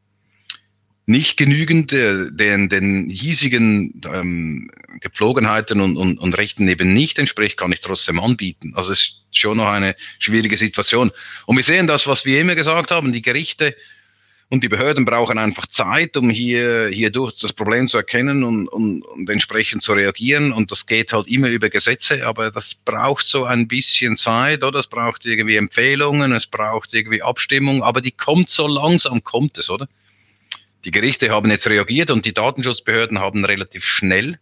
nicht 1.06 1.36
genügend 1.36 1.92
äh, 1.92 2.30
den, 2.30 2.68
den 2.68 3.10
hiesigen 3.10 4.00
ähm, 4.12 4.70
Gepflogenheiten 5.00 5.80
und, 5.80 5.96
und, 5.96 6.18
und 6.18 6.38
Rechten 6.38 6.66
eben 6.68 6.94
nicht 6.94 7.18
entspricht, 7.18 7.58
kann 7.58 7.72
ich 7.72 7.80
trotzdem 7.80 8.18
anbieten. 8.18 8.72
Also 8.74 8.92
es 8.92 9.00
ist 9.00 9.20
schon 9.32 9.58
noch 9.58 9.66
eine 9.66 9.96
schwierige 10.18 10.56
Situation. 10.56 11.10
Und 11.46 11.56
wir 11.56 11.64
sehen 11.64 11.86
das, 11.86 12.06
was 12.06 12.24
wir 12.24 12.40
immer 12.40 12.54
gesagt 12.54 12.90
haben, 12.90 13.12
die 13.12 13.22
Gerichte 13.22 13.76
und 14.50 14.62
die 14.62 14.68
Behörden 14.68 15.04
brauchen 15.04 15.36
einfach 15.36 15.66
Zeit, 15.66 16.16
um 16.16 16.30
hier, 16.30 16.88
hier 16.88 17.10
durch 17.10 17.36
das 17.36 17.52
Problem 17.52 17.88
zu 17.88 17.96
erkennen 17.96 18.44
und, 18.44 18.68
und, 18.68 19.02
und 19.02 19.28
entsprechend 19.28 19.82
zu 19.82 19.92
reagieren. 19.94 20.52
Und 20.52 20.70
das 20.70 20.86
geht 20.86 21.12
halt 21.12 21.28
immer 21.28 21.48
über 21.48 21.68
Gesetze, 21.68 22.26
aber 22.26 22.50
das 22.50 22.74
braucht 22.74 23.26
so 23.26 23.44
ein 23.44 23.68
bisschen 23.68 24.16
Zeit, 24.16 24.62
oder? 24.62 24.80
Es 24.80 24.86
braucht 24.86 25.26
irgendwie 25.26 25.56
Empfehlungen, 25.56 26.32
es 26.32 26.46
braucht 26.46 26.94
irgendwie 26.94 27.22
Abstimmung, 27.22 27.82
aber 27.82 28.00
die 28.00 28.12
kommt 28.12 28.50
so 28.50 28.66
langsam, 28.66 29.24
kommt 29.24 29.58
es, 29.58 29.68
oder? 29.68 29.88
Die 30.84 30.90
Gerichte 30.90 31.30
haben 31.30 31.50
jetzt 31.50 31.66
reagiert 31.66 32.10
und 32.10 32.26
die 32.26 32.34
Datenschutzbehörden 32.34 33.18
haben 33.18 33.44
relativ 33.44 33.84
schnell 33.84 34.38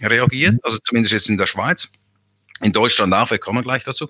reagiert, 0.00 0.54
mhm. 0.54 0.60
also 0.62 0.78
zumindest 0.84 1.12
jetzt 1.12 1.28
in 1.28 1.38
der 1.38 1.46
Schweiz. 1.46 1.88
In 2.62 2.72
Deutschland 2.72 3.12
auch, 3.14 3.30
wir 3.30 3.38
kommen 3.38 3.62
gleich 3.62 3.84
dazu. 3.84 4.08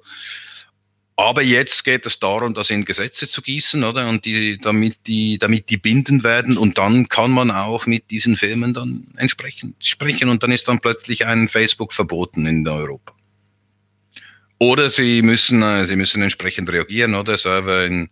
Aber 1.16 1.42
jetzt 1.42 1.84
geht 1.84 2.06
es 2.06 2.18
darum, 2.18 2.54
das 2.54 2.70
in 2.70 2.86
Gesetze 2.86 3.28
zu 3.28 3.42
gießen, 3.42 3.84
oder? 3.84 4.08
Und 4.08 4.24
die, 4.24 4.56
damit 4.56 4.96
die, 5.06 5.38
damit 5.38 5.68
die 5.68 5.76
binden 5.76 6.22
werden. 6.24 6.56
Und 6.56 6.78
dann 6.78 7.10
kann 7.10 7.30
man 7.30 7.50
auch 7.50 7.84
mit 7.84 8.10
diesen 8.10 8.38
Firmen 8.38 8.72
dann 8.72 9.06
entsprechend 9.16 9.84
sprechen. 9.84 10.30
Und 10.30 10.42
dann 10.42 10.50
ist 10.50 10.66
dann 10.66 10.80
plötzlich 10.80 11.26
ein 11.26 11.50
Facebook 11.50 11.92
verboten 11.92 12.46
in 12.46 12.66
Europa. 12.66 13.12
Oder 14.58 14.88
sie 14.88 15.20
müssen, 15.20 15.60
äh, 15.60 15.84
sie 15.84 15.96
müssen 15.96 16.22
entsprechend 16.22 16.70
reagieren, 16.70 17.14
oder? 17.14 17.36
Server 17.36 17.84
in, 17.84 18.08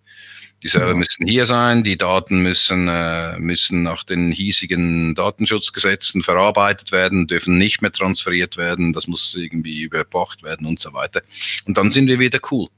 die 0.63 0.69
Server 0.69 0.95
müssen 0.95 1.27
hier 1.27 1.47
sein, 1.47 1.85
die 1.85 1.97
Daten 1.97 2.43
müssen, 2.43 2.89
äh, 2.89 3.39
müssen 3.39 3.83
nach 3.83 4.03
den 4.03 4.33
hiesigen 4.33 5.15
Datenschutzgesetzen 5.15 6.23
verarbeitet 6.23 6.91
werden, 6.91 7.27
dürfen 7.27 7.59
nicht 7.59 7.81
mehr 7.81 7.93
transferiert 7.93 8.57
werden, 8.57 8.93
das 8.93 9.07
muss 9.07 9.35
irgendwie 9.35 9.83
überwacht 9.83 10.43
werden 10.43 10.67
und 10.67 10.81
so 10.81 10.93
weiter. 10.93 11.23
Und 11.67 11.79
dann 11.79 11.91
sind 11.91 12.09
wir 12.09 12.19
wieder 12.19 12.41
cool. 12.51 12.69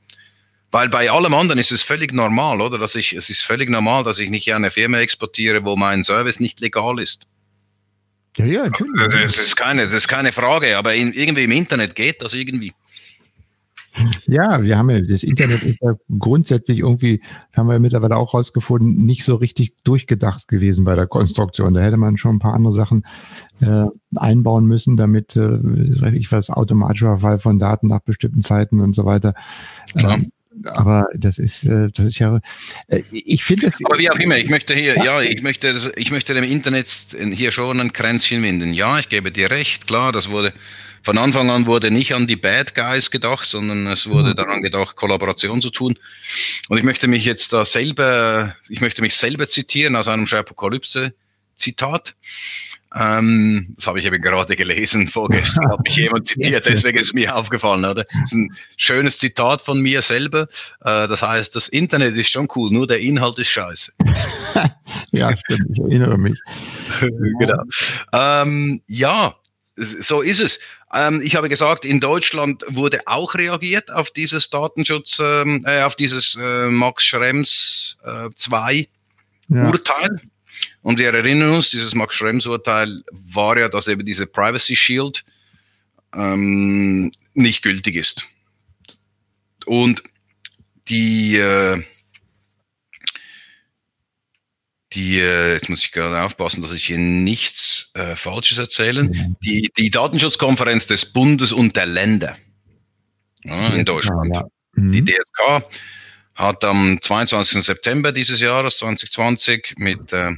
Weil 0.73 0.89
bei 0.89 1.11
allem 1.11 1.35
anderen 1.35 1.59
ist 1.59 1.73
es 1.73 1.83
völlig 1.83 2.13
normal, 2.13 2.61
oder? 2.61 2.79
Dass 2.79 2.95
ich, 2.95 3.13
es 3.13 3.29
ist 3.29 3.43
völlig 3.43 3.69
normal, 3.71 4.05
dass 4.05 4.19
ich 4.19 4.31
nicht 4.31 4.53
eine 4.53 4.71
Firma 4.71 4.99
exportiere, 4.99 5.65
wo 5.65 5.75
mein 5.75 6.05
Service 6.05 6.39
nicht 6.39 6.61
legal 6.61 7.01
ist. 7.01 7.27
Ja, 8.37 8.45
ja, 8.45 8.65
natürlich. 8.65 9.01
Also, 9.01 9.19
das, 9.19 9.39
ist 9.39 9.57
keine, 9.57 9.87
das 9.87 9.95
ist 9.95 10.09
keine 10.09 10.33
Frage, 10.33 10.77
aber 10.77 10.95
in, 10.95 11.13
irgendwie 11.13 11.45
im 11.45 11.51
Internet 11.51 11.97
geht 11.97 12.23
das 12.23 12.35
irgendwie. 12.35 12.73
Ja, 14.27 14.63
wir 14.63 14.79
haben 14.79 14.91
ja, 14.91 15.01
das 15.01 15.23
Internet 15.23 15.63
ist 15.63 15.79
ja 15.81 15.95
grundsätzlich 16.19 16.79
irgendwie, 16.79 17.21
haben 17.57 17.69
wir 17.69 17.79
mittlerweile 17.81 18.17
auch 18.17 18.35
rausgefunden, 18.35 19.05
nicht 19.05 19.25
so 19.25 19.35
richtig 19.35 19.75
durchgedacht 19.83 20.49
gewesen 20.49 20.85
bei 20.85 20.95
der 20.95 21.07
Konstruktion. 21.07 21.75
Da 21.75 21.81
hätte 21.81 21.97
man 21.97 22.17
schon 22.17 22.37
ein 22.37 22.39
paar 22.39 22.55
andere 22.55 22.73
Sachen 22.73 23.05
äh, 23.61 23.85
einbauen 24.17 24.67
müssen, 24.67 24.97
damit, 24.97 25.37
äh, 25.37 25.41
weiß 25.41 26.15
ich 26.15 26.31
was, 26.31 26.51
automatischer 26.51 27.19
Verfall 27.19 27.39
von 27.39 27.59
Daten 27.59 27.89
nach 27.89 28.01
bestimmten 28.01 28.43
Zeiten 28.43 28.81
und 28.81 28.95
so 28.95 29.05
weiter. 29.05 29.35
Ähm, 29.97 30.31
aber 30.67 31.07
das 31.15 31.39
ist, 31.39 31.65
äh, 31.65 31.89
das 31.93 32.07
ist 32.07 32.19
ja, 32.19 32.41
äh, 32.89 33.03
ich 33.11 33.45
finde 33.45 33.67
es. 33.67 33.85
Aber 33.85 33.99
wie 33.99 34.11
auch 34.11 34.19
immer, 34.19 34.37
ich 34.37 34.49
möchte 34.49 34.75
hier, 34.75 34.97
ja, 34.97 35.21
ich 35.21 35.43
möchte, 35.43 35.93
ich 35.97 36.11
möchte 36.11 36.35
dem 36.35 36.45
Internet 36.45 37.17
hier 37.33 37.51
schon 37.51 37.81
ein 37.81 37.93
Kränzchen 37.93 38.43
winden. 38.43 38.75
Ja, 38.75 38.99
ich 38.99 39.09
gebe 39.09 39.31
dir 39.33 39.51
recht, 39.51 39.87
klar, 39.87 40.13
das 40.13 40.31
wurde 40.31 40.53
von 41.03 41.19
Anfang 41.19 41.51
an 41.51 41.67
wurde 41.67 41.91
nicht 41.91 42.15
an 42.15 42.27
die 42.27 42.37
Bad 42.37 42.75
Guys 42.75 43.11
gedacht, 43.11 43.49
sondern 43.49 43.87
es 43.87 44.09
wurde 44.09 44.31
mhm. 44.31 44.37
daran 44.37 44.63
gedacht, 44.63 44.97
Kollaboration 44.97 45.61
zu 45.61 45.71
tun. 45.71 45.99
Und 46.69 46.79
ich 46.79 46.85
möchte 46.85 47.09
mich 47.09 47.25
jetzt 47.25 47.53
da 47.53 47.65
selber, 47.65 48.55
ich 48.69 48.81
möchte 48.81 49.03
mich 49.03 49.17
selber 49.17 49.47
zitieren 49.47 49.97
aus 49.97 50.09
einem 50.09 50.27
Apokalypse-Zitat. 50.27 52.15
Ähm, 52.93 53.73
das 53.77 53.87
habe 53.87 54.01
ich 54.01 54.05
eben 54.05 54.21
gerade 54.21 54.57
gelesen, 54.57 55.07
vorgestern 55.13 55.71
hat 55.71 55.81
mich 55.85 55.97
jemand 55.97 56.27
zitiert, 56.27 56.67
deswegen 56.67 56.99
ist 56.99 57.09
es 57.09 57.13
mir 57.13 57.35
aufgefallen. 57.37 57.85
Oder? 57.85 58.05
Das 58.05 58.23
ist 58.25 58.33
ein 58.33 58.51
schönes 58.77 59.19
Zitat 59.19 59.63
von 59.63 59.81
mir 59.81 60.03
selber. 60.03 60.49
Äh, 60.81 61.07
das 61.07 61.23
heißt, 61.23 61.55
das 61.55 61.69
Internet 61.69 62.17
ist 62.17 62.31
schon 62.31 62.49
cool, 62.57 62.71
nur 62.73 62.87
der 62.87 63.01
Inhalt 63.01 63.39
ist 63.39 63.49
scheiße. 63.49 63.93
ja, 65.13 65.35
stimmt, 65.37 65.67
ich 65.73 65.79
erinnere 65.79 66.19
mich. 66.19 66.39
genau. 67.01 67.63
Ähm, 68.13 68.83
ja, 68.89 69.37
so 69.77 70.21
ist 70.21 70.41
es. 70.41 70.59
Ähm, 70.93 71.21
ich 71.23 71.37
habe 71.37 71.49
gesagt, 71.49 71.85
in 71.85 72.01
Deutschland 72.01 72.65
wurde 72.69 73.01
auch 73.07 73.35
reagiert 73.35 73.91
auf 73.91 74.11
dieses 74.11 74.51
Datenschutz, 74.51 75.19
ähm, 75.23 75.65
äh, 75.67 75.83
auf 75.83 75.95
dieses 75.97 76.37
äh, 76.41 76.67
Max 76.69 77.05
Schrems 77.05 77.97
2 78.35 78.75
äh, 78.75 78.87
ja. 79.49 79.69
Urteil. 79.69 80.21
Und 80.83 80.99
wir 80.99 81.13
erinnern 81.13 81.55
uns, 81.55 81.71
dieses 81.71 81.95
Max 81.95 82.15
Schrems 82.15 82.47
Urteil 82.47 83.03
war 83.11 83.59
ja, 83.59 83.69
dass 83.69 83.89
eben 83.89 84.05
diese 84.05 84.27
Privacy 84.27 84.77
Shield 84.77 85.25
ähm, 86.15 87.13
nicht 87.35 87.63
gültig 87.63 87.97
ist. 87.97 88.27
Und 89.67 90.03
die, 90.89 91.37
äh, 91.37 91.83
die, 94.93 95.21
äh, 95.21 95.55
jetzt 95.55 95.69
muss 95.69 95.85
ich 95.85 95.93
gerade 95.93 96.21
aufpassen, 96.23 96.63
dass 96.63 96.73
ich 96.73 96.85
hier 96.85 96.99
nichts 96.99 97.91
äh, 97.95 98.17
Falsches 98.17 98.59
erzähle. 98.59 99.05
Mhm. 99.05 99.37
Die, 99.43 99.71
die 99.77 99.91
Datenschutzkonferenz 99.91 100.87
des 100.87 101.07
Bundes 101.07 101.53
und 101.53 101.77
der 101.77 101.87
Länder 101.87 102.37
ja, 103.45 103.69
in 103.69 103.85
Deutschland, 103.85 104.35
ja. 104.35 104.45
mhm. 104.75 104.93
die 104.93 105.05
DSK, 105.05 105.65
hat 106.35 106.65
am 106.65 107.01
22. 107.01 107.63
September 107.63 108.13
dieses 108.13 108.41
Jahres 108.41 108.79
2020 108.79 109.75
mit, 109.77 110.13
äh, 110.13 110.33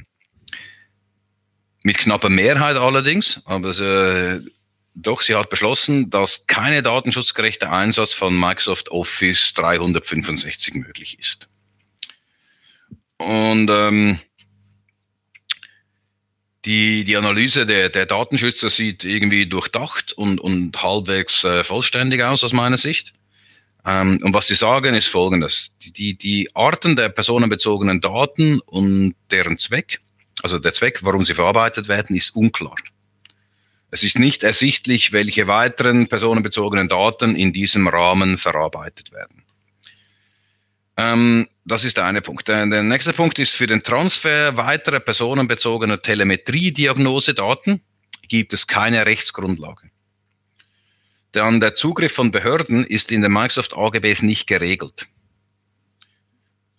mit 1.83 1.97
knapper 1.97 2.29
Mehrheit 2.29 2.77
allerdings, 2.77 3.41
aber 3.45 3.69
äh, 3.79 4.41
doch, 4.95 5.21
sie 5.21 5.35
hat 5.35 5.49
beschlossen, 5.49 6.11
dass 6.11 6.45
keine 6.45 6.83
datenschutzgerechte 6.83 7.71
Einsatz 7.71 8.13
von 8.13 8.39
Microsoft 8.39 8.91
Office 8.91 9.53
365 9.55 10.75
möglich 10.75 11.17
ist. 11.19 11.49
Und 13.17 13.69
ähm, 13.71 14.19
die, 16.65 17.03
die 17.03 17.17
Analyse 17.17 17.65
der, 17.65 17.89
der 17.89 18.05
Datenschützer 18.05 18.69
sieht 18.69 19.03
irgendwie 19.03 19.45
durchdacht 19.45 20.13
und, 20.13 20.39
und 20.39 20.81
halbwegs 20.81 21.43
äh, 21.43 21.63
vollständig 21.63 22.23
aus 22.23 22.43
aus 22.43 22.53
meiner 22.53 22.77
Sicht. 22.77 23.13
Ähm, 23.85 24.19
und 24.23 24.33
was 24.33 24.47
sie 24.47 24.55
sagen 24.55 24.95
ist 24.95 25.07
folgendes. 25.07 25.75
Die, 25.81 26.17
die, 26.17 26.49
Arten 26.53 26.95
der 26.95 27.09
personenbezogenen 27.09 27.99
Daten 27.99 28.59
und 28.61 29.15
deren 29.29 29.59
Zweck, 29.59 29.99
also 30.41 30.57
der 30.57 30.73
Zweck, 30.73 30.99
warum 31.03 31.25
sie 31.25 31.33
verarbeitet 31.33 31.89
werden, 31.89 32.15
ist 32.15 32.35
unklar. 32.35 32.75
Es 33.91 34.03
ist 34.03 34.17
nicht 34.17 34.43
ersichtlich, 34.43 35.11
welche 35.11 35.47
weiteren 35.47 36.07
personenbezogenen 36.07 36.87
Daten 36.87 37.35
in 37.35 37.51
diesem 37.53 37.87
Rahmen 37.87 38.37
verarbeitet 38.37 39.11
werden. 39.11 39.43
Ähm, 40.95 41.47
das 41.65 41.83
ist 41.83 41.97
der 41.97 42.05
eine 42.05 42.21
Punkt. 42.21 42.47
Der, 42.47 42.65
der, 42.65 42.83
nächste 42.83 43.13
Punkt 43.13 43.39
ist 43.39 43.55
für 43.55 43.67
den 43.67 43.83
Transfer 43.83 44.57
weiterer 44.57 44.99
personenbezogener 44.99 46.01
Telemetrie-Diagnosedaten 46.01 47.81
gibt 48.27 48.53
es 48.53 48.67
keine 48.67 49.05
Rechtsgrundlage. 49.05 49.89
Dann 51.31 51.59
der 51.59 51.75
Zugriff 51.75 52.13
von 52.13 52.31
Behörden 52.31 52.85
ist 52.85 53.11
in 53.11 53.21
den 53.21 53.31
Microsoft 53.31 53.75
AGBs 53.75 54.21
nicht 54.21 54.47
geregelt. 54.47 55.07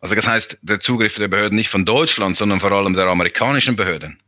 Also 0.01 0.15
das 0.15 0.27
heißt, 0.27 0.59
der 0.63 0.81
Zugriff 0.81 1.17
der 1.17 1.29
Behörden 1.29 1.57
nicht 1.57 1.71
von 1.71 1.85
Deutschland, 1.85 2.37
sondern 2.37 2.61
vor 2.61 2.71
allem 2.73 2.93
der 2.93 3.07
amerikanischen 3.07 3.75
Behörden. 3.75 4.21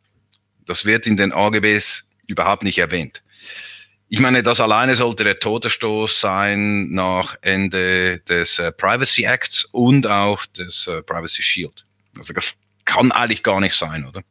Das 0.65 0.85
wird 0.85 1.07
in 1.07 1.17
den 1.17 1.33
AGBs 1.33 2.05
überhaupt 2.27 2.65
nicht 2.65 2.79
erwähnt. 2.79 3.23
Ich 4.09 4.21
meine, 4.21 4.45
das 4.45 4.61
alleine 4.61 4.95
sollte 4.95 5.25
der 5.25 5.41
Todesstoß 5.41 6.21
sein 6.21 6.93
nach 6.93 7.37
Ende 7.41 8.21
des 8.21 8.59
äh, 8.59 8.71
Privacy 8.71 9.25
Acts 9.25 9.65
und 9.73 10.07
auch 10.07 10.47
des 10.47 10.87
äh, 10.87 11.03
Privacy 11.03 11.43
Shield. 11.43 11.85
Also 12.17 12.33
das 12.33 12.55
kann 12.85 13.11
eigentlich 13.11 13.43
gar 13.43 13.61
nicht 13.61 13.75
sein, 13.75 14.07
oder? 14.07 14.23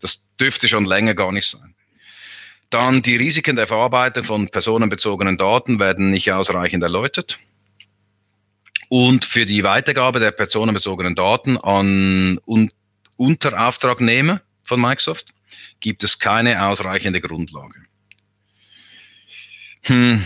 Das 0.00 0.24
dürfte 0.36 0.68
schon 0.68 0.84
länger 0.84 1.14
gar 1.14 1.32
nicht 1.32 1.48
sein. 1.48 1.74
Dann 2.70 3.02
die 3.02 3.16
Risiken 3.16 3.56
der 3.56 3.66
Verarbeitung 3.66 4.22
von 4.22 4.48
personenbezogenen 4.48 5.36
Daten 5.36 5.80
werden 5.80 6.10
nicht 6.10 6.30
ausreichend 6.30 6.84
erläutert. 6.84 7.38
Und 8.88 9.24
für 9.24 9.44
die 9.44 9.64
Weitergabe 9.64 10.20
der 10.20 10.30
personenbezogenen 10.30 11.16
Daten 11.16 11.58
an 11.58 12.38
Un 12.46 12.70
Unterauftragnehmer 13.16 14.42
von 14.62 14.80
Microsoft 14.80 15.32
gibt 15.80 16.04
es 16.04 16.18
keine 16.18 16.66
ausreichende 16.66 17.20
Grundlage. 17.20 17.85
Hm, 19.86 20.20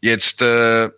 jetzt, 0.00 0.40
äh, 0.40 0.88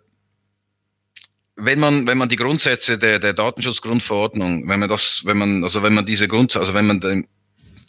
wenn 1.55 1.79
man, 1.79 2.05
wenn 2.05 2.17
man 2.17 2.29
die 2.29 2.35
Grundsätze 2.35 2.99
der, 2.99 3.17
der 3.17 3.33
Datenschutzgrundverordnung, 3.33 4.67
wenn 4.67 4.79
man 4.79 4.89
das, 4.89 5.23
wenn 5.25 5.37
man, 5.37 5.63
also 5.63 5.81
wenn 5.81 5.95
man 5.95 6.05
diese 6.05 6.27
Grund, 6.27 6.55
also 6.55 6.75
wenn 6.75 6.85
man 6.85 6.99
den, 6.99 7.27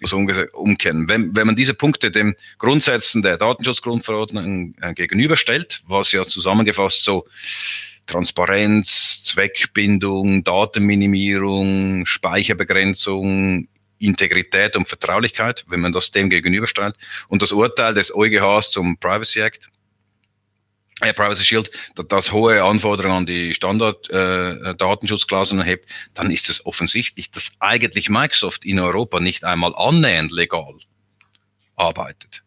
also 0.03 0.17
umkehren, 0.53 1.09
wenn, 1.09 1.35
wenn 1.37 1.47
man 1.47 1.57
diese 1.57 1.75
Punkte 1.75 2.11
den 2.11 2.35
Grundsätzen 2.59 3.23
der 3.23 3.37
Datenschutzgrundverordnung 3.37 4.75
äh, 4.81 4.95
gegenüberstellt, 4.95 5.83
was 5.87 6.13
ja 6.13 6.25
zusammengefasst 6.25 7.05
so 7.05 7.27
Transparenz, 8.07 9.23
Zweckbindung, 9.25 10.43
Datenminimierung, 10.43 12.07
Speicherbegrenzung, 12.07 13.69
Integrität 13.99 14.77
und 14.77 14.89
Vertraulichkeit, 14.89 15.65
wenn 15.69 15.81
man 15.81 15.93
das 15.93 16.11
dem 16.11 16.31
gegenüberstellt, 16.31 16.97
und 17.29 17.43
das 17.43 17.53
Urteil 17.53 17.93
des 17.93 18.15
EuGHs 18.15 18.71
zum 18.71 18.97
Privacy 18.99 19.41
Act, 19.41 19.69
äh, 21.01 21.13
Privacy 21.13 21.45
Shield, 21.45 21.71
das 22.09 22.33
hohe 22.33 22.63
Anforderungen 22.63 23.19
an 23.19 23.27
die 23.27 23.55
Standard-Datenschutzklauseln 23.55 25.61
äh, 25.61 25.65
erhebt, 25.65 25.89
dann 26.15 26.31
ist 26.31 26.49
es 26.49 26.65
offensichtlich, 26.65 27.31
dass 27.31 27.53
eigentlich 27.61 28.09
Microsoft 28.09 28.65
in 28.65 28.79
Europa 28.79 29.21
nicht 29.21 29.45
einmal 29.45 29.75
annähernd 29.75 30.31
legal 30.31 30.75
arbeitet. 31.77 32.44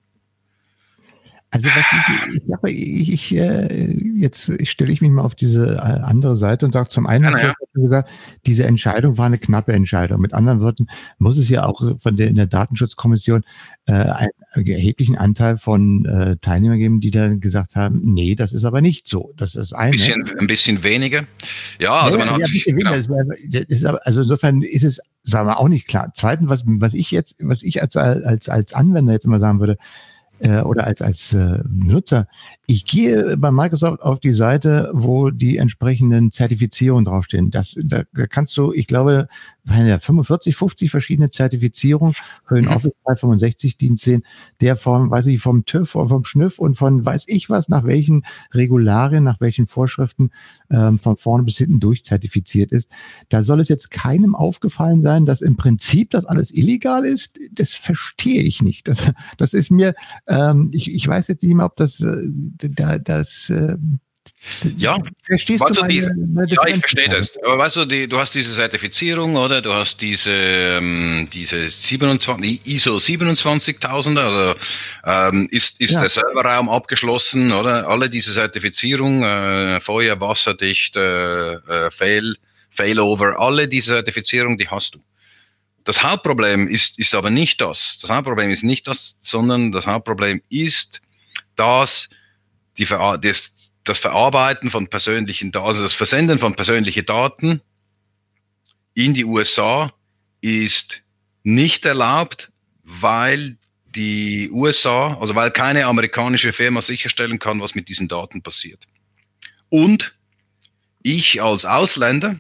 Also 1.58 1.70
was 1.70 2.70
ich, 2.70 3.10
ich, 3.10 3.14
ich, 3.14 3.36
äh, 3.36 3.94
jetzt 4.16 4.68
stelle 4.68 4.92
ich 4.92 5.02
mich 5.02 5.12
mal 5.12 5.24
auf 5.24 5.36
diese 5.36 5.76
äh, 5.76 5.80
andere 5.80 6.36
Seite 6.36 6.66
und 6.66 6.72
sage 6.72 6.90
zum 6.90 7.08
einen, 7.08 7.26
ja, 7.26 7.38
ja. 7.38 7.54
gesagt, 7.74 8.10
diese 8.46 8.66
Entscheidung 8.66 9.18
war 9.18 9.26
eine 9.26 9.38
knappe 9.38 9.74
Entscheidung. 9.74 10.22
Mit 10.22 10.34
anderen 10.34 10.62
Worten 10.62 10.88
muss 11.18 11.38
es 11.38 11.50
ja 11.50 11.66
auch 11.66 11.82
von 12.00 12.18
der 12.18 12.28
in 12.28 12.36
der 12.36 12.48
Datenschutzkommission 12.48 13.44
äh, 13.88 13.94
einen 13.94 14.68
erheblichen 14.68 15.18
Anteil 15.18 15.58
von 15.58 16.06
äh, 16.06 16.38
Teilnehmern 16.38 16.80
geben, 16.80 17.00
die 17.00 17.12
dann 17.12 17.40
gesagt 17.40 17.76
haben, 17.76 18.02
nee, 18.02 18.36
das 18.36 18.54
ist 18.54 18.66
aber 18.66 18.82
nicht 18.82 19.08
so. 19.08 19.34
Das 19.38 19.56
ist 19.56 19.74
ein 19.74 19.92
bisschen, 19.92 20.30
ein 20.40 20.48
bisschen 20.48 20.84
weniger. 20.84 21.24
Ja, 21.80 21.94
also 22.02 22.20
ja, 22.20 22.26
man 22.26 22.36
hat 22.36 22.50
genau. 22.66 22.92
aber, 22.92 24.06
also 24.06 24.22
insofern 24.22 24.62
ist 24.62 24.84
es 24.84 25.00
sagen 25.28 25.50
wir 25.50 25.60
auch 25.60 25.68
nicht 25.68 25.88
klar. 25.88 26.12
Zweitens, 26.16 26.50
was, 26.50 26.64
was 26.66 26.94
ich 26.94 27.12
jetzt, 27.12 27.36
was 27.42 27.62
ich 27.62 27.82
als 27.82 27.98
als 27.98 28.50
als 28.50 28.74
Anwender 28.74 29.14
jetzt 29.14 29.26
immer 29.26 29.40
sagen 29.40 29.60
würde, 29.60 29.78
äh, 30.40 30.62
oder 30.62 30.86
als, 30.86 31.02
als 31.02 31.34
äh, 31.34 31.60
Nutzer, 31.70 32.28
ich 32.66 32.86
gehe 32.86 33.38
bei 33.38 33.52
Microsoft 33.52 34.02
auf 34.02 34.20
die 34.20 34.34
Seite, 34.34 34.92
wo 34.94 35.30
die 35.30 35.58
entsprechenden 35.58 36.32
Zertifizierungen 36.32 37.06
draufstehen. 37.06 37.52
Das, 37.52 37.76
da, 37.84 38.04
da 38.14 38.28
kannst 38.28 38.56
du, 38.58 38.74
ich 38.74 38.88
glaube, 38.88 39.28
45, 39.68 40.56
50 40.56 40.92
verschiedene 40.92 41.30
Zertifizierungen 41.30 42.16
für 42.48 42.56
den 42.56 42.66
mhm. 42.66 42.72
Office 42.72 42.94
365 43.06 43.78
Dienst 43.78 44.04
sehen, 44.04 44.24
der 44.62 44.76
vom, 44.76 45.10
weiß 45.12 45.28
ich, 45.28 45.42
vom 45.42 45.66
TÜV 45.66 45.96
und 45.96 46.10
vom 46.10 46.26
Schnüff 46.26 46.60
und 46.60 46.76
von 46.76 47.06
weiß 47.06 47.26
ich 47.28 47.50
was, 47.50 47.70
nach 47.70 47.84
welchen 47.84 48.24
Regularien, 48.54 49.24
nach 49.24 49.40
welchen 49.42 49.68
Vorschriften 49.68 50.32
ähm, 50.70 51.00
von 51.00 51.18
vorne 51.18 51.44
bis 51.44 51.58
hinten 51.58 51.80
durchzertifiziert 51.80 52.72
ist. 52.72 52.90
Da 53.30 53.44
soll 53.44 53.60
es 53.60 53.70
jetzt 53.70 53.92
keinem 53.92 54.36
aufgefallen 54.36 55.02
sein, 55.02 55.26
dass 55.26 55.42
im 55.42 55.58
Prinzip 55.58 56.12
das 56.12 56.26
alles 56.26 56.52
illegal 56.52 57.06
ist. 57.06 57.40
Das 57.52 57.74
verstehe 57.74 58.42
ich 58.42 58.62
nicht. 58.62 58.88
Das, 58.88 59.12
das 59.38 59.54
ist 59.54 59.72
mir, 59.72 59.96
ähm, 60.28 60.72
ich, 60.74 60.92
ich 60.94 61.08
weiß 61.08 61.28
jetzt 61.28 61.44
nicht 61.44 61.56
mehr, 61.56 61.66
ob 61.66 61.76
das, 61.76 62.02
äh, 62.02 62.30
da, 62.58 62.98
das, 62.98 63.50
äh, 63.50 63.78
ja, 64.78 64.98
Verstehst 65.26 65.62
weißt 65.62 65.78
du, 65.78 65.82
meine, 65.82 66.16
meine 66.34 66.54
ja, 66.54 66.68
ich 66.68 66.80
verstehe 66.80 67.10
das. 67.10 67.38
Aber 67.44 67.58
weißt 67.58 67.76
du, 67.76 67.86
die, 67.86 68.08
du 68.08 68.18
hast 68.18 68.34
diese 68.34 68.54
Zertifizierung, 68.56 69.36
oder? 69.36 69.62
Du 69.62 69.74
hast 69.74 70.02
diese, 70.02 70.32
ähm, 70.32 71.28
diese 71.32 71.68
27, 71.68 72.66
ISO 72.66 73.00
27000, 73.00 74.18
also 74.20 74.56
ähm, 75.06 75.48
ist, 75.52 75.80
ist 75.82 75.94
ja. 75.94 76.02
der 76.02 76.10
Serverraum 76.10 76.70
abgeschlossen, 76.70 77.52
oder? 77.52 77.88
Alle 77.88 78.10
diese 78.10 78.34
Zertifizierung, 78.34 79.24
äh, 79.24 79.80
Feuer, 79.82 80.20
wasserdicht, 80.20 80.96
äh, 80.96 81.54
äh, 81.54 81.92
Fail, 81.92 82.36
Failover, 82.72 83.40
alle 83.40 83.68
diese 83.68 83.94
Zertifizierung, 83.94 84.58
die 84.58 84.68
hast 84.68 84.96
du. 84.96 85.00
Das 85.84 86.04
Hauptproblem 86.04 86.68
ist, 86.68 87.00
ist 87.00 87.16
aber 87.16 87.30
nicht 87.30 87.62
das. 87.62 87.98
Das 88.02 88.10
Hauptproblem 88.10 88.52
ist 88.52 88.64
nicht 88.64 88.88
das, 88.88 89.16
sondern 89.22 89.72
das 89.72 89.88
Hauptproblem 89.88 90.42
ist, 90.50 91.02
dass 91.56 92.10
die, 92.78 92.86
das, 92.86 93.72
das 93.90 94.00
Verarbeiten 94.00 94.70
von 94.70 94.88
persönlichen 94.88 95.52
Daten, 95.52 95.68
also 95.68 95.84
das 95.84 95.94
Versenden 95.94 96.40
von 96.40 96.56
persönlichen 96.56 97.06
Daten 97.06 97.62
in 98.94 99.14
die 99.14 99.26
USA 99.26 99.94
ist 100.42 101.04
nicht 101.44 101.86
erlaubt, 101.86 102.52
weil 102.84 103.58
die 103.96 104.50
USA, 104.52 105.18
also 105.20 105.36
weil 105.36 105.52
keine 105.52 105.86
amerikanische 105.86 106.54
Firma 106.54 106.82
sicherstellen 106.82 107.40
kann, 107.40 107.62
was 107.62 107.76
mit 107.76 107.90
diesen 107.90 108.08
Daten 108.08 108.42
passiert. 108.42 108.88
Und 109.70 110.16
ich 111.02 111.42
als 111.42 111.66
Ausländer 111.66 112.40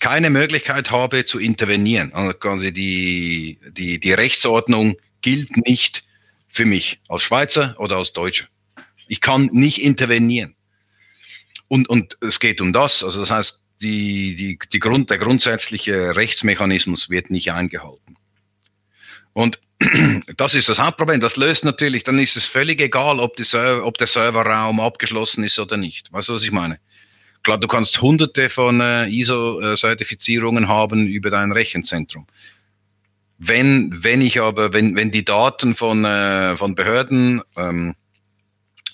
keine 0.00 0.30
Möglichkeit 0.30 0.90
habe 0.90 1.24
zu 1.24 1.38
intervenieren, 1.38 2.12
also 2.12 2.32
quasi 2.34 2.72
die, 2.72 3.58
die, 3.72 4.00
die 4.00 4.12
Rechtsordnung 4.12 4.96
gilt 5.20 5.56
nicht 5.66 6.04
für 6.48 6.64
mich 6.64 6.98
als 7.08 7.22
Schweizer 7.22 7.76
oder 7.78 7.96
als 7.96 8.12
Deutscher. 8.12 8.46
Ich 9.06 9.20
kann 9.20 9.50
nicht 9.52 9.82
intervenieren. 9.82 10.54
Und, 11.70 11.88
und 11.88 12.18
es 12.20 12.40
geht 12.40 12.60
um 12.60 12.72
das. 12.72 13.04
Also 13.04 13.20
das 13.20 13.30
heißt, 13.30 13.62
die, 13.80 14.34
die, 14.34 14.58
die 14.72 14.80
Grund, 14.80 15.08
der 15.08 15.18
grundsätzliche 15.18 16.16
Rechtsmechanismus 16.16 17.10
wird 17.10 17.30
nicht 17.30 17.52
eingehalten. 17.52 18.16
Und 19.34 19.60
das 20.36 20.54
ist 20.54 20.68
das 20.68 20.80
Hauptproblem. 20.80 21.20
Das 21.20 21.36
löst 21.36 21.64
natürlich, 21.64 22.02
dann 22.02 22.18
ist 22.18 22.36
es 22.36 22.44
völlig 22.44 22.80
egal, 22.80 23.20
ob, 23.20 23.38
Server, 23.38 23.86
ob 23.86 23.98
der 23.98 24.08
Serverraum 24.08 24.80
abgeschlossen 24.80 25.44
ist 25.44 25.60
oder 25.60 25.76
nicht. 25.76 26.12
Weißt 26.12 26.28
du, 26.28 26.32
was 26.32 26.42
ich 26.42 26.50
meine? 26.50 26.80
Klar, 27.44 27.58
du 27.58 27.68
kannst 27.68 28.02
hunderte 28.02 28.50
von 28.50 28.80
äh, 28.80 29.06
ISO-Zertifizierungen 29.08 30.66
haben 30.66 31.06
über 31.06 31.30
dein 31.30 31.52
Rechenzentrum. 31.52 32.26
Wenn, 33.38 33.92
wenn 34.02 34.22
ich 34.22 34.40
aber, 34.40 34.72
wenn, 34.72 34.96
wenn 34.96 35.12
die 35.12 35.24
Daten 35.24 35.76
von, 35.76 36.04
äh, 36.04 36.56
von 36.56 36.74
Behörden 36.74 37.42
ähm, 37.56 37.94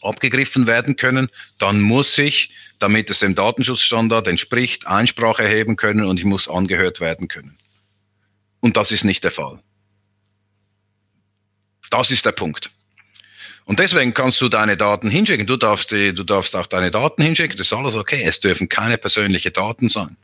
abgegriffen 0.02 0.66
werden 0.66 0.96
können, 0.96 1.28
dann 1.58 1.80
muss 1.80 2.16
ich, 2.18 2.50
damit 2.78 3.10
es 3.10 3.20
dem 3.20 3.34
Datenschutzstandard 3.34 4.26
entspricht, 4.28 4.86
Einsprache 4.86 5.42
erheben 5.42 5.76
können 5.76 6.04
und 6.04 6.18
ich 6.18 6.24
muss 6.24 6.48
angehört 6.48 7.00
werden 7.00 7.28
können. 7.28 7.58
Und 8.60 8.76
das 8.76 8.92
ist 8.92 9.04
nicht 9.04 9.24
der 9.24 9.32
Fall. 9.32 9.60
Das 11.90 12.10
ist 12.10 12.26
der 12.26 12.32
Punkt. 12.32 12.70
Und 13.64 13.80
deswegen 13.80 14.14
kannst 14.14 14.40
du 14.40 14.48
deine 14.48 14.76
Daten 14.76 15.10
hinschicken. 15.10 15.46
Du 15.46 15.56
darfst, 15.56 15.90
die, 15.90 16.14
du 16.14 16.22
darfst 16.22 16.54
auch 16.54 16.66
deine 16.66 16.90
Daten 16.90 17.22
hinschicken. 17.22 17.56
Das 17.56 17.66
ist 17.66 17.72
alles 17.72 17.96
okay. 17.96 18.22
Es 18.22 18.40
dürfen 18.40 18.68
keine 18.68 18.96
persönlichen 18.96 19.52
Daten 19.52 19.88
sein. 19.88 20.16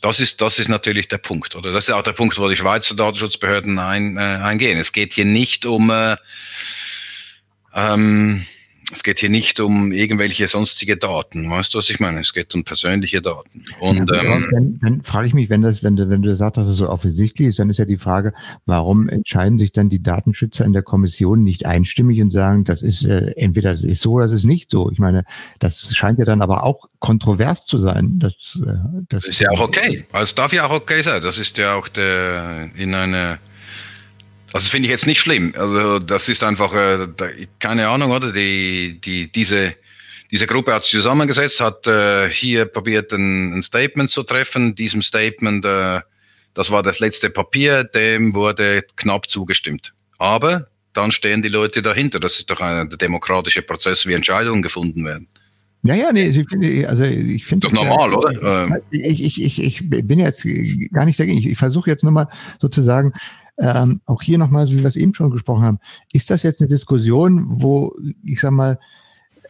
Das 0.00 0.18
ist, 0.20 0.40
das 0.40 0.58
ist 0.58 0.68
natürlich 0.68 1.08
der 1.08 1.18
Punkt, 1.18 1.54
oder? 1.54 1.72
Das 1.72 1.84
ist 1.84 1.94
auch 1.94 2.02
der 2.02 2.12
Punkt, 2.12 2.38
wo 2.38 2.48
die 2.48 2.56
Schweizer 2.56 2.94
Datenschutzbehörden 2.94 3.78
ein, 3.78 4.16
äh, 4.16 4.20
eingehen. 4.20 4.78
Es 4.78 4.92
geht 4.92 5.12
hier 5.12 5.26
nicht 5.26 5.66
um, 5.66 5.90
äh, 5.90 6.16
ähm, 7.74 8.46
es 8.92 9.02
geht 9.02 9.20
hier 9.20 9.28
nicht 9.28 9.60
um 9.60 9.92
irgendwelche 9.92 10.48
sonstige 10.48 10.96
Daten. 10.96 11.50
Weißt 11.50 11.74
du, 11.74 11.78
was 11.78 11.90
ich 11.90 12.00
meine? 12.00 12.20
Es 12.20 12.32
geht 12.32 12.54
um 12.54 12.64
persönliche 12.64 13.22
Daten. 13.22 13.62
Und 13.80 14.10
ja, 14.10 14.22
ähm, 14.22 14.48
dann, 14.50 14.78
dann 14.80 15.02
frage 15.02 15.28
ich 15.28 15.34
mich, 15.34 15.50
wenn 15.50 15.62
das, 15.62 15.82
wenn 15.82 15.96
du, 15.96 16.08
wenn 16.08 16.22
du 16.22 16.34
sagst, 16.34 16.56
dass 16.56 16.68
es 16.68 16.76
so 16.76 16.88
offensichtlich 16.88 17.48
ist, 17.48 17.58
dann 17.58 17.70
ist 17.70 17.78
ja 17.78 17.84
die 17.84 17.96
Frage, 17.96 18.32
warum 18.66 19.08
entscheiden 19.08 19.58
sich 19.58 19.72
dann 19.72 19.88
die 19.88 20.02
Datenschützer 20.02 20.64
in 20.64 20.72
der 20.72 20.82
Kommission 20.82 21.42
nicht 21.42 21.66
einstimmig 21.66 22.20
und 22.20 22.30
sagen, 22.30 22.64
das 22.64 22.82
ist 22.82 23.04
äh, 23.04 23.32
entweder 23.36 23.70
das 23.70 23.84
ist 23.84 24.00
so 24.02 24.12
oder 24.12 24.26
das 24.26 24.36
ist 24.36 24.44
nicht 24.44 24.70
so. 24.70 24.90
Ich 24.90 24.98
meine, 24.98 25.24
das 25.58 25.94
scheint 25.94 26.18
ja 26.18 26.24
dann 26.24 26.42
aber 26.42 26.64
auch 26.64 26.88
kontrovers 26.98 27.64
zu 27.66 27.78
sein. 27.78 28.18
Das, 28.18 28.60
äh, 28.64 28.72
das 29.08 29.24
ist 29.24 29.40
ja 29.40 29.50
auch 29.50 29.60
okay. 29.60 30.04
Also 30.12 30.34
darf 30.34 30.52
ja 30.52 30.66
auch 30.66 30.72
okay 30.72 31.02
sein. 31.02 31.22
Das 31.22 31.38
ist 31.38 31.58
ja 31.58 31.74
auch 31.74 31.88
der 31.88 32.70
in 32.76 32.94
einer 32.94 33.38
das 34.52 34.68
finde 34.68 34.86
ich 34.86 34.90
jetzt 34.90 35.06
nicht 35.06 35.20
schlimm. 35.20 35.54
Also 35.56 35.98
das 35.98 36.28
ist 36.28 36.42
einfach, 36.42 36.74
äh, 36.74 37.06
keine 37.58 37.88
Ahnung, 37.88 38.10
oder? 38.10 38.32
Die, 38.32 39.00
die, 39.00 39.30
diese, 39.30 39.74
diese 40.30 40.46
Gruppe 40.46 40.74
hat 40.74 40.84
sich 40.84 40.92
zusammengesetzt, 40.92 41.60
hat 41.60 41.86
äh, 41.86 42.28
hier 42.28 42.64
probiert, 42.64 43.12
ein, 43.12 43.54
ein 43.54 43.62
Statement 43.62 44.10
zu 44.10 44.22
treffen. 44.22 44.74
Diesem 44.74 45.02
Statement, 45.02 45.64
äh, 45.64 46.00
das 46.54 46.70
war 46.70 46.82
das 46.82 46.98
letzte 46.98 47.30
Papier, 47.30 47.84
dem 47.84 48.34
wurde 48.34 48.82
knapp 48.96 49.28
zugestimmt. 49.28 49.92
Aber 50.18 50.66
dann 50.92 51.12
stehen 51.12 51.42
die 51.42 51.48
Leute 51.48 51.82
dahinter. 51.82 52.18
Das 52.18 52.38
ist 52.38 52.50
doch 52.50 52.60
ein 52.60 52.90
demokratischer 52.90 53.62
Prozess, 53.62 54.06
wie 54.06 54.14
Entscheidungen 54.14 54.62
gefunden 54.62 55.04
werden. 55.04 55.28
Ja, 55.82 55.94
ja, 55.94 56.12
nee, 56.12 56.28
ich 56.28 56.88
also 56.88 57.04
ich 57.04 57.46
finde. 57.46 57.68
Doch 57.68 57.72
normal, 57.72 58.10
ja, 58.10 58.16
oder? 58.16 58.80
Ich, 58.90 59.22
ich, 59.22 59.42
ich, 59.42 59.62
ich 59.62 59.88
bin 59.88 60.18
jetzt 60.18 60.46
gar 60.92 61.06
nicht 61.06 61.18
dagegen. 61.18 61.38
Ich, 61.38 61.46
ich 61.46 61.58
versuche 61.58 61.88
jetzt 61.88 62.02
nur 62.02 62.12
mal 62.12 62.28
sozusagen 62.58 63.14
ähm, 63.60 64.00
auch 64.06 64.22
hier 64.22 64.38
nochmal, 64.38 64.68
wie 64.68 64.78
wir 64.78 64.86
es 64.86 64.96
eben 64.96 65.14
schon 65.14 65.30
gesprochen 65.30 65.62
haben, 65.62 65.78
ist 66.12 66.30
das 66.30 66.42
jetzt 66.42 66.60
eine 66.60 66.68
Diskussion, 66.68 67.44
wo, 67.48 67.94
ich 68.24 68.40
sag 68.40 68.52
mal, 68.52 68.78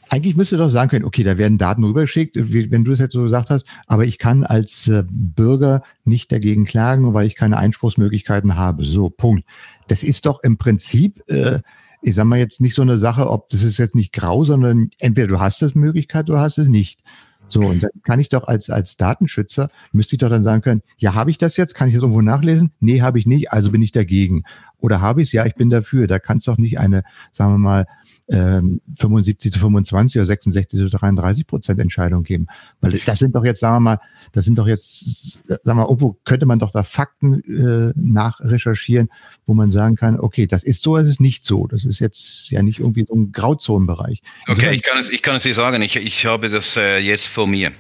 eigentlich 0.09 0.37
müsste 0.37 0.57
doch 0.57 0.71
sagen 0.71 0.91
können, 0.91 1.05
okay, 1.05 1.23
da 1.23 1.39
werden 1.39 1.57
Daten 1.57 1.85
rübergeschickt, 1.85 2.37
wenn 2.37 2.85
du 2.85 2.93
es 2.93 2.99
jetzt 2.99 3.13
so 3.13 3.23
gesagt 3.23 3.49
hast, 3.51 3.65
aber 3.87 4.05
ich 4.05 4.19
kann 4.19 4.43
als 4.43 4.89
äh, 4.89 5.05
Bürger 5.09 5.83
nicht 6.05 6.33
dagegen 6.33 6.65
klagen, 6.65 7.15
weil 7.15 7.27
ich 7.27 7.37
keine 7.37 7.59
Einspruchsmöglichkeiten 7.59 8.57
habe. 8.57 8.85
So, 8.85 9.09
Punkt. 9.09 9.45
Das 9.87 10.03
ist 10.03 10.27
doch 10.27 10.43
im 10.43 10.59
Prinzip, 10.59 11.23
äh, 11.29 11.61
ich 12.03 12.17
sag 12.17 12.25
mal 12.25 12.41
jetzt 12.41 12.61
nicht 12.61 12.75
so 12.75 12.83
eine 12.83 12.99
Sache, 12.99 13.31
ob 13.31 13.49
das 13.51 13.63
ist 13.63 13.79
jetzt 13.79 13.95
nicht 13.95 14.13
grau, 14.13 14.45
sondern 14.45 14.91
entweder 14.99 15.29
du 15.29 15.41
hast 15.41 15.63
das 15.63 15.77
Möglichkeit 15.77 16.29
oder 16.29 16.41
hast 16.41 16.59
es 16.59 16.69
nicht. 16.69 17.03
So, 17.51 17.61
und 17.61 17.83
dann 17.83 17.91
kann 18.05 18.21
ich 18.21 18.29
doch 18.29 18.45
als, 18.45 18.71
als 18.71 18.97
Datenschützer, 18.97 19.71
müsste 19.93 20.15
ich 20.15 20.21
doch 20.21 20.31
dann 20.31 20.43
sagen 20.43 20.63
können, 20.63 20.83
ja, 20.97 21.15
habe 21.15 21.31
ich 21.31 21.39
das 21.39 21.57
jetzt? 21.57 21.75
Kann 21.75 21.89
ich 21.89 21.95
das 21.95 22.03
irgendwo 22.03 22.23
nachlesen? 22.23 22.73
Nee, 22.81 23.03
habe 23.03 23.19
ich 23.19 23.27
nicht, 23.27 23.53
also 23.53 23.71
bin 23.71 23.83
ich 23.83 23.93
dagegen. 23.93 24.45
Oder 24.79 25.01
habe 25.01 25.21
ich 25.21 25.29
es? 25.29 25.33
Ja, 25.33 25.45
ich 25.45 25.55
bin 25.57 25.69
dafür. 25.69 26.07
Da 26.07 26.19
kann 26.19 26.39
es 26.39 26.45
doch 26.45 26.59
nicht 26.59 26.79
eine, 26.79 27.03
sagen 27.33 27.53
wir 27.55 27.59
mal, 27.59 27.87
75 28.31 29.47
ähm, 29.47 29.53
zu 29.53 29.59
25 29.59 30.21
oder 30.21 30.27
66 30.27 30.79
zu 30.79 30.89
33 30.89 31.47
Prozent 31.47 31.81
Entscheidung 31.81 32.23
geben. 32.23 32.47
Weil 32.81 33.01
das 33.05 33.19
sind 33.19 33.35
doch 33.35 33.45
jetzt, 33.45 33.61
sagen 33.61 33.77
wir 33.77 33.81
mal, 33.81 34.01
das 34.33 34.45
sind 34.45 34.57
doch 34.59 34.69
jetzt, 34.69 35.49
sagen 35.49 35.61
wir 35.65 35.75
mal, 35.75 35.83
irgendwo 35.85 36.17
könnte 36.25 36.47
man 36.47 36.59
doch 36.59 36.71
da 36.71 36.85
Fakten 36.85 37.43
äh, 37.45 37.93
nachrecherchieren, 37.97 39.09
wo 39.47 39.55
man 39.55 39.73
sagen 39.73 39.97
kann, 39.97 40.21
okay, 40.21 40.47
das 40.47 40.63
ist 40.63 40.83
so, 40.83 40.97
es 40.97 41.09
ist 41.09 41.21
nicht 41.21 41.45
so. 41.45 41.67
Das 41.67 41.85
ist 41.85 41.99
jetzt 41.99 42.51
ja 42.51 42.63
nicht 42.63 42.79
irgendwie 42.79 43.05
so 43.07 43.15
ein 43.15 43.33
Grauzonenbereich. 43.33 44.23
Okay, 44.47 44.75
ich 44.75 44.83
kann 44.83 44.99
es, 44.99 45.11
ich 45.11 45.23
kann 45.23 45.37
es 45.37 45.43
dir 45.43 45.55
sagen, 45.55 45.83
ich, 45.83 45.97
ich 45.97 46.27
habe 46.27 46.51
das 46.51 46.77
äh, 46.77 46.99
jetzt 46.99 47.27
vor 47.27 47.47
mir. 47.47 47.73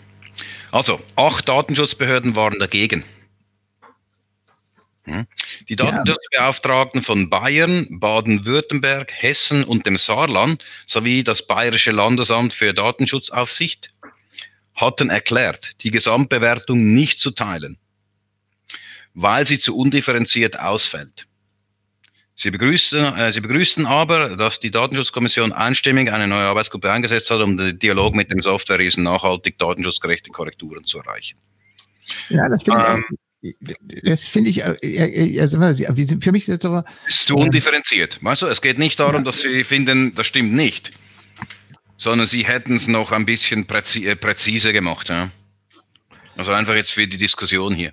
Also, 0.72 1.00
acht 1.16 1.48
Datenschutzbehörden 1.48 2.34
waren 2.34 2.58
dagegen. 2.58 3.04
Hm? 5.04 5.26
Die 5.68 5.76
Datenschutzbeauftragten 5.76 7.02
von 7.02 7.30
Bayern, 7.30 7.86
Baden-Württemberg, 7.90 9.12
Hessen 9.12 9.64
und 9.64 9.86
dem 9.86 9.96
Saarland 9.96 10.64
sowie 10.86 11.24
das 11.24 11.46
Bayerische 11.46 11.90
Landesamt 11.90 12.52
für 12.52 12.74
Datenschutzaufsicht 12.74 13.92
hatten 14.74 15.10
erklärt, 15.10 15.82
die 15.82 15.90
Gesamtbewertung 15.90 16.94
nicht 16.94 17.20
zu 17.20 17.30
teilen, 17.30 17.78
weil 19.14 19.46
sie 19.46 19.58
zu 19.58 19.76
undifferenziert 19.76 20.58
ausfällt. 20.58 21.26
Sie 22.34 22.50
begrüßten, 22.50 23.16
äh, 23.16 23.32
sie 23.32 23.42
begrüßten 23.42 23.84
aber, 23.84 24.36
dass 24.36 24.60
die 24.60 24.70
Datenschutzkommission 24.70 25.52
einstimmig 25.52 26.10
eine 26.10 26.26
neue 26.26 26.46
Arbeitsgruppe 26.46 26.90
eingesetzt 26.90 27.30
hat, 27.30 27.42
um 27.42 27.58
den 27.58 27.78
Dialog 27.78 28.14
mit 28.14 28.30
dem 28.30 28.40
Softwareriesen 28.40 29.02
nachhaltig 29.02 29.58
datenschutzgerechte 29.58 30.30
Korrekturen 30.30 30.84
zu 30.84 31.00
erreichen. 31.00 31.38
Ja, 32.30 32.48
das 32.48 32.62
finde 32.62 32.86
ähm, 32.86 33.04
das 34.02 34.26
finde 34.26 34.50
ich, 34.50 34.62
äh, 34.62 35.40
also 35.40 35.58
für 36.20 36.32
mich 36.32 36.46
ist 36.48 36.64
das. 36.64 36.84
Ist 37.06 37.26
zu 37.26 37.36
undifferenziert. 37.36 38.18
Weißt 38.22 38.42
du, 38.42 38.46
es 38.46 38.60
geht 38.60 38.78
nicht 38.78 39.00
darum, 39.00 39.24
dass 39.24 39.40
sie 39.40 39.64
finden, 39.64 40.14
das 40.14 40.26
stimmt 40.26 40.52
nicht, 40.52 40.92
sondern 41.96 42.26
sie 42.26 42.46
hätten 42.46 42.76
es 42.76 42.86
noch 42.86 43.12
ein 43.12 43.24
bisschen 43.24 43.66
präzi 43.66 44.06
äh, 44.06 44.16
präziser 44.16 44.72
gemacht. 44.72 45.08
Ja? 45.08 45.30
Also 46.36 46.52
einfach 46.52 46.74
jetzt 46.74 46.92
für 46.92 47.06
die 47.06 47.16
Diskussion 47.16 47.74
hier. 47.74 47.92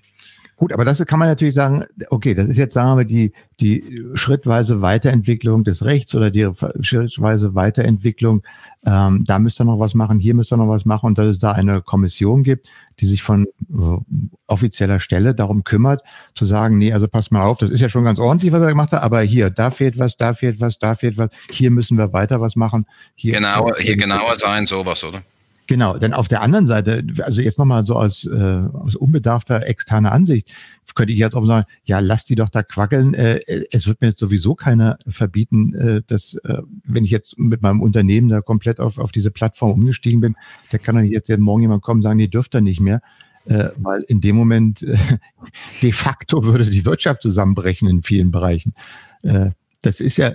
Gut, 0.58 0.74
aber 0.74 0.86
das 0.86 1.06
kann 1.06 1.20
man 1.20 1.28
natürlich 1.28 1.54
sagen, 1.54 1.86
okay, 2.10 2.34
das 2.34 2.48
ist 2.48 2.58
jetzt, 2.58 2.74
sagen 2.74 2.98
wir, 2.98 3.06
die, 3.06 3.32
die 3.60 4.02
schrittweise 4.16 4.82
Weiterentwicklung 4.82 5.64
des 5.64 5.86
Rechts 5.86 6.16
oder 6.16 6.32
die 6.32 6.50
schrittweise 6.82 7.54
Weiterentwicklung. 7.54 8.42
Ähm, 8.84 9.24
da 9.28 9.38
müsst 9.38 9.62
ihr 9.62 9.66
noch 9.66 9.80
was 9.80 9.94
machen, 9.94 10.20
hier 10.20 10.34
müsst 10.34 10.52
ihr 10.52 10.58
noch 10.58 10.68
was 10.68 10.86
machen 10.86 11.06
und 11.06 11.18
dass 11.20 11.28
es 11.28 11.38
da 11.38 11.52
eine 11.52 11.84
Kommission 11.84 12.42
gibt, 12.42 12.68
die 13.00 13.06
sich 13.06 13.22
von 13.22 13.46
äh, 13.46 14.26
offizieller 14.48 15.00
Stelle 15.00 15.36
darum 15.36 15.64
kümmert, 15.64 16.02
zu 16.34 16.46
sagen, 16.46 16.80
nee, 16.80 16.92
also 16.92 17.08
passt 17.08 17.32
mal 17.32 17.44
auf, 17.44 17.60
das 17.60 17.70
ist 17.70 17.82
ja 17.82 17.90
schon 17.90 18.04
ganz 18.04 18.18
ordentlich, 18.18 18.52
was 18.52 18.62
er 18.62 18.70
gemacht 18.70 18.94
hat, 18.94 19.04
aber 19.04 19.22
hier, 19.22 19.52
da 19.52 19.70
fehlt 19.70 20.00
was, 20.00 20.18
da 20.18 20.34
fehlt 20.34 20.60
was, 20.60 20.80
da 20.80 20.96
fehlt 20.96 21.20
was, 21.20 21.30
hier 21.52 21.70
müssen 21.70 22.00
wir 22.00 22.14
weiter 22.14 22.42
was 22.42 22.56
machen. 22.56 22.88
Hier 23.14 23.34
genauer, 23.34 23.76
hier 23.78 23.96
genauer 23.96 24.36
sein, 24.36 24.66
sowas, 24.66 25.04
oder? 25.04 25.22
Genau, 25.68 25.98
denn 25.98 26.14
auf 26.14 26.30
der 26.30 26.42
anderen 26.42 26.66
Seite, 26.66 27.06
also 27.22 27.42
jetzt 27.42 27.60
nochmal 27.60 27.86
so 27.86 27.96
aus, 27.96 28.24
äh, 28.26 28.30
aus 28.32 28.96
unbedarfter 28.96 29.68
externer 29.68 30.14
Ansicht, 30.14 30.50
könnte 30.98 31.14
ich 31.14 31.20
jetzt 31.20 31.36
auch 31.36 31.46
sagen, 31.46 31.68
ja, 31.86 32.00
lass 32.00 32.26
die 32.26 32.36
doch 32.36 32.50
da 32.50 32.64
quackeln. 32.64 33.14
Äh, 33.14 33.40
es 33.72 33.86
wird 33.86 34.02
mir 34.02 34.08
jetzt 34.08 34.20
sowieso 34.20 34.56
keiner 34.56 34.98
verbieten, 35.08 35.76
äh, 35.76 36.02
dass, 36.08 36.34
äh, 36.44 36.58
wenn 36.86 37.04
ich 37.04 37.12
jetzt 37.12 37.38
mit 37.38 37.62
meinem 37.62 37.82
Unternehmen 37.82 38.30
da 38.30 38.42
komplett 38.42 38.80
auf, 38.80 38.98
auf 38.98 39.12
diese 39.12 39.30
Plattform 39.30 39.72
umgestiegen 39.72 40.22
bin, 40.22 40.36
der 40.72 40.80
kann 40.80 40.96
dann 40.96 41.06
jetzt 41.06 41.30
morgen 41.38 41.62
jemand 41.62 41.84
kommen 41.84 42.00
und 42.00 42.04
sagen, 42.04 42.18
nee, 42.18 42.28
dürft 42.28 42.56
ihr 42.56 42.62
nicht 42.62 42.80
mehr. 42.80 43.02
Äh, 43.46 43.70
weil 43.78 44.02
in 44.08 44.22
dem 44.22 44.36
Moment 44.36 44.82
äh, 44.82 44.98
de 45.84 45.92
facto 45.92 46.44
würde 46.44 46.66
die 46.66 46.86
Wirtschaft 46.86 47.22
zusammenbrechen 47.22 47.88
in 47.88 48.02
vielen 48.02 48.32
Bereichen. 48.32 48.74
Äh, 49.22 49.52
das 49.82 50.00
ist 50.00 50.18
ja, 50.18 50.34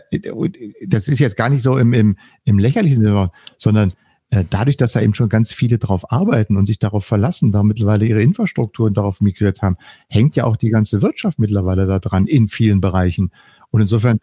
das 0.87 1.09
ist 1.09 1.19
jetzt 1.19 1.37
gar 1.37 1.51
nicht 1.51 1.63
so 1.63 1.77
im, 1.77 1.93
im, 1.93 2.17
im 2.45 2.59
lächerlichen, 2.61 3.29
sondern 3.59 3.91
äh, 3.91 3.95
dadurch, 4.49 4.79
dass 4.79 4.93
da 4.93 5.01
eben 5.03 5.15
schon 5.15 5.29
ganz 5.29 5.53
viele 5.53 5.79
drauf 5.79 6.11
arbeiten 6.11 6.57
und 6.57 6.67
sich 6.67 6.79
darauf 6.79 7.05
verlassen, 7.05 7.53
da 7.53 7.63
mittlerweile 7.63 8.07
ihre 8.07 8.23
Infrastrukturen 8.23 8.95
darauf 8.95 9.21
migriert 9.21 9.61
haben, 9.61 9.77
hängt 10.09 10.37
ja 10.37 10.45
auch 10.45 10.57
die 10.57 10.71
ganze 10.71 11.03
Wirtschaft 11.03 11.39
mittlerweile 11.39 11.87
da 11.87 11.99
dran 11.99 12.27
in 12.27 12.49
vielen 12.49 12.81
Bereichen. 12.81 13.31
Und 13.71 13.83
insofern, 13.83 14.21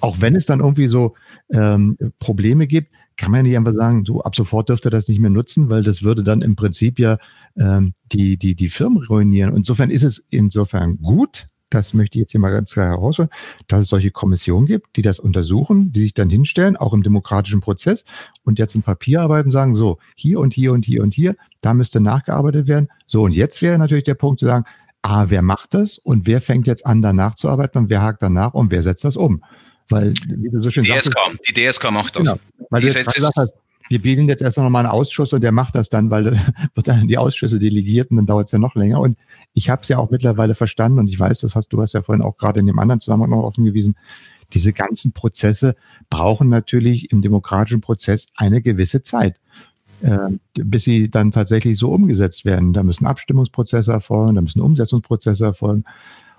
auch 0.00 0.20
wenn 0.20 0.36
es 0.36 0.44
dann 0.44 0.60
irgendwie 0.60 0.88
so 0.88 1.14
ähm, 1.50 1.96
Probleme 2.18 2.66
gibt, 2.66 2.92
kann 3.16 3.30
man 3.30 3.38
ja 3.38 3.42
nicht 3.44 3.56
einfach 3.56 3.74
sagen, 3.74 4.04
so 4.04 4.20
ab 4.20 4.36
sofort 4.36 4.68
dürft 4.68 4.84
ihr 4.84 4.90
das 4.90 5.08
nicht 5.08 5.20
mehr 5.20 5.30
nutzen, 5.30 5.70
weil 5.70 5.82
das 5.82 6.02
würde 6.02 6.22
dann 6.22 6.42
im 6.42 6.54
Prinzip 6.54 6.98
ja 6.98 7.16
ähm, 7.56 7.94
die, 8.12 8.36
die, 8.36 8.54
die 8.54 8.68
Firmen 8.68 9.02
ruinieren. 9.04 9.56
Insofern 9.56 9.88
ist 9.88 10.02
es 10.02 10.22
insofern 10.28 10.98
gut, 10.98 11.48
das 11.70 11.94
möchte 11.94 12.18
ich 12.18 12.22
jetzt 12.22 12.32
hier 12.32 12.40
mal 12.40 12.52
ganz 12.52 12.72
klar 12.72 12.88
herausholen, 12.88 13.30
dass 13.66 13.80
es 13.80 13.88
solche 13.88 14.10
Kommissionen 14.10 14.66
gibt, 14.66 14.96
die 14.96 15.02
das 15.02 15.18
untersuchen, 15.18 15.92
die 15.92 16.02
sich 16.02 16.14
dann 16.14 16.30
hinstellen, 16.30 16.76
auch 16.76 16.92
im 16.92 17.02
demokratischen 17.02 17.60
Prozess 17.60 18.04
und 18.44 18.58
jetzt 18.58 18.74
ein 18.74 18.82
Papier 18.82 19.22
arbeiten 19.22 19.48
und 19.48 19.52
sagen, 19.52 19.74
so, 19.74 19.98
hier 20.16 20.40
und 20.40 20.54
hier 20.54 20.72
und 20.72 20.84
hier 20.84 21.02
und 21.02 21.14
hier, 21.14 21.36
da 21.60 21.74
müsste 21.74 22.00
nachgearbeitet 22.00 22.68
werden. 22.68 22.88
So, 23.06 23.22
und 23.22 23.32
jetzt 23.32 23.62
wäre 23.62 23.78
natürlich 23.78 24.04
der 24.04 24.14
Punkt 24.14 24.40
zu 24.40 24.46
sagen, 24.46 24.64
ah, 25.02 25.26
wer 25.28 25.42
macht 25.42 25.74
das 25.74 25.98
und 25.98 26.26
wer 26.26 26.40
fängt 26.40 26.66
jetzt 26.66 26.84
an, 26.86 27.02
danach 27.02 27.34
zu 27.34 27.48
arbeiten 27.48 27.78
und 27.78 27.90
wer 27.90 28.02
hakt 28.02 28.22
danach 28.22 28.54
und 28.54 28.70
wer 28.70 28.82
setzt 28.82 29.04
das 29.04 29.16
um? 29.16 29.42
Weil, 29.88 30.14
wie 30.26 30.50
du 30.50 30.62
so 30.62 30.70
schön 30.70 30.84
DSK, 30.84 31.12
sagst, 31.14 31.40
die 31.48 31.52
DSK 31.52 31.90
macht 31.92 32.16
das. 32.16 32.24
Genau, 32.24 32.38
weil 32.70 32.80
die 32.80 32.88
jetzt 32.88 33.14
gesagt 33.14 33.36
hast, 33.36 33.52
wir 33.88 34.02
bilden 34.02 34.28
jetzt 34.28 34.42
erst 34.42 34.58
noch 34.58 34.68
mal 34.68 34.80
einen 34.80 34.88
Ausschuss 34.88 35.32
und 35.32 35.42
der 35.42 35.52
macht 35.52 35.74
das 35.74 35.88
dann, 35.88 36.10
weil 36.10 36.24
das 36.24 36.36
wird 36.74 36.88
dann 36.88 37.08
die 37.08 37.18
Ausschüsse 37.18 37.58
delegiert 37.58 38.10
und 38.10 38.16
dann 38.16 38.26
dauert 38.26 38.46
es 38.46 38.52
ja 38.52 38.58
noch 38.58 38.74
länger. 38.74 39.00
Und 39.00 39.18
ich 39.54 39.70
habe 39.70 39.82
es 39.82 39.88
ja 39.88 39.98
auch 39.98 40.10
mittlerweile 40.10 40.54
verstanden 40.54 40.98
und 40.98 41.08
ich 41.08 41.18
weiß, 41.18 41.40
das 41.40 41.54
hast 41.54 41.68
du 41.68 41.80
hast 41.82 41.94
ja 41.94 42.02
vorhin 42.02 42.22
auch 42.22 42.36
gerade 42.36 42.60
in 42.60 42.66
dem 42.66 42.78
anderen 42.78 43.00
Zusammenhang 43.00 43.30
noch 43.30 43.42
offen 43.42 43.64
gewiesen. 43.64 43.96
Diese 44.52 44.72
ganzen 44.72 45.12
Prozesse 45.12 45.74
brauchen 46.08 46.48
natürlich 46.48 47.10
im 47.12 47.22
demokratischen 47.22 47.80
Prozess 47.80 48.26
eine 48.36 48.62
gewisse 48.62 49.02
Zeit, 49.02 49.36
äh, 50.02 50.18
bis 50.54 50.84
sie 50.84 51.10
dann 51.10 51.32
tatsächlich 51.32 51.78
so 51.78 51.90
umgesetzt 51.90 52.44
werden. 52.44 52.72
Da 52.72 52.82
müssen 52.82 53.06
Abstimmungsprozesse 53.06 53.92
erfolgen, 53.92 54.36
da 54.36 54.42
müssen 54.42 54.60
Umsetzungsprozesse 54.60 55.44
erfolgen. 55.44 55.84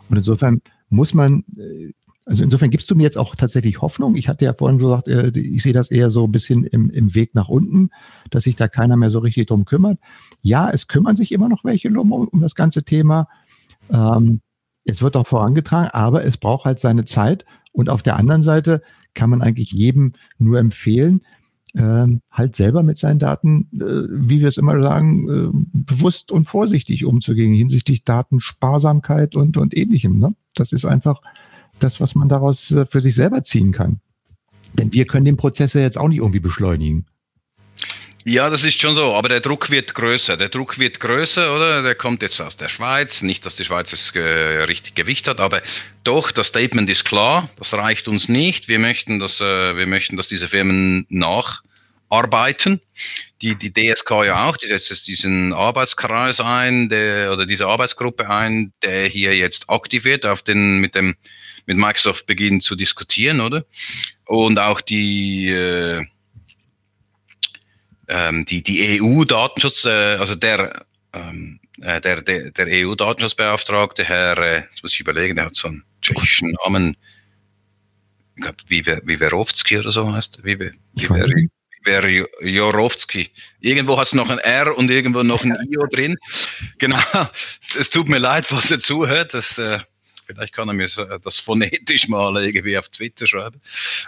Und 0.09 0.17
insofern 0.17 0.61
muss 0.89 1.13
man 1.13 1.43
äh, 1.57 1.91
also 2.27 2.43
insofern 2.43 2.69
gibst 2.69 2.91
du 2.91 2.95
mir 2.95 3.03
jetzt 3.03 3.17
auch 3.17 3.35
tatsächlich 3.35 3.81
Hoffnung. 3.81 4.15
Ich 4.15 4.27
hatte 4.27 4.43
ja 4.43 4.53
vorhin 4.53 4.79
gesagt, 4.79 5.07
äh, 5.07 5.29
ich 5.29 5.63
sehe 5.63 5.71
das 5.71 5.89
eher 5.89 6.11
so 6.11 6.25
ein 6.25 6.31
bisschen 6.31 6.65
im, 6.65 6.89
im 6.89 7.15
Weg 7.15 7.33
nach 7.35 7.47
unten, 7.47 7.89
dass 8.31 8.43
sich 8.43 8.57
da 8.57 8.67
keiner 8.67 8.97
mehr 8.97 9.09
so 9.11 9.19
richtig 9.19 9.47
drum 9.47 9.63
kümmert. 9.63 9.97
Ja, 10.41 10.69
es 10.69 10.87
kümmern 10.87 11.15
sich 11.15 11.31
immer 11.31 11.47
noch 11.47 11.63
welche 11.63 11.87
um, 11.89 12.11
um 12.11 12.41
das 12.41 12.53
ganze 12.53 12.83
Thema. 12.83 13.29
Ähm, 13.89 14.41
es 14.83 15.01
wird 15.01 15.15
auch 15.15 15.25
vorangetragen, 15.25 15.89
aber 15.93 16.25
es 16.25 16.37
braucht 16.37 16.65
halt 16.65 16.79
seine 16.79 17.05
Zeit. 17.05 17.45
Und 17.71 17.89
auf 17.89 18.03
der 18.03 18.17
anderen 18.17 18.41
Seite 18.41 18.81
kann 19.13 19.29
man 19.29 19.41
eigentlich 19.41 19.71
jedem 19.71 20.13
nur 20.37 20.59
empfehlen, 20.59 21.21
ähm, 21.75 22.21
halt 22.29 22.57
selber 22.57 22.83
mit 22.83 22.97
seinen 22.97 23.19
Daten, 23.19 23.69
äh, 23.73 24.07
wie 24.09 24.41
wir 24.41 24.49
es 24.49 24.57
immer 24.57 24.81
sagen, 24.81 25.29
äh, 25.29 25.49
bewusst 25.73 26.31
und 26.31 26.49
vorsichtig 26.49 27.05
umzugehen 27.05 27.53
hinsichtlich 27.53 28.03
Datensparsamkeit 28.03 29.35
und, 29.35 29.55
und 29.55 29.77
ähnlichem. 29.77 30.13
Ne? 30.13 30.35
Das 30.55 30.73
ist 30.73 30.85
einfach 30.85 31.21
das, 31.79 31.99
was 31.99 32.15
man 32.15 32.29
daraus 32.29 32.71
äh, 32.71 32.85
für 32.85 33.01
sich 33.01 33.15
selber 33.15 33.43
ziehen 33.43 33.71
kann. 33.71 33.99
Denn 34.73 34.93
wir 34.93 35.05
können 35.05 35.25
den 35.25 35.37
Prozess 35.37 35.73
ja 35.73 35.81
jetzt 35.81 35.97
auch 35.97 36.07
nicht 36.07 36.19
irgendwie 36.19 36.39
beschleunigen. 36.39 37.05
Ja, 38.29 38.49
das 38.49 38.65
ist 38.65 38.81
schon 38.81 38.93
so, 38.93 39.13
aber 39.13 39.29
der 39.29 39.39
Druck 39.39 39.69
wird 39.69 39.93
größer. 39.93 40.35
Der 40.35 40.49
Druck 40.49 40.79
wird 40.79 40.99
größer, 40.99 41.55
oder? 41.55 41.81
Der 41.81 41.95
kommt 41.95 42.21
jetzt 42.21 42.41
aus 42.41 42.57
der 42.57 42.67
Schweiz. 42.67 43.21
Nicht, 43.21 43.45
dass 43.45 43.55
die 43.55 43.63
Schweiz 43.63 43.93
es 43.93 44.11
äh, 44.15 44.19
richtig 44.19 44.95
Gewicht 44.95 45.29
hat, 45.29 45.39
aber 45.39 45.61
doch, 46.03 46.31
das 46.31 46.47
Statement 46.47 46.89
ist 46.89 47.05
klar. 47.05 47.49
Das 47.55 47.73
reicht 47.73 48.09
uns 48.09 48.27
nicht. 48.27 48.67
Wir 48.67 48.79
möchten, 48.79 49.19
dass, 49.19 49.39
äh, 49.39 49.77
wir 49.77 49.87
möchten, 49.87 50.17
dass 50.17 50.27
diese 50.27 50.49
Firmen 50.49 51.05
nacharbeiten. 51.07 52.81
Die, 53.41 53.55
die 53.55 53.71
DSK 53.71 54.25
ja 54.25 54.49
auch, 54.49 54.57
die 54.57 54.67
setzt 54.67 54.89
jetzt 54.89 55.07
diesen 55.07 55.53
Arbeitskreis 55.53 56.41
ein, 56.41 56.89
der, 56.89 57.31
oder 57.31 57.45
diese 57.45 57.67
Arbeitsgruppe 57.67 58.29
ein, 58.29 58.73
der 58.83 59.07
hier 59.07 59.37
jetzt 59.37 59.69
aktiv 59.69 60.03
wird 60.03 60.25
auf 60.25 60.41
den, 60.41 60.79
mit 60.79 60.95
dem, 60.95 61.15
mit 61.67 61.77
Microsoft 61.77 62.25
beginnen 62.25 62.61
zu 62.61 62.75
diskutieren, 62.75 63.41
oder? 63.41 63.65
Und 64.25 64.57
auch 64.57 64.81
die, 64.81 65.49
äh, 65.49 66.05
ähm, 68.07 68.45
die, 68.45 68.63
die 68.63 69.01
EU-Datenschutz, 69.01 69.85
äh, 69.85 70.15
also 70.15 70.33
der, 70.33 70.85
ähm, 71.13 71.59
äh, 71.81 72.01
der, 72.01 72.21
der, 72.21 72.51
der 72.51 72.67
EU-Datenschutzbeauftragte, 72.67 74.05
Herr, 74.05 74.37
äh, 74.39 74.63
jetzt 74.71 74.81
muss 74.81 74.93
ich 74.93 75.01
überlegen, 75.01 75.35
der 75.35 75.45
hat 75.45 75.55
so 75.55 75.67
einen 75.67 75.83
tschechischen 76.01 76.55
Namen, 76.63 76.95
ich 78.35 78.43
glaube, 78.43 78.57
Wiwerowski 78.69 79.77
oder 79.77 79.91
so 79.91 80.11
heißt 80.11 80.37
er, 80.37 80.43
Wiwer, 80.43 80.71
Jorowski. 82.41 83.29
Irgendwo 83.59 83.97
hat 83.97 84.07
es 84.07 84.13
noch 84.13 84.29
ein 84.29 84.39
R 84.39 84.77
und 84.77 84.91
irgendwo 84.91 85.23
noch 85.23 85.43
ein 85.43 85.57
IO 85.69 85.87
drin. 85.91 86.17
Genau. 86.79 86.99
Es 87.79 87.89
tut 87.89 88.09
mir 88.09 88.17
leid, 88.17 88.51
was 88.51 88.71
er 88.71 88.79
zuhört. 88.79 89.33
Das 89.33 89.57
äh, 89.57 89.79
Vielleicht 90.27 90.53
kann 90.53 90.67
er 90.67 90.73
mir 90.73 90.87
das 91.23 91.39
phonetisch 91.39 92.07
mal 92.07 92.35
irgendwie 92.43 92.77
auf 92.77 92.89
Twitter 92.89 93.27
schreiben. 93.27 93.61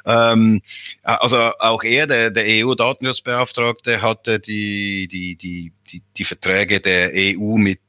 Ähm, 0.05 0.61
also 1.03 1.37
auch 1.59 1.83
er, 1.83 2.07
der, 2.07 2.29
der 2.29 2.45
EU-Datenschutzbeauftragte, 2.45 4.01
hatte 4.01 4.39
die, 4.39 5.07
die, 5.07 5.35
die, 5.35 5.71
die, 5.89 6.01
die 6.17 6.23
Verträge 6.23 6.81
der 6.81 7.11
EU 7.13 7.57
mit 7.57 7.79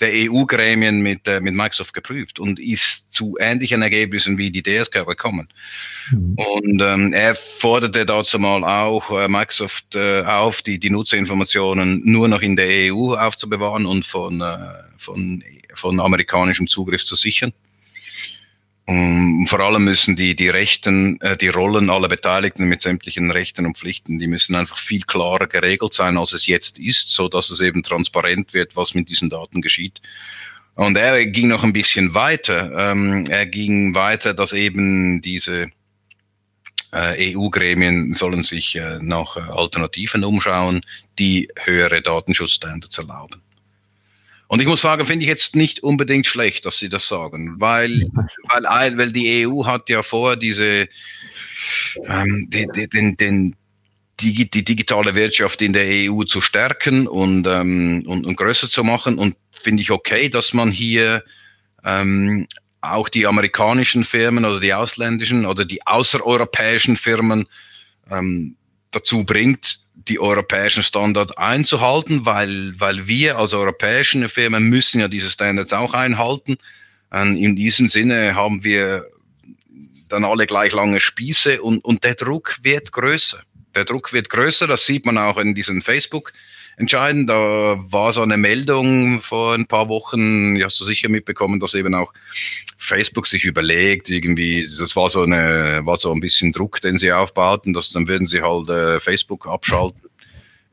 der 0.00 0.10
EU-Gremien 0.12 1.00
mit, 1.00 1.26
äh, 1.26 1.40
mit 1.40 1.54
Microsoft 1.54 1.94
geprüft 1.94 2.38
und 2.38 2.60
ist 2.60 3.10
zu 3.12 3.36
ähnlichen 3.40 3.80
Ergebnissen 3.80 4.36
wie 4.36 4.50
die 4.50 4.62
DSK 4.62 5.06
gekommen. 5.06 5.48
Mhm. 6.10 6.34
Und 6.34 6.82
ähm, 6.82 7.12
er 7.12 7.34
forderte 7.34 8.04
dazu 8.04 8.38
mal 8.38 8.62
auch 8.64 9.10
äh, 9.10 9.28
Microsoft 9.28 9.94
äh, 9.94 10.22
auf, 10.22 10.60
die, 10.62 10.78
die 10.78 10.90
Nutzerinformationen 10.90 12.02
nur 12.04 12.28
noch 12.28 12.42
in 12.42 12.56
der 12.56 12.92
EU 12.92 13.14
aufzubewahren 13.14 13.86
und 13.86 14.04
von, 14.04 14.40
äh, 14.40 14.56
von 14.98 15.42
von 15.78 16.00
amerikanischem 16.00 16.66
Zugriff 16.66 17.04
zu 17.04 17.16
sichern. 17.16 17.52
Und 18.86 19.46
vor 19.46 19.60
allem 19.60 19.84
müssen 19.84 20.14
die, 20.14 20.36
die 20.36 20.50
Rechten, 20.50 21.18
äh, 21.22 21.38
die 21.38 21.48
Rollen 21.48 21.88
aller 21.88 22.08
Beteiligten 22.08 22.66
mit 22.66 22.82
sämtlichen 22.82 23.30
Rechten 23.30 23.64
und 23.64 23.78
Pflichten, 23.78 24.18
die 24.18 24.26
müssen 24.26 24.54
einfach 24.54 24.76
viel 24.76 25.00
klarer 25.02 25.46
geregelt 25.46 25.94
sein, 25.94 26.18
als 26.18 26.34
es 26.34 26.46
jetzt 26.46 26.78
ist, 26.78 27.08
so 27.08 27.28
dass 27.28 27.48
es 27.50 27.60
eben 27.62 27.82
transparent 27.82 28.52
wird, 28.52 28.76
was 28.76 28.94
mit 28.94 29.08
diesen 29.08 29.30
Daten 29.30 29.62
geschieht. 29.62 30.02
Und 30.74 30.96
er 30.98 31.24
ging 31.24 31.48
noch 31.48 31.64
ein 31.64 31.72
bisschen 31.72 32.12
weiter. 32.12 32.90
Ähm, 32.90 33.24
er 33.28 33.46
ging 33.46 33.94
weiter, 33.94 34.34
dass 34.34 34.52
eben 34.52 35.22
diese 35.22 35.70
äh, 36.92 37.34
EU-Gremien 37.34 38.12
sollen 38.12 38.42
sich 38.42 38.76
äh, 38.76 38.98
nach 39.00 39.36
Alternativen 39.36 40.24
umschauen, 40.24 40.82
die 41.18 41.48
höhere 41.56 42.02
Datenschutzstandards 42.02 42.98
erlauben. 42.98 43.40
Und 44.48 44.60
ich 44.60 44.66
muss 44.66 44.82
sagen, 44.82 45.06
finde 45.06 45.24
ich 45.24 45.28
jetzt 45.28 45.56
nicht 45.56 45.82
unbedingt 45.82 46.26
schlecht, 46.26 46.66
dass 46.66 46.78
Sie 46.78 46.88
das 46.88 47.08
sagen, 47.08 47.56
weil, 47.58 48.10
weil, 48.48 48.98
weil 48.98 49.12
die 49.12 49.46
EU 49.46 49.64
hat 49.64 49.88
ja 49.88 50.02
vor, 50.02 50.36
diese, 50.36 50.88
ähm, 52.06 52.48
die, 52.50 52.68
die, 52.74 52.88
den, 52.88 53.16
den, 53.16 53.56
die, 54.20 54.48
die 54.48 54.64
digitale 54.64 55.14
Wirtschaft 55.14 55.62
in 55.62 55.72
der 55.72 55.86
EU 55.86 56.24
zu 56.24 56.40
stärken 56.40 57.06
und, 57.06 57.46
ähm, 57.46 58.04
und, 58.06 58.26
und 58.26 58.36
größer 58.36 58.68
zu 58.68 58.84
machen. 58.84 59.18
Und 59.18 59.36
finde 59.52 59.82
ich 59.82 59.90
okay, 59.90 60.28
dass 60.28 60.52
man 60.52 60.70
hier 60.70 61.24
ähm, 61.84 62.46
auch 62.80 63.08
die 63.08 63.26
amerikanischen 63.26 64.04
Firmen 64.04 64.44
oder 64.44 64.60
die 64.60 64.74
ausländischen 64.74 65.46
oder 65.46 65.64
die 65.64 65.86
außereuropäischen 65.86 66.96
Firmen 66.96 67.46
ähm, 68.10 68.56
dazu 68.90 69.24
bringt, 69.24 69.80
die 69.94 70.20
europäischen 70.20 70.82
Standards 70.82 71.36
einzuhalten, 71.36 72.26
weil, 72.26 72.74
weil 72.78 73.06
wir 73.06 73.38
als 73.38 73.54
europäische 73.54 74.28
Firmen 74.28 74.68
müssen 74.68 75.00
ja 75.00 75.08
diese 75.08 75.30
Standards 75.30 75.72
auch 75.72 75.94
einhalten. 75.94 76.56
Und 77.10 77.36
in 77.36 77.56
diesem 77.56 77.88
Sinne 77.88 78.34
haben 78.34 78.64
wir 78.64 79.06
dann 80.08 80.24
alle 80.24 80.46
gleich 80.46 80.72
lange 80.72 81.00
Spieße 81.00 81.62
und, 81.62 81.84
und 81.84 82.04
der 82.04 82.14
Druck 82.14 82.58
wird 82.62 82.92
größer. 82.92 83.40
Der 83.74 83.84
Druck 83.84 84.12
wird 84.12 84.30
größer, 84.30 84.66
das 84.66 84.84
sieht 84.86 85.06
man 85.06 85.18
auch 85.18 85.38
in 85.38 85.54
diesen 85.54 85.80
Facebook- 85.80 86.32
entscheiden. 86.76 87.26
Da 87.26 87.76
war 87.78 88.12
so 88.12 88.22
eine 88.22 88.36
Meldung 88.36 89.20
vor 89.20 89.54
ein 89.54 89.66
paar 89.66 89.88
Wochen, 89.88 90.62
hast 90.62 90.80
du 90.80 90.84
sicher 90.84 91.08
mitbekommen, 91.08 91.60
dass 91.60 91.74
eben 91.74 91.94
auch 91.94 92.12
Facebook 92.78 93.26
sich 93.26 93.44
überlegt, 93.44 94.08
irgendwie, 94.08 94.62
das 94.78 94.94
war 94.96 95.08
so 95.08 95.22
eine, 95.22 95.80
war 95.84 95.96
so 95.96 96.12
ein 96.12 96.20
bisschen 96.20 96.52
Druck, 96.52 96.80
den 96.80 96.98
sie 96.98 97.12
aufbauten, 97.12 97.72
dass 97.72 97.90
dann 97.90 98.08
würden 98.08 98.26
sie 98.26 98.42
halt 98.42 98.68
äh, 98.68 99.00
Facebook 99.00 99.46
abschalten. 99.46 100.00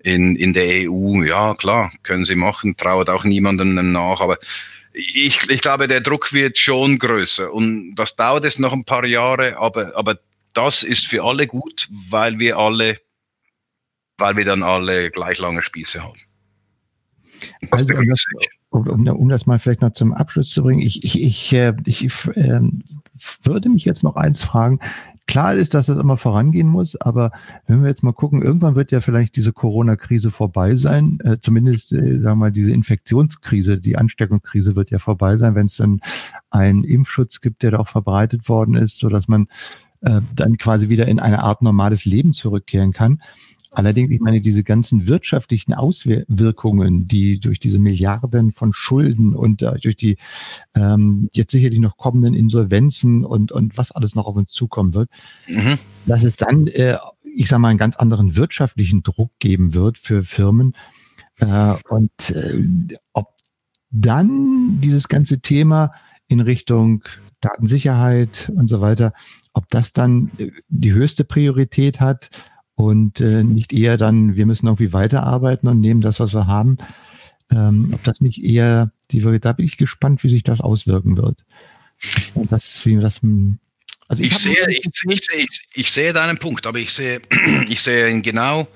In, 0.03 0.35
in 0.35 0.53
der 0.53 0.89
EU, 0.89 1.21
ja 1.23 1.53
klar, 1.53 1.91
können 2.01 2.25
sie 2.25 2.35
machen, 2.35 2.75
trauert 2.75 3.09
auch 3.09 3.23
niemandem 3.23 3.91
nach, 3.91 4.19
aber 4.19 4.39
ich, 4.93 5.47
ich 5.47 5.61
glaube, 5.61 5.87
der 5.87 6.01
Druck 6.01 6.33
wird 6.33 6.57
schon 6.57 6.97
größer 6.97 7.53
und 7.53 7.95
das 7.95 8.15
dauert 8.15 8.43
jetzt 8.43 8.59
noch 8.59 8.73
ein 8.73 8.83
paar 8.83 9.05
Jahre, 9.05 9.57
aber, 9.57 9.95
aber 9.95 10.19
das 10.53 10.81
ist 10.81 11.05
für 11.05 11.23
alle 11.23 11.45
gut, 11.45 11.87
weil 12.09 12.39
wir 12.39 12.57
alle 12.57 12.99
weil 14.21 14.37
wir 14.37 14.45
dann 14.45 14.63
alle 14.63 15.11
gleich 15.11 15.39
lange 15.39 15.63
Spieße 15.63 16.01
haben. 16.01 16.19
Also, 17.71 17.93
um 18.72 19.05
das, 19.05 19.15
um, 19.15 19.30
das, 19.30 19.45
mal 19.45 19.59
vielleicht 19.59 19.82
noch 19.82 19.91
zum 19.91 20.13
Abschluss 20.13 20.49
zu 20.49 20.63
bringen, 20.63 20.82
ich, 20.82 21.03
ich, 21.03 21.22
ich, 21.22 21.53
äh, 21.53 21.74
ich 21.86 22.03
äh, 22.36 22.61
würde 23.43 23.69
mich 23.69 23.86
jetzt 23.86 24.03
noch 24.03 24.15
eins 24.15 24.43
fragen. 24.43 24.80
Klar 25.28 25.53
ist, 25.53 25.74
dass 25.74 25.86
das 25.86 25.97
immer 25.97 26.17
vorangehen 26.17 26.67
muss, 26.67 26.99
aber 26.99 27.32
wenn 27.67 27.82
wir 27.82 27.89
jetzt 27.89 28.03
mal 28.03 28.13
gucken, 28.13 28.41
irgendwann 28.41 28.76
wird 28.76 28.91
ja 28.91 29.01
vielleicht 29.01 29.36
diese 29.36 29.53
Corona-Krise 29.53 30.32
vorbei 30.32 30.76
sein. 30.76 31.19
Äh, 31.24 31.38
zumindest, 31.39 31.91
äh, 31.91 32.19
sagen 32.19 32.24
wir 32.24 32.36
mal, 32.36 32.51
diese 32.51 32.72
Infektionskrise, 32.72 33.80
die 33.80 33.97
Ansteckungskrise 33.97 34.76
wird 34.76 34.89
ja 34.89 34.99
vorbei 34.99 35.38
sein, 35.38 35.55
wenn 35.55 35.67
es 35.67 35.78
dann 35.78 36.01
einen 36.49 36.84
Impfschutz 36.84 37.41
gibt, 37.41 37.63
der 37.63 37.72
da 37.72 37.80
auch 37.80 37.88
verbreitet 37.88 38.49
worden 38.49 38.76
ist, 38.76 38.99
so 38.99 39.09
dass 39.09 39.28
man 39.28 39.47
äh, 40.01 40.22
dann 40.36 40.57
quasi 40.57 40.89
wieder 40.89 41.07
in 41.07 41.19
eine 41.19 41.43
Art 41.43 41.61
normales 41.61 42.05
Leben 42.05 42.34
zurückkehren 42.34 42.91
kann. 42.91 43.22
Allerdings, 43.74 44.11
ich 44.11 44.19
meine, 44.19 44.41
diese 44.41 44.63
ganzen 44.63 45.07
wirtschaftlichen 45.07 45.74
Auswirkungen, 45.74 47.07
die 47.07 47.39
durch 47.39 47.57
diese 47.57 47.80
Milliarden 47.80 48.51
von 48.51 48.74
Schulden 48.74 49.34
und 49.34 49.61
äh, 49.61 49.80
durch 49.80 49.95
die 49.95 50.17
ähm, 50.76 51.30
jetzt 51.32 51.51
sicherlich 51.51 51.80
noch 51.80 51.95
kommenden 51.95 52.34
Insolvenzen 52.34 53.24
und, 53.24 53.53
und 53.53 53.78
was 53.78 53.93
alles 53.93 54.13
noch 54.13 54.26
auf 54.26 54.36
uns 54.36 54.51
zukommen 54.51 54.93
wird, 54.93 55.09
mhm. 55.47 55.80
dass 56.05 56.24
es 56.24 56.36
dann, 56.36 56.67
äh, 56.67 56.97
ich 57.24 57.47
sage 57.47 57.61
mal, 57.61 57.69
einen 57.69 57.80
ganz 57.80 57.95
anderen 57.95 58.36
wirtschaftlichen 58.36 59.03
Druck 59.03 59.32
geben 59.39 59.74
wird 59.74 59.97
für 59.97 60.22
Firmen. 60.24 60.76
Äh, 61.38 61.76
und 61.89 62.11
äh, 62.30 62.97
ob 63.13 63.30
dann 63.89 64.82
dieses 64.82 65.07
ganze 65.07 65.39
Thema 65.39 65.93
in 66.28 66.41
Richtung 66.41 67.03
Datensicherheit 67.39 68.51
und 68.55 68.67
so 68.67 68.82
weiter, 68.82 69.13
ob 69.53 69.67
das 69.69 69.93
dann 69.93 70.32
äh, 70.38 70.51
die 70.69 70.93
höchste 70.93 71.24
Priorität 71.24 71.99
hat, 71.99 72.30
und 72.76 73.22
äh, 73.22 73.43
nicht 73.43 73.74
eher 73.74 73.97
dann, 73.97 74.36
wir 74.36 74.45
müssen 74.45 74.67
irgendwie 74.67 74.93
weiterarbeiten 74.93 75.67
und 75.69 75.80
nehmen 75.80 76.01
das, 76.01 76.19
was 76.19 76.34
wir 76.34 76.47
haben. 76.47 76.78
Ähm, 77.51 77.91
ob 77.93 78.03
das 78.03 78.22
nicht 78.22 78.43
eher, 78.43 78.91
die, 79.11 79.19
da 79.39 79.53
bin 79.53 79.65
ich 79.65 79.78
gespannt, 79.78 80.24
wie 80.24 80.30
sich 80.30 80.43
das 80.43 80.61
auswirken 80.61 81.17
wird. 81.17 81.43
Und 82.34 82.51
das, 82.51 82.86
wie 82.86 82.97
das, 82.97 83.22
hm, 83.22 83.59
also 84.07 84.24
ich, 84.24 84.32
ich 84.32 84.38
sehe, 84.39 84.69
ich, 84.69 84.82
ich, 85.07 85.30
ich, 85.34 85.67
ich, 85.74 85.91
sehe 85.91 86.13
deinen 86.13 86.38
Punkt, 86.38 86.65
aber 86.65 86.80
ich 86.80 86.93
sehe, 86.93 87.22
ich 87.69 87.82
sehe 87.82 88.09
ihn 88.09 88.22
genau, 88.22 88.67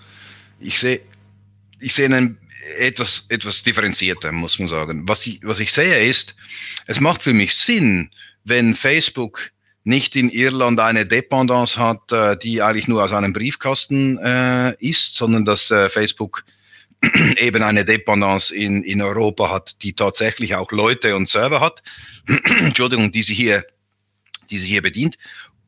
ich 0.59 0.79
sehe, 0.79 1.01
ich 1.79 1.93
sehe 1.93 2.07
ihn 2.07 2.37
etwas, 2.77 3.25
etwas 3.29 3.63
differenzierter, 3.63 4.31
muss 4.31 4.59
man 4.59 4.67
sagen. 4.67 5.07
Was 5.07 5.25
ich, 5.25 5.39
was 5.43 5.59
ich 5.59 5.71
sehe 5.71 6.07
ist, 6.07 6.35
es 6.87 6.99
macht 6.99 7.23
für 7.23 7.33
mich 7.33 7.53
Sinn, 7.53 8.09
wenn 8.43 8.75
Facebook 8.75 9.51
nicht 9.85 10.15
in 10.15 10.29
Irland 10.29 10.79
eine 10.79 11.05
Dependance 11.05 11.79
hat, 11.79 12.11
äh, 12.11 12.35
die 12.37 12.61
eigentlich 12.61 12.87
nur 12.87 13.03
aus 13.03 13.13
einem 13.13 13.33
Briefkasten 13.33 14.17
äh, 14.17 14.75
ist, 14.79 15.15
sondern 15.15 15.45
dass 15.45 15.71
äh, 15.71 15.89
Facebook 15.89 16.43
eben 17.37 17.63
eine 17.63 17.85
Dependance 17.85 18.53
in, 18.53 18.83
in 18.83 19.01
Europa 19.01 19.51
hat, 19.51 19.81
die 19.83 19.93
tatsächlich 19.93 20.55
auch 20.55 20.71
Leute 20.71 21.15
und 21.15 21.29
Server 21.29 21.61
hat, 21.61 21.83
Entschuldigung, 22.59 23.11
die 23.11 23.21
sie 23.21 23.35
hier, 23.35 23.63
die 24.49 24.57
sie 24.57 24.67
hier 24.67 24.81
bedient 24.81 25.17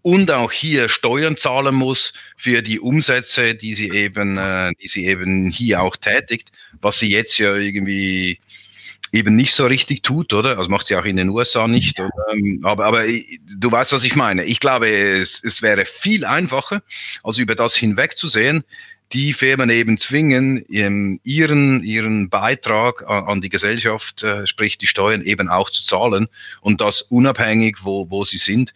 und 0.02 0.32
auch 0.32 0.52
hier 0.52 0.90
Steuern 0.90 1.38
zahlen 1.38 1.76
muss 1.76 2.14
für 2.38 2.64
die 2.64 2.80
Umsätze, 2.80 3.54
die 3.54 3.76
sie 3.76 3.92
eben, 3.92 4.38
äh, 4.38 4.72
die 4.82 4.88
sie 4.88 5.06
eben 5.06 5.52
hier 5.52 5.82
auch 5.82 5.96
tätigt, 5.96 6.52
was 6.82 6.98
sie 6.98 7.10
jetzt 7.10 7.38
ja 7.38 7.56
irgendwie 7.56 8.40
eben 9.12 9.36
nicht 9.36 9.54
so 9.54 9.66
richtig 9.66 10.04
tut, 10.04 10.34
oder? 10.34 10.58
Also 10.58 10.70
macht 10.70 10.88
sie 10.88 10.96
auch 10.96 11.06
in 11.06 11.18
den 11.18 11.30
USA 11.30 11.68
nicht. 11.68 12.00
Und, 12.00 12.12
ähm, 12.32 12.62
aber, 12.64 12.86
aber 12.86 13.04
du 13.06 13.72
weißt, 13.72 13.94
was 13.94 14.04
ich 14.04 14.16
meine. 14.16 14.44
Ich 14.46 14.60
glaube, 14.60 14.90
es, 14.90 15.44
es 15.44 15.62
wäre 15.62 15.86
viel 15.86 16.26
einfacher, 16.26 16.82
als 17.24 17.38
über 17.38 17.56
das 17.56 17.76
hinwegzusehen, 17.76 18.64
die 19.14 19.34
Firmen 19.34 19.70
eben 19.70 19.98
zwingen, 19.98 20.66
ihren, 20.68 21.20
ihren 21.24 22.30
Beitrag 22.30 23.08
an 23.08 23.42
die 23.42 23.50
Gesellschaft, 23.50 24.24
äh, 24.24 24.46
sprich 24.46 24.78
die 24.78 24.88
Steuern 24.88 25.22
eben 25.22 25.48
auch 25.48 25.70
zu 25.70 25.86
zahlen 25.86 26.28
und 26.62 26.82
das 26.82 27.04
unabhängig, 27.04 27.78
wo, 27.84 28.10
wo 28.10 28.26
sie 28.26 28.38
sind. 28.38 28.74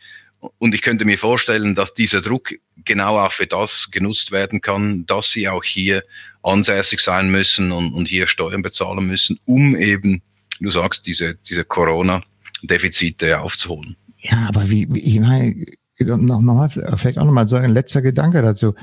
Und 0.57 0.73
ich 0.73 0.81
könnte 0.81 1.05
mir 1.05 1.19
vorstellen, 1.19 1.75
dass 1.75 1.93
dieser 1.93 2.21
Druck 2.21 2.53
genau 2.85 3.19
auch 3.19 3.31
für 3.31 3.47
das 3.47 3.89
genutzt 3.91 4.31
werden 4.31 4.61
kann, 4.61 5.05
dass 5.05 5.31
sie 5.31 5.47
auch 5.47 5.63
hier 5.63 6.03
ansässig 6.43 6.99
sein 6.99 7.31
müssen 7.31 7.71
und, 7.71 7.93
und 7.93 8.07
hier 8.07 8.27
Steuern 8.27 8.61
bezahlen 8.61 9.07
müssen, 9.07 9.39
um 9.45 9.75
eben, 9.75 10.21
du 10.59 10.71
sagst, 10.71 11.05
diese, 11.07 11.35
diese 11.49 11.63
Corona-Defizite 11.63 13.39
aufzuholen. 13.39 13.95
Ja, 14.19 14.47
aber 14.47 14.69
wie, 14.69 14.87
wie 14.93 14.99
ich 14.99 15.19
meine, 15.19 15.65
noch, 15.99 16.17
noch 16.17 16.41
mal, 16.41 16.69
vielleicht 16.69 17.17
auch 17.17 17.25
nochmal 17.25 17.47
so 17.47 17.55
ein 17.55 17.73
letzter 17.73 18.01
Gedanke 18.01 18.41
dazu. 18.41 18.73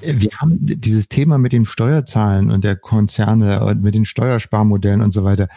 Wir 0.00 0.30
haben 0.40 0.58
dieses 0.60 1.08
Thema 1.08 1.38
mit 1.38 1.52
den 1.52 1.66
Steuerzahlen 1.66 2.50
und 2.50 2.64
der 2.64 2.76
Konzerne 2.76 3.64
und 3.64 3.82
mit 3.82 3.94
den 3.94 4.04
Steuersparmodellen 4.04 5.00
und 5.00 5.14
so 5.14 5.24
weiter. 5.24 5.48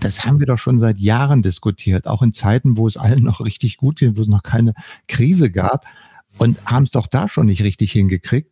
Das 0.00 0.24
haben 0.24 0.40
wir 0.40 0.46
doch 0.46 0.58
schon 0.58 0.78
seit 0.78 0.98
Jahren 0.98 1.42
diskutiert, 1.42 2.06
auch 2.06 2.22
in 2.22 2.32
Zeiten, 2.32 2.76
wo 2.76 2.88
es 2.88 2.96
allen 2.96 3.22
noch 3.22 3.40
richtig 3.40 3.76
gut 3.76 3.98
ging, 3.98 4.16
wo 4.16 4.22
es 4.22 4.28
noch 4.28 4.42
keine 4.42 4.72
Krise 5.06 5.50
gab 5.50 5.84
und 6.38 6.64
haben 6.64 6.84
es 6.84 6.90
doch 6.90 7.06
da 7.06 7.28
schon 7.28 7.46
nicht 7.46 7.62
richtig 7.62 7.92
hingekriegt. 7.92 8.50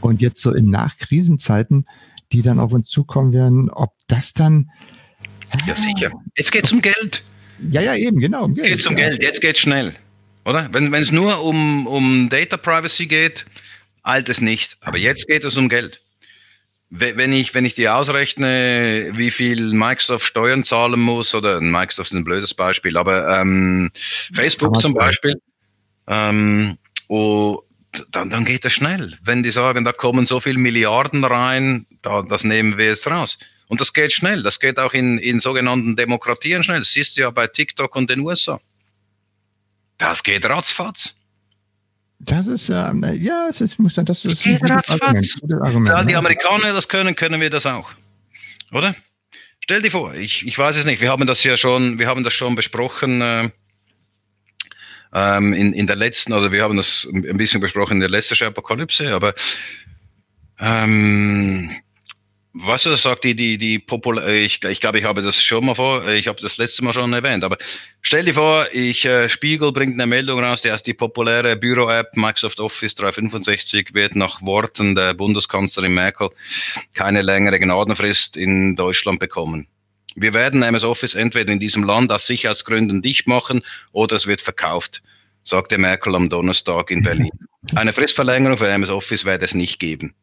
Und 0.00 0.20
jetzt 0.20 0.40
so 0.40 0.52
in 0.52 0.70
Nachkrisenzeiten, 0.70 1.86
die 2.32 2.42
dann 2.42 2.58
auf 2.60 2.72
uns 2.72 2.88
zukommen 2.88 3.32
werden, 3.32 3.70
ob 3.70 3.92
das 4.08 4.34
dann. 4.34 4.70
Ja, 5.66 5.76
sicher. 5.76 6.10
Jetzt 6.36 6.52
geht 6.52 6.64
es 6.64 6.72
um 6.72 6.82
Geld. 6.82 7.22
Ja, 7.70 7.80
ja, 7.80 7.94
eben, 7.94 8.18
genau. 8.18 8.44
Um 8.44 8.54
Geld. 8.54 8.68
Jetzt 8.68 8.86
um 8.86 8.96
Geld, 8.96 9.22
jetzt 9.22 9.40
geht 9.40 9.56
es 9.56 9.62
schnell. 9.62 9.94
Oder? 10.44 10.68
Wenn 10.72 10.92
es 10.92 11.12
nur 11.12 11.42
um, 11.42 11.86
um 11.86 12.28
Data 12.28 12.56
Privacy 12.56 13.06
geht, 13.06 13.46
eilt 14.02 14.28
es 14.28 14.40
nicht. 14.40 14.76
Aber 14.80 14.98
jetzt 14.98 15.26
geht 15.26 15.44
es 15.44 15.56
um 15.56 15.68
Geld. 15.68 16.02
Wenn 16.90 17.32
ich, 17.32 17.54
wenn 17.54 17.64
ich 17.64 17.74
dir 17.74 17.96
ausrechne, 17.96 19.12
wie 19.14 19.30
viel 19.30 19.72
Microsoft 19.72 20.26
Steuern 20.26 20.62
zahlen 20.62 21.00
muss, 21.00 21.34
oder 21.34 21.60
Microsoft 21.60 22.12
ist 22.12 22.16
ein 22.16 22.24
blödes 22.24 22.54
Beispiel, 22.54 22.96
aber 22.96 23.40
ähm, 23.40 23.90
Facebook 23.94 24.80
zum 24.80 24.94
Beispiel, 24.94 25.40
ähm, 26.06 26.78
oh, 27.08 27.62
dann, 28.10 28.30
dann 28.30 28.44
geht 28.44 28.64
es 28.64 28.72
schnell. 28.72 29.16
Wenn 29.22 29.42
die 29.42 29.50
sagen, 29.50 29.84
da 29.84 29.92
kommen 29.92 30.26
so 30.26 30.40
viele 30.40 30.58
Milliarden 30.58 31.24
rein, 31.24 31.86
da, 32.02 32.22
das 32.22 32.44
nehmen 32.44 32.76
wir 32.76 32.86
jetzt 32.86 33.06
raus. 33.06 33.38
Und 33.68 33.80
das 33.80 33.92
geht 33.92 34.12
schnell. 34.12 34.42
Das 34.42 34.60
geht 34.60 34.78
auch 34.78 34.92
in, 34.92 35.18
in 35.18 35.40
sogenannten 35.40 35.96
Demokratien 35.96 36.62
schnell. 36.62 36.80
Das 36.80 36.92
siehst 36.92 37.16
du 37.16 37.22
ja 37.22 37.30
bei 37.30 37.46
TikTok 37.46 37.94
und 37.96 38.10
den 38.10 38.20
USA. 38.20 38.60
Das 39.98 40.22
geht 40.22 40.44
ratzfatz. 40.46 41.14
Das 42.18 42.46
ist, 42.46 42.68
ähm, 42.68 43.04
ja, 43.20 43.48
es 43.48 43.60
ist, 43.60 43.78
muss 43.78 43.94
das 43.94 44.24
ist 44.24 44.42
geht 44.42 44.62
ratzfatz. 44.68 45.38
Weil 45.42 46.06
die 46.06 46.12
ne? 46.12 46.18
Amerikaner 46.18 46.72
das 46.72 46.88
können, 46.88 47.14
können 47.16 47.40
wir 47.40 47.50
das 47.50 47.66
auch. 47.66 47.90
Oder? 48.72 48.94
Stell 49.60 49.82
dir 49.82 49.90
vor, 49.90 50.14
ich, 50.14 50.46
ich 50.46 50.58
weiß 50.58 50.76
es 50.76 50.84
nicht, 50.84 51.00
wir 51.00 51.10
haben 51.10 51.26
das 51.26 51.42
ja 51.42 51.56
schon, 51.56 51.98
wir 51.98 52.06
haben 52.06 52.22
das 52.22 52.34
schon 52.34 52.54
besprochen, 52.54 53.20
äh, 53.22 53.50
ähm, 55.14 55.52
in, 55.52 55.72
in 55.72 55.86
der 55.86 55.96
letzten, 55.96 56.32
also 56.32 56.52
wir 56.52 56.62
haben 56.62 56.76
das 56.76 57.08
ein 57.12 57.36
bisschen 57.36 57.60
besprochen 57.60 57.94
in 57.94 58.00
der 58.00 58.10
letzten 58.10 58.44
Apokalypse, 58.44 59.14
aber 59.14 59.34
ähm, 60.58 61.70
was 62.56 62.86
er 62.86 62.96
sagt, 62.96 63.24
die, 63.24 63.34
die, 63.34 63.58
die 63.58 63.80
Popul 63.80 64.22
ich, 64.28 64.62
ich 64.62 64.80
glaube, 64.80 64.98
ich 64.98 65.04
habe 65.04 65.22
das 65.22 65.42
schon 65.42 65.66
mal 65.66 65.74
vor, 65.74 66.06
ich 66.08 66.28
habe 66.28 66.40
das 66.40 66.56
letzte 66.56 66.84
Mal 66.84 66.92
schon 66.92 67.12
erwähnt, 67.12 67.42
aber 67.42 67.58
stell 68.00 68.24
dir 68.24 68.34
vor, 68.34 68.66
ich, 68.72 69.04
äh, 69.04 69.28
Spiegel 69.28 69.72
bringt 69.72 69.94
eine 69.94 70.06
Meldung 70.06 70.40
raus, 70.42 70.62
die 70.62 70.70
heißt, 70.70 70.86
die 70.86 70.94
populäre 70.94 71.56
Büro-App 71.56 72.16
Microsoft 72.16 72.60
Office 72.60 72.94
365 72.94 73.94
wird 73.94 74.14
nach 74.14 74.40
Worten 74.42 74.94
der 74.94 75.14
Bundeskanzlerin 75.14 75.94
Merkel 75.94 76.30
keine 76.92 77.22
längere 77.22 77.58
Gnadenfrist 77.58 78.36
in 78.36 78.76
Deutschland 78.76 79.18
bekommen. 79.18 79.66
Wir 80.14 80.34
werden 80.34 80.62
MS 80.62 80.84
Office 80.84 81.14
entweder 81.14 81.52
in 81.52 81.60
diesem 81.60 81.84
Land 81.84 82.12
aus 82.12 82.26
Sicherheitsgründen 82.26 83.02
dicht 83.02 83.26
machen 83.26 83.62
oder 83.92 84.16
es 84.16 84.26
wird 84.26 84.40
verkauft, 84.40 85.02
sagte 85.42 85.78
Merkel 85.78 86.14
am 86.14 86.28
Donnerstag 86.28 86.90
in 86.90 87.02
Berlin. 87.02 87.30
Eine 87.74 87.92
Fristverlängerung 87.92 88.58
für 88.58 88.68
MS 88.68 88.90
Office 88.90 89.24
werde 89.24 89.44
es 89.44 89.54
nicht 89.54 89.80
geben. 89.80 90.14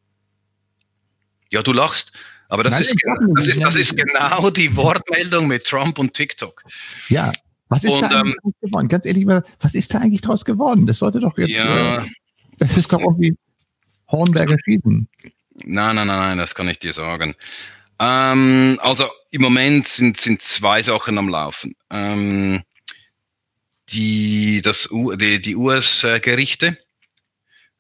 Ja, 1.50 1.62
du 1.62 1.74
lachst, 1.74 2.14
aber 2.48 2.64
das, 2.64 2.74
Nein, 2.74 2.82
ist, 2.82 2.96
das, 3.36 3.48
ist, 3.48 3.62
das 3.62 3.76
ist 3.76 3.98
genau 3.98 4.50
die 4.50 4.76
Wortmeldung 4.76 5.48
mit 5.48 5.66
Trump 5.66 6.00
und 6.00 6.14
TikTok. 6.14 6.64
Ja, 7.10 7.32
was 7.70 7.86
ist 7.86 7.94
und, 7.94 8.02
da 8.02 8.20
eigentlich 8.20 8.36
ähm, 8.44 8.54
geworden? 8.62 8.88
Ganz 8.90 9.06
ehrlich, 9.06 9.26
was 9.26 9.76
ist 9.76 9.94
da 9.94 10.00
eigentlich 10.00 10.22
draus 10.22 10.44
geworden? 10.44 10.86
Das 10.86 11.00
sollte 11.00 11.22
doch 11.22 11.38
jetzt, 11.38 11.52
ja, 11.52 12.04
äh, 12.04 12.10
das 12.58 12.76
ist 12.76 12.92
doch 12.92 13.00
irgendwie 13.00 13.36
Hornberger 14.10 14.58
Schießen. 14.66 15.08
Nein, 15.64 15.96
nein, 15.96 16.08
nein, 16.08 16.08
nein, 16.08 16.38
das 16.38 16.54
kann 16.54 16.68
ich 16.68 16.80
dir 16.80 16.94
sagen. 16.94 17.36
Ähm, 18.02 18.80
also 18.82 19.08
im 19.30 19.44
Moment 19.44 19.88
sind, 19.88 20.18
sind 20.18 20.42
zwei 20.42 20.82
Sachen 20.82 21.20
am 21.20 21.30
Laufen. 21.30 21.76
Ähm, 21.92 22.64
die, 23.90 24.62
das, 24.64 24.90
die, 24.92 25.40
die 25.40 25.56
US-Gerichte 25.56 26.80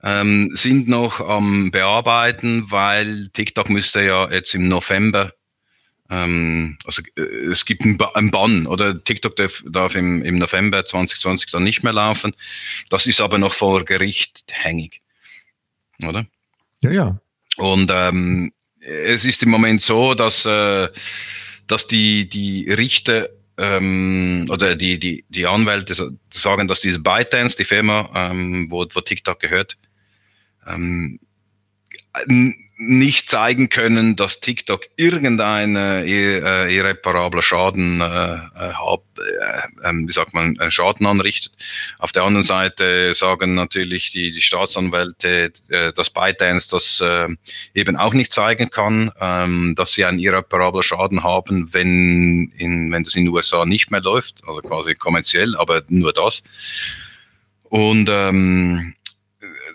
ähm, 0.03 0.51
sind 0.53 0.87
noch 0.87 1.19
am 1.21 1.71
Bearbeiten, 1.71 2.69
weil 2.69 3.29
TikTok 3.29 3.71
müsste 3.71 4.03
ja 4.03 4.29
jetzt 4.31 4.53
im 4.53 4.67
November, 4.67 5.33
ähm, 6.11 6.77
also 6.85 7.01
äh, 7.15 7.21
es 7.49 7.65
gibt 7.65 7.81
einen, 7.81 7.97
ba 7.97 8.11
einen 8.13 8.29
Bann 8.29 8.67
oder 8.67 9.03
TikTok 9.03 9.35
darf, 9.37 9.63
darf 9.67 9.95
im, 9.95 10.23
im 10.23 10.37
November 10.37 10.85
2020 10.85 11.49
dann 11.49 11.63
nicht 11.63 11.81
mehr 11.81 11.93
laufen. 11.93 12.35
Das 12.91 13.07
ist 13.07 13.21
aber 13.21 13.39
noch 13.39 13.55
vor 13.55 13.85
Gericht 13.85 14.43
hängig, 14.51 15.01
oder? 16.03 16.27
Ja, 16.81 16.91
ja. 16.91 17.19
Und 17.57 17.89
ähm, 17.91 18.51
es 18.81 19.25
ist 19.25 19.43
im 19.43 19.49
Moment 19.49 19.81
so, 19.81 20.13
dass, 20.13 20.45
äh, 20.45 20.89
dass 21.67 21.87
die, 21.87 22.27
die 22.27 22.71
Richter 22.71 23.29
ähm, 23.57 24.47
oder 24.49 24.75
die, 24.75 24.99
die, 24.99 25.23
die 25.29 25.45
Anwälte 25.45 25.93
sagen, 26.31 26.67
dass 26.67 26.81
diese 26.81 26.99
ByteDance, 26.99 27.55
die 27.55 27.65
Firma, 27.65 28.09
ähm, 28.13 28.67
wo, 28.69 28.85
wo 28.91 29.01
TikTok 29.01 29.39
gehört, 29.39 29.77
ähm, 30.67 31.19
nicht 32.83 33.29
zeigen 33.29 33.69
können, 33.69 34.15
dass 34.15 34.39
TikTok 34.39 34.87
irgendeinen 34.95 35.75
äh, 35.75 36.67
irreparabler 36.67 37.43
Schaden 37.43 38.01
äh, 38.01 38.05
äh 38.05 38.73
hab, 38.73 39.03
äh, 39.19 39.87
ähm, 39.87 40.07
wie 40.07 40.11
sagt 40.11 40.33
man, 40.33 40.55
äh, 40.55 40.71
Schaden 40.71 41.05
anrichtet. 41.05 41.53
Auf 41.99 42.11
der 42.11 42.23
anderen 42.23 42.43
Seite 42.43 43.13
sagen 43.13 43.53
natürlich 43.53 44.09
die, 44.09 44.31
die 44.31 44.41
Staatsanwälte, 44.41 45.53
äh, 45.69 45.93
dass 45.93 46.09
ByteDance 46.09 46.69
das 46.71 46.99
äh, 47.01 47.27
eben 47.75 47.97
auch 47.97 48.15
nicht 48.15 48.33
zeigen 48.33 48.71
kann, 48.71 49.11
ähm, 49.21 49.75
dass 49.75 49.93
sie 49.93 50.03
einen 50.03 50.17
irreparabler 50.17 50.81
Schaden 50.81 51.23
haben, 51.23 51.71
wenn, 51.75 52.51
in, 52.57 52.91
wenn 52.91 53.03
das 53.03 53.15
in 53.15 53.25
den 53.25 53.33
USA 53.33 53.63
nicht 53.63 53.91
mehr 53.91 54.01
läuft, 54.01 54.41
also 54.47 54.59
quasi 54.61 54.95
kommerziell, 54.95 55.55
aber 55.55 55.83
nur 55.87 56.13
das. 56.13 56.41
Und 57.63 58.09
ähm, 58.11 58.95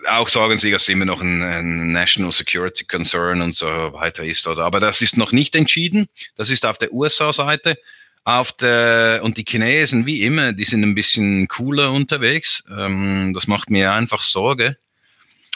auch 0.07 0.27
sagen 0.27 0.57
sie, 0.57 0.71
dass 0.71 0.89
immer 0.89 1.05
noch 1.05 1.21
ein, 1.21 1.41
ein, 1.41 1.91
National 1.91 2.31
Security 2.31 2.85
Concern 2.85 3.41
und 3.41 3.55
so 3.55 3.67
weiter 3.67 4.23
ist. 4.23 4.47
Oder? 4.47 4.63
Aber 4.65 4.79
das 4.79 5.01
ist 5.01 5.17
noch 5.17 5.31
nicht 5.31 5.55
entschieden. 5.55 6.07
Das 6.35 6.49
ist 6.49 6.65
auf 6.65 6.77
der 6.77 6.93
USA-Seite. 6.93 7.77
Auf 8.23 8.51
der, 8.51 9.21
und 9.23 9.37
die 9.37 9.45
Chinesen, 9.47 10.05
wie 10.05 10.23
immer, 10.23 10.51
die 10.51 10.65
sind 10.65 10.83
ein 10.83 10.95
bisschen 10.95 11.47
cooler 11.47 11.93
unterwegs. 11.93 12.61
Ähm, 12.69 13.33
das 13.33 13.47
macht 13.47 13.69
mir 13.69 13.93
einfach 13.93 14.21
Sorge, 14.21 14.77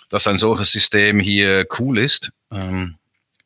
dass 0.09 0.27
ein 0.27 0.37
solches 0.37 0.71
System 0.71 1.19
hier 1.19 1.67
cool 1.79 1.97
ist. 1.97 2.31
Ähm, 2.49 2.95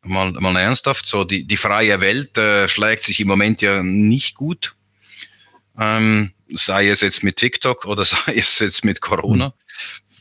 mal, 0.03 0.31
mal 0.31 0.55
ernsthaft, 0.55 1.07
so 1.07 1.23
die, 1.23 1.45
die 1.45 1.57
freie 1.57 1.99
Welt 2.01 2.37
äh, 2.37 2.67
schlägt 2.67 3.03
sich 3.03 3.19
im 3.19 3.27
Moment 3.27 3.63
ja 3.63 3.81
nicht 3.81 4.35
gut. 4.35 4.75
Ähm, 5.77 6.31
sei 6.49 6.89
es 6.89 7.01
jetzt 7.01 7.23
mit 7.23 7.37
TikTok 7.37 7.85
oder 7.85 8.05
sei 8.05 8.35
es 8.35 8.59
jetzt 8.59 8.85
mit 8.85 9.01
Corona 9.01 9.53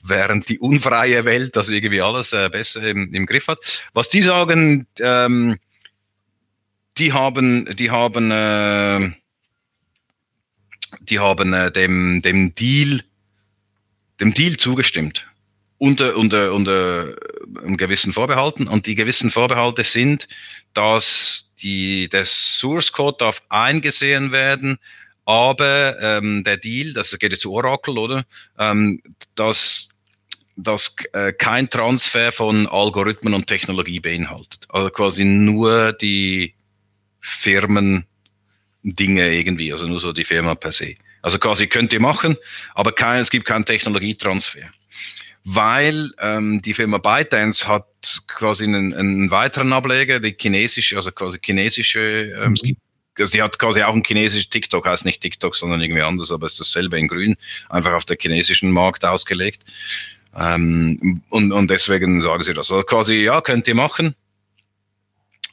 während 0.04 0.48
die 0.48 0.58
unfreie 0.58 1.24
Welt 1.24 1.56
das 1.56 1.68
irgendwie 1.68 2.00
alles 2.02 2.32
äh, 2.32 2.48
besser 2.50 2.82
im, 2.82 3.12
im, 3.12 3.26
Griff 3.26 3.48
hat. 3.48 3.58
Was 3.92 4.08
die 4.08 4.22
sagen, 4.22 4.86
ähm, 5.00 5.58
die 6.98 7.12
haben, 7.12 7.76
die 7.76 7.90
haben, 7.90 8.30
äh, 8.30 9.10
die 11.00 11.18
haben 11.18 11.52
äh, 11.52 11.72
dem, 11.72 12.22
dem 12.22 12.54
Deal, 12.54 13.02
dem 14.20 14.34
Deal 14.34 14.56
zugestimmt. 14.56 15.26
Unter, 15.78 16.16
unter, 16.16 16.54
unter 16.54 17.16
einem 17.62 17.76
gewissen 17.76 18.12
Vorbehalten. 18.12 18.68
Und 18.68 18.86
die 18.86 18.94
gewissen 18.94 19.30
Vorbehalte 19.30 19.84
sind, 19.84 20.28
dass 20.72 21.52
die, 21.60 22.08
der 22.08 22.24
Source 22.24 22.92
Code 22.92 23.16
darf 23.18 23.42
eingesehen 23.48 24.32
werden, 24.32 24.78
aber 25.24 25.98
ähm, 26.00 26.44
der 26.44 26.58
Deal, 26.58 26.92
das 26.92 27.18
geht 27.18 27.32
jetzt 27.32 27.42
zu 27.42 27.52
Oracle, 27.52 27.98
oder? 27.98 28.24
Ähm, 28.58 29.02
dass 29.34 29.88
das 30.56 30.94
äh, 31.12 31.32
kein 31.32 31.68
Transfer 31.68 32.32
von 32.32 32.66
Algorithmen 32.66 33.34
und 33.34 33.46
Technologie 33.46 34.00
beinhaltet. 34.00 34.66
Also 34.68 34.90
quasi 34.90 35.24
nur 35.24 35.92
die 35.92 36.54
Firmen 37.20 38.06
Dinge 38.82 39.34
irgendwie, 39.34 39.72
also 39.72 39.86
nur 39.86 40.00
so 40.00 40.12
die 40.12 40.24
Firma 40.24 40.54
per 40.54 40.72
se. 40.72 40.96
Also 41.22 41.38
quasi 41.38 41.66
könnt 41.66 41.92
ihr 41.92 42.00
machen, 42.00 42.36
aber 42.74 42.92
kein, 42.92 43.22
es 43.22 43.30
gibt 43.30 43.46
keinen 43.46 43.64
Technologietransfer. 43.64 44.68
Weil 45.46 46.10
ähm, 46.20 46.62
die 46.62 46.74
Firma 46.74 46.98
ByteDance 46.98 47.66
hat 47.66 47.86
quasi 48.28 48.64
einen, 48.64 48.94
einen 48.94 49.30
weiteren 49.30 49.72
Ableger, 49.72 50.20
die 50.20 50.36
chinesische, 50.38 50.96
also 50.96 51.10
quasi 51.12 51.38
chinesische, 51.42 52.32
ähm, 52.38 52.48
mhm. 52.48 52.54
es 52.54 52.62
gibt 52.62 52.80
also 53.16 53.32
die 53.32 53.42
hat 53.42 53.58
quasi 53.60 53.80
auch 53.82 53.94
ein 53.94 54.02
chinesisches 54.04 54.50
TikTok, 54.50 54.86
heißt 54.86 55.04
nicht 55.04 55.20
TikTok, 55.20 55.54
sondern 55.54 55.80
irgendwie 55.80 56.02
anders, 56.02 56.32
aber 56.32 56.46
es 56.46 56.54
ist 56.54 56.60
dasselbe 56.60 56.98
in 56.98 57.06
grün, 57.06 57.36
einfach 57.68 57.92
auf 57.92 58.04
der 58.04 58.16
chinesischen 58.20 58.72
Markt 58.72 59.04
ausgelegt. 59.04 59.62
Ähm, 60.36 61.22
und, 61.30 61.52
und 61.52 61.70
deswegen 61.70 62.20
sagen 62.20 62.42
sie 62.42 62.54
das. 62.54 62.70
Also 62.70 62.82
quasi, 62.84 63.14
ja, 63.14 63.40
könnt 63.40 63.68
ihr 63.68 63.74
machen. 63.74 64.14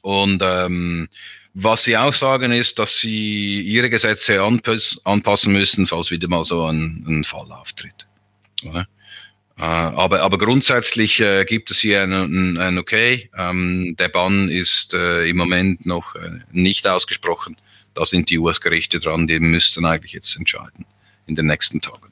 Und 0.01 0.41
ähm, 0.43 1.07
was 1.53 1.83
sie 1.83 1.97
auch 1.97 2.13
sagen 2.13 2.51
ist, 2.51 2.79
dass 2.79 2.99
sie 2.99 3.61
ihre 3.61 3.89
Gesetze 3.89 4.41
anpassen 4.41 5.53
müssen, 5.53 5.85
falls 5.85 6.09
wieder 6.09 6.27
mal 6.27 6.43
so 6.43 6.65
ein, 6.65 7.03
ein 7.07 7.23
Fall 7.23 7.51
auftritt. 7.51 8.07
Oder? 8.63 8.87
Äh, 9.57 9.63
aber, 9.63 10.21
aber 10.21 10.37
grundsätzlich 10.37 11.19
äh, 11.19 11.45
gibt 11.45 11.69
es 11.69 11.79
hier 11.79 12.01
ein, 12.01 12.11
ein, 12.13 12.57
ein 12.57 12.77
Okay. 12.79 13.29
Ähm, 13.37 13.95
der 13.99 14.09
Bann 14.09 14.49
ist 14.49 14.93
äh, 14.93 15.29
im 15.29 15.37
Moment 15.37 15.85
noch 15.85 16.15
äh, 16.15 16.39
nicht 16.51 16.87
ausgesprochen. 16.87 17.57
Da 17.93 18.05
sind 18.05 18.29
die 18.29 18.39
US-Gerichte 18.39 18.99
dran, 18.99 19.27
die 19.27 19.39
müssten 19.39 19.85
eigentlich 19.85 20.13
jetzt 20.13 20.35
entscheiden 20.37 20.85
in 21.27 21.35
den 21.35 21.47
nächsten 21.47 21.81
Tagen 21.81 22.10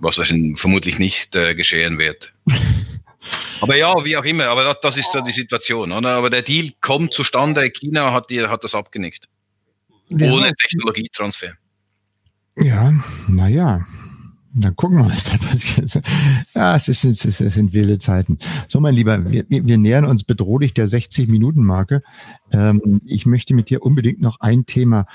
was 0.00 0.16
vermutlich 0.56 0.98
nicht 0.98 1.34
äh, 1.36 1.54
geschehen 1.54 1.98
wird. 1.98 2.32
Aber 3.60 3.76
ja, 3.76 3.94
wie 4.04 4.16
auch 4.16 4.24
immer, 4.24 4.46
aber 4.46 4.64
das, 4.64 4.80
das, 4.80 4.96
ist 4.96 5.12
so 5.12 5.20
die 5.20 5.32
Situation. 5.32 5.92
Oder? 5.92 6.10
Aber 6.10 6.30
der 6.30 6.40
Deal 6.40 6.70
kommt 6.80 7.12
zustande, 7.12 7.70
China 7.70 8.12
hat, 8.12 8.30
die, 8.30 8.40
hat 8.40 8.64
das 8.64 8.74
abgenickt. 8.74 9.28
Ja. 10.08 10.32
Ohne 10.32 10.52
Technologietransfer. 10.54 11.52
Ja, 12.56 12.92
naja. 13.28 13.86
Dann 14.52 14.74
gucken 14.74 14.98
wir, 14.98 15.14
was 15.14 15.24
da 15.30 15.36
passiert. 15.36 16.02
Ja, 16.54 16.74
es, 16.74 16.88
ist, 16.88 17.04
es, 17.04 17.24
ist, 17.24 17.40
es 17.40 17.54
sind 17.54 17.72
wilde 17.72 17.98
Zeiten. 17.98 18.38
So, 18.66 18.80
mein 18.80 18.94
Lieber, 18.94 19.30
wir, 19.30 19.44
wir 19.48 19.78
nähern 19.78 20.04
uns 20.04 20.24
bedrohlich 20.24 20.74
der 20.74 20.88
60-Minuten-Marke. 20.88 22.02
Ähm, 22.52 23.00
ich 23.06 23.26
möchte 23.26 23.54
mit 23.54 23.70
dir 23.70 23.82
unbedingt 23.82 24.20
noch 24.20 24.40
ein 24.40 24.66
Thema 24.66 25.06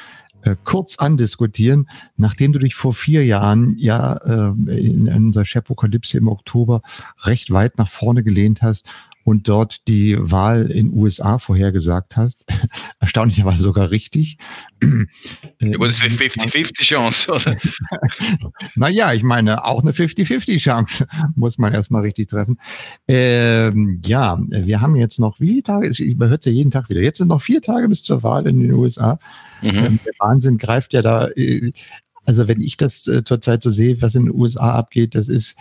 äh, 0.46 0.56
kurz 0.64 0.98
andiskutieren, 0.98 1.90
nachdem 2.18 2.54
du 2.54 2.60
dich 2.60 2.76
vor 2.76 2.94
vier 2.94 3.26
Jahren 3.26 3.76
ja 3.78 4.14
äh, 4.14 4.80
in, 4.80 5.08
in 5.08 5.26
unserer 5.28 5.46
Chepokalypse 5.46 6.18
im 6.18 6.28
Oktober 6.28 6.82
recht 7.24 7.52
weit 7.52 7.78
nach 7.78 7.90
vorne 7.90 8.24
gelehnt 8.24 8.62
hast 8.62 8.86
und 9.26 9.48
dort 9.48 9.88
die 9.88 10.16
Wahl 10.20 10.70
in 10.70 10.94
USA 10.94 11.40
vorhergesagt 11.40 12.16
hast. 12.16 12.46
Erstaunlicherweise 13.00 13.64
sogar 13.64 13.90
richtig. 13.90 14.38
Aber 14.84 15.88
das 15.88 16.00
wäre 16.00 16.14
50-50 16.14 16.82
Chance, 16.84 17.32
oder? 17.32 17.58
naja, 18.76 19.14
ich 19.14 19.24
meine, 19.24 19.66
auch 19.66 19.82
eine 19.82 19.94
50-50 19.94 20.60
Chance 20.60 21.08
muss 21.36 21.58
man 21.58 21.74
erstmal 21.74 22.04
richtig 22.04 22.30
treffen. 22.30 22.60
Ähm, 23.08 24.00
ja, 24.06 24.38
wir 24.48 24.80
haben 24.80 24.96
jetzt 24.96 25.20
noch, 25.20 25.40
wie 25.40 25.48
viele 25.50 25.64
Tage? 25.64 25.92
Man 26.18 26.30
hört 26.30 26.46
ja 26.46 26.52
jeden 26.52 26.70
Tag 26.70 26.90
wieder. 26.90 27.02
Jetzt 27.02 27.18
sind 27.18 27.30
noch 27.30 27.42
vier 27.42 27.64
Tage 27.64 27.90
bis 27.90 28.04
zur 28.04 28.22
Wahl 28.22 28.46
in 28.46 28.60
den 28.60 28.74
USA. 28.74 29.18
Mhm. 29.64 29.70
Ähm, 29.70 30.00
der 30.06 30.14
Wahnsinn 30.20 30.60
greift 30.60 30.94
ja 30.94 31.02
da. 31.02 31.30
Äh, 31.30 31.72
also 32.26 32.48
wenn 32.48 32.62
ich 32.62 32.78
das 32.78 33.08
äh, 33.08 33.24
zurzeit 33.24 33.64
so 33.64 33.72
sehe, 33.72 34.04
was 34.04 34.14
in 34.14 34.26
den 34.26 34.36
USA 34.36 34.76
abgeht, 34.76 35.16
das 35.16 35.30
ist 35.30 35.58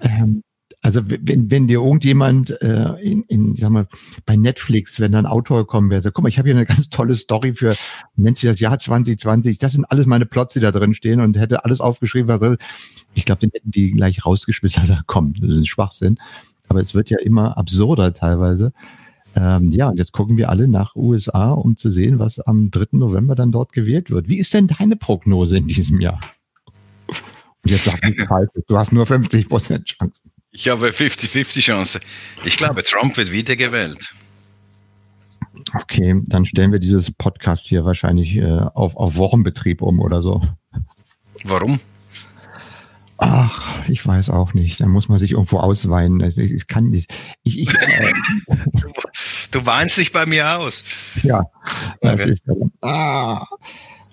ähm, 0.00 0.42
also 0.84 1.00
wenn, 1.06 1.50
wenn 1.50 1.66
dir 1.66 1.80
irgendjemand 1.80 2.50
äh, 2.60 2.92
in, 3.00 3.22
in, 3.22 3.56
sag 3.56 3.70
mal, 3.70 3.86
bei 4.26 4.36
Netflix, 4.36 5.00
wenn 5.00 5.12
da 5.12 5.18
ein 5.18 5.24
Autor 5.24 5.66
kommen 5.66 5.88
wäre, 5.88 6.02
sagt, 6.02 6.14
guck 6.14 6.24
mal, 6.24 6.28
ich 6.28 6.38
habe 6.38 6.46
hier 6.46 6.56
eine 6.56 6.66
ganz 6.66 6.90
tolle 6.90 7.14
Story 7.14 7.54
für, 7.54 7.74
nennt 8.16 8.36
sich 8.36 8.50
das 8.50 8.60
Jahr 8.60 8.78
2020, 8.78 9.56
das 9.56 9.72
sind 9.72 9.86
alles 9.86 10.04
meine 10.04 10.26
Plots, 10.26 10.52
die 10.52 10.60
da 10.60 10.72
drin 10.72 10.92
stehen 10.92 11.22
und 11.22 11.38
hätte 11.38 11.64
alles 11.64 11.80
aufgeschrieben, 11.80 12.28
was 12.28 12.58
ich 13.14 13.24
glaube, 13.24 13.40
den 13.40 13.50
hätten 13.54 13.70
die 13.70 13.92
gleich 13.92 14.26
rausgeschmissen, 14.26 14.82
also 14.82 14.94
komm, 15.06 15.32
das 15.40 15.52
ist 15.52 15.58
ein 15.58 15.66
Schwachsinn. 15.66 16.18
Aber 16.68 16.80
es 16.82 16.94
wird 16.94 17.08
ja 17.08 17.18
immer 17.18 17.56
absurder 17.56 18.12
teilweise. 18.12 18.74
Ähm, 19.36 19.70
ja, 19.70 19.88
und 19.88 19.98
jetzt 19.98 20.12
gucken 20.12 20.36
wir 20.36 20.50
alle 20.50 20.68
nach 20.68 20.96
USA, 20.96 21.52
um 21.52 21.78
zu 21.78 21.88
sehen, 21.88 22.18
was 22.18 22.40
am 22.40 22.70
3. 22.70 22.88
November 22.92 23.34
dann 23.34 23.52
dort 23.52 23.72
gewählt 23.72 24.10
wird. 24.10 24.28
Wie 24.28 24.38
ist 24.38 24.52
denn 24.52 24.66
deine 24.66 24.96
Prognose 24.96 25.56
in 25.56 25.66
diesem 25.66 26.02
Jahr? 26.02 26.20
Und 27.08 27.70
jetzt 27.70 27.84
sag 27.84 28.00
falsch, 28.28 28.50
du 28.66 28.76
hast 28.76 28.92
nur 28.92 29.06
50 29.06 29.48
Prozent 29.48 29.86
Chance. 29.86 30.20
Ich 30.56 30.68
habe 30.68 30.88
50-50 30.90 31.60
Chance. 31.60 32.00
Ich 32.44 32.56
glaube, 32.56 32.84
Trump 32.84 33.16
wird 33.16 33.32
wiedergewählt. 33.32 34.14
Okay, 35.74 36.22
dann 36.26 36.46
stellen 36.46 36.70
wir 36.70 36.78
dieses 36.78 37.10
Podcast 37.10 37.66
hier 37.66 37.84
wahrscheinlich 37.84 38.36
äh, 38.36 38.60
auf, 38.74 38.94
auf 38.96 39.16
Wochenbetrieb 39.16 39.82
um 39.82 39.98
oder 39.98 40.22
so. 40.22 40.42
Warum? 41.42 41.80
Ach, 43.18 43.88
ich 43.88 44.06
weiß 44.06 44.30
auch 44.30 44.54
nicht. 44.54 44.78
Da 44.78 44.86
muss 44.86 45.08
man 45.08 45.18
sich 45.18 45.32
irgendwo 45.32 45.58
ausweinen. 45.58 46.22
Also 46.22 46.40
ich, 46.40 46.52
ich 46.52 46.68
kann 46.68 46.90
nicht. 46.90 47.12
Ich, 47.42 47.58
ich, 47.58 47.74
äh, 47.74 48.12
du, 48.72 48.92
du, 49.50 49.66
weinst 49.66 49.96
dich 49.96 50.12
bei 50.12 50.24
mir 50.24 50.56
aus. 50.56 50.84
Ja. 51.22 51.42
Okay. 52.00 52.30
Ist, 52.30 52.44
ah, 52.80 53.44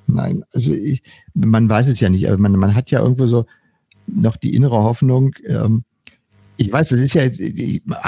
nein, 0.07 0.43
also 0.53 0.73
ich, 0.73 1.03
man 1.35 1.69
weiß 1.69 1.87
es 1.87 1.99
ja 1.99 2.09
nicht. 2.09 2.27
Man, 2.39 2.53
man 2.53 2.73
hat 2.73 2.89
ja 2.89 2.99
irgendwo 2.99 3.27
so 3.27 3.45
noch 4.07 4.37
die 4.37 4.55
innere 4.55 4.77
Hoffnung, 4.77 5.35
ähm, 5.45 5.83
ich 6.61 6.71
weiß, 6.71 6.89
das 6.89 6.99
ist 6.99 7.15
ja, 7.15 7.23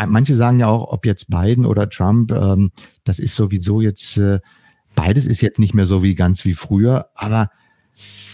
manche 0.08 0.36
sagen 0.36 0.60
ja 0.60 0.68
auch, 0.68 0.92
ob 0.92 1.06
jetzt 1.06 1.28
Biden 1.28 1.66
oder 1.66 1.90
Trump, 1.90 2.32
ähm, 2.32 2.72
das 3.04 3.18
ist 3.18 3.36
sowieso 3.36 3.82
jetzt, 3.82 4.18
äh, 4.18 4.40
beides 4.96 5.26
ist 5.26 5.42
jetzt 5.42 5.58
nicht 5.58 5.74
mehr 5.74 5.88
so 5.88 6.04
wie 6.04 6.14
ganz 6.14 6.46
wie 6.46 6.54
früher, 6.54 7.10
aber 7.16 7.50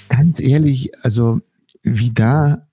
ganz 0.09 0.41
ehrlich, 0.41 0.91
also 1.03 1.39
wie 1.83 2.11
da 2.11 2.67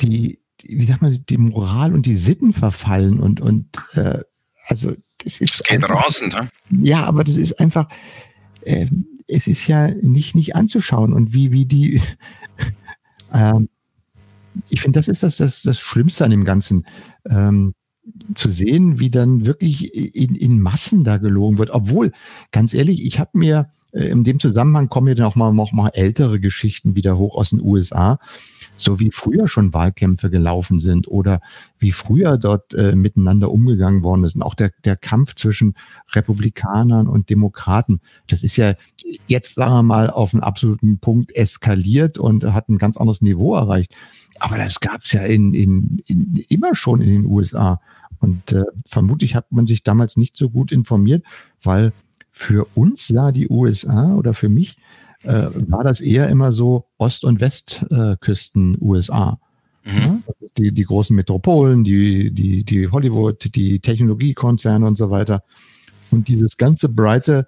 die, 0.00 0.40
wie 0.62 0.84
sagt 0.84 1.02
man, 1.02 1.18
die 1.28 1.38
Moral 1.38 1.92
und 1.92 2.06
die 2.06 2.16
Sitten 2.16 2.52
verfallen 2.52 3.18
und, 3.18 3.40
und 3.40 3.66
äh, 3.94 4.20
also 4.68 4.92
das 5.18 5.40
ist. 5.40 5.54
Das 5.54 5.62
geht 5.64 5.82
einfach, 5.82 6.04
rasend, 6.04 6.34
ne? 6.34 6.48
Ja, 6.70 7.04
aber 7.04 7.24
das 7.24 7.36
ist 7.36 7.58
einfach, 7.58 7.88
äh, 8.62 8.86
es 9.26 9.48
ist 9.48 9.66
ja 9.66 9.88
nicht, 9.88 10.36
nicht 10.36 10.54
anzuschauen 10.54 11.12
und 11.12 11.32
wie, 11.32 11.50
wie 11.50 11.66
die, 11.66 12.00
ähm, 13.32 13.68
ich 14.68 14.80
finde, 14.80 14.98
das 14.98 15.08
ist 15.08 15.22
das, 15.22 15.36
das, 15.36 15.62
das 15.62 15.78
Schlimmste 15.78 16.24
an 16.24 16.30
dem 16.30 16.44
Ganzen. 16.44 16.86
Ähm, 17.28 17.74
zu 18.34 18.48
sehen, 18.48 18.98
wie 18.98 19.10
dann 19.10 19.44
wirklich 19.44 19.94
in, 20.16 20.34
in 20.34 20.62
Massen 20.62 21.04
da 21.04 21.18
gelogen 21.18 21.58
wird. 21.58 21.70
Obwohl, 21.72 22.12
ganz 22.52 22.72
ehrlich, 22.72 23.04
ich 23.04 23.18
habe 23.18 23.36
mir 23.36 23.70
äh, 23.92 24.08
in 24.08 24.24
dem 24.24 24.40
Zusammenhang 24.40 24.88
kommen 24.88 25.06
mir 25.06 25.14
dann 25.14 25.26
auch 25.26 25.34
mal, 25.34 25.52
noch 25.52 25.72
mal 25.72 25.90
ältere 25.90 26.40
Geschichten 26.40 26.96
wieder 26.96 27.18
hoch 27.18 27.36
aus 27.36 27.50
den 27.50 27.60
USA 27.60 28.18
so 28.78 29.00
wie 29.00 29.10
früher 29.10 29.48
schon 29.48 29.74
Wahlkämpfe 29.74 30.30
gelaufen 30.30 30.78
sind 30.78 31.08
oder 31.08 31.40
wie 31.78 31.92
früher 31.92 32.38
dort 32.38 32.72
äh, 32.74 32.94
miteinander 32.94 33.50
umgegangen 33.50 34.02
worden 34.02 34.24
ist. 34.24 34.36
Und 34.36 34.42
auch 34.42 34.54
der, 34.54 34.70
der 34.84 34.96
Kampf 34.96 35.34
zwischen 35.34 35.74
Republikanern 36.12 37.08
und 37.08 37.28
Demokraten, 37.28 38.00
das 38.28 38.42
ist 38.42 38.56
ja 38.56 38.74
jetzt, 39.26 39.56
sagen 39.56 39.74
wir 39.74 39.82
mal, 39.82 40.10
auf 40.10 40.32
einen 40.32 40.42
absoluten 40.42 40.98
Punkt 40.98 41.34
eskaliert 41.34 42.18
und 42.18 42.44
hat 42.44 42.68
ein 42.68 42.78
ganz 42.78 42.96
anderes 42.96 43.20
Niveau 43.20 43.54
erreicht. 43.54 43.94
Aber 44.38 44.56
das 44.56 44.80
gab 44.80 45.04
es 45.04 45.12
ja 45.12 45.22
in, 45.22 45.54
in, 45.54 46.02
in, 46.06 46.44
immer 46.48 46.74
schon 46.74 47.00
in 47.00 47.10
den 47.10 47.26
USA. 47.26 47.80
Und 48.20 48.52
äh, 48.52 48.64
vermutlich 48.86 49.34
hat 49.34 49.52
man 49.52 49.66
sich 49.66 49.82
damals 49.82 50.16
nicht 50.16 50.36
so 50.36 50.50
gut 50.50 50.72
informiert, 50.72 51.24
weil 51.62 51.92
für 52.30 52.66
uns 52.74 53.08
sah 53.08 53.32
die 53.32 53.48
USA 53.48 54.14
oder 54.14 54.34
für 54.34 54.48
mich 54.48 54.76
äh, 55.22 55.48
war 55.68 55.84
das 55.84 56.00
eher 56.00 56.28
immer 56.28 56.52
so 56.52 56.86
Ost- 56.98 57.24
und 57.24 57.40
Westküsten 57.40 58.74
äh, 58.74 58.78
USA. 58.80 59.38
Mhm. 59.84 59.92
Ja? 59.92 60.18
Die, 60.56 60.72
die 60.72 60.84
großen 60.84 61.14
Metropolen, 61.14 61.84
die, 61.84 62.30
die, 62.32 62.64
die 62.64 62.88
Hollywood, 62.88 63.54
die 63.54 63.80
Technologiekonzerne 63.80 64.86
und 64.86 64.96
so 64.96 65.10
weiter. 65.10 65.42
Und 66.10 66.28
dieses 66.28 66.56
ganze 66.56 66.88
breite 66.88 67.46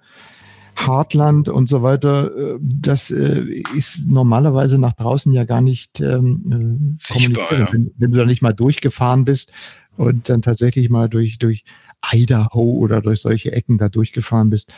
Hartland 0.87 1.49
und 1.49 1.69
so 1.69 1.81
weiter, 1.81 2.35
äh, 2.35 2.59
das 2.61 3.11
äh, 3.11 3.63
ist 3.75 4.09
normalerweise 4.09 4.77
nach 4.77 4.93
draußen 4.93 5.31
ja 5.33 5.43
gar 5.43 5.61
nicht 5.61 5.99
ähm, 5.99 6.97
Sichtbar, 6.99 7.59
ja. 7.59 7.67
wenn, 7.71 7.91
wenn, 7.97 8.11
du 8.11 8.17
da 8.17 8.25
nicht 8.25 8.41
mal 8.41 8.53
durchgefahren 8.53 9.25
bist 9.25 9.51
und 9.97 10.29
dann 10.29 10.41
tatsächlich 10.41 10.89
mal 10.89 11.09
durch, 11.09 11.37
durch 11.37 11.63
Idaho 12.11 12.61
oder 12.61 13.01
durch 13.01 13.21
solche 13.21 13.51
Ecken 13.51 13.77
da 13.77 13.89
durchgefahren 13.89 14.49
bist, 14.49 14.71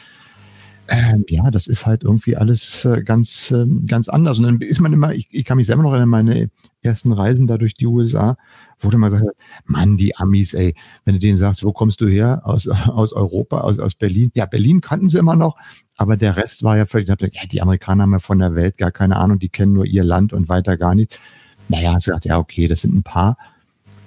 ähm, 0.89 1.24
ja, 1.30 1.49
das 1.49 1.68
ist 1.68 1.86
halt 1.86 2.04
irgendwie 2.04 2.36
alles 2.36 2.84
äh, 2.84 3.01
ganz, 3.04 3.51
äh, 3.51 3.66
ganz 3.88 4.10
anders. 4.10 4.38
Und 4.38 4.43
dann 4.43 4.60
ist 4.60 4.82
man 4.82 4.91
immer, 4.91 5.14
ich, 5.14 5.28
ich 5.32 5.45
kann 5.45 5.58
mich 5.58 5.68
selber 5.68 5.84
noch 5.84 5.91
erinnern, 5.91 6.10
meine 6.10 6.49
ersten 6.82 7.14
Reisen 7.14 7.47
da 7.47 7.58
durch 7.58 7.74
die 7.74 7.88
USA, 7.88 8.36
wurde 8.80 8.97
mal 8.97 9.10
gesagt, 9.10 9.38
Mann, 9.66 9.95
die 9.95 10.18
Amis, 10.18 10.54
ey, 10.54 10.76
wenn 11.06 11.16
du 11.16 11.20
denen 11.20 11.38
sagst, 11.38 11.64
wo 11.64 11.72
kommst 11.72 12.01
du 12.01 12.08
her? 12.08 12.41
Aus, 12.43 12.68
aus 12.88 13.14
Europa, 13.14 13.62
aus, 13.62 13.80
aus 13.80 13.95
Berlin. 13.95 14.32
Ja, 14.36 14.45
Berlin 14.45 14.82
kannten 14.82 15.08
sie 15.08 15.20
immer 15.20 15.38
noch, 15.38 15.56
aber 15.98 16.18
der 16.18 16.38
Rest 16.38 16.64
war 16.64 16.78
ja 16.78 16.86
völlig, 16.86 17.08
ja, 17.08 17.16
die 17.16 17.62
Amerikaner 17.62 18.04
haben 18.04 18.14
ja 18.14 18.20
von 18.20 18.39
der 18.39 18.56
Welt 18.56 18.78
gar 18.78 18.91
keine 18.91 19.18
Ahnung, 19.18 19.39
die 19.39 19.50
kennen 19.50 19.74
nur 19.74 19.86
ihr 19.86 20.04
Land 20.04 20.34
und 20.34 20.50
weiter 20.50 20.78
gar 20.78 20.96
nicht. 20.96 21.20
Naja, 21.68 22.00
sagt 22.00 22.26
ja, 22.26 22.38
okay, 22.38 22.68
das 22.68 22.82
sind 22.82 22.96
ein 22.96 23.04
paar. 23.04 23.38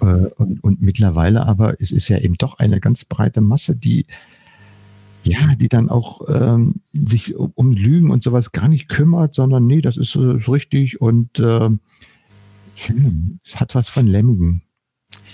Äh, 0.01 0.05
und, 0.05 0.63
und 0.63 0.83
mittlerweile 0.83 1.47
aber, 1.47 1.81
es 1.81 1.91
ist 1.91 2.09
ja 2.09 2.19
eben 2.19 2.37
doch 2.37 2.59
eine 2.59 2.81
ganz 2.81 3.05
breite 3.05 3.41
Masse, 3.41 3.77
die, 3.77 4.07
ja, 5.23 5.55
die 5.57 5.69
dann 5.69 5.89
auch 5.89 6.21
ähm, 6.29 6.77
sich 6.93 7.37
um, 7.37 7.73
Lügen 7.73 8.11
und 8.11 8.23
sowas 8.23 8.53
gar 8.53 8.69
nicht 8.69 8.89
kümmert, 8.89 9.35
sondern 9.35 9.67
nee, 9.67 9.81
das 9.81 9.97
ist 9.97 10.15
äh, 10.17 10.19
richtig 10.19 11.01
und 11.01 11.39
äh, 11.39 11.71
es 13.45 13.59
hat 13.59 13.75
was 13.75 13.89
von 13.89 14.07
Lemmigen. 14.07 14.63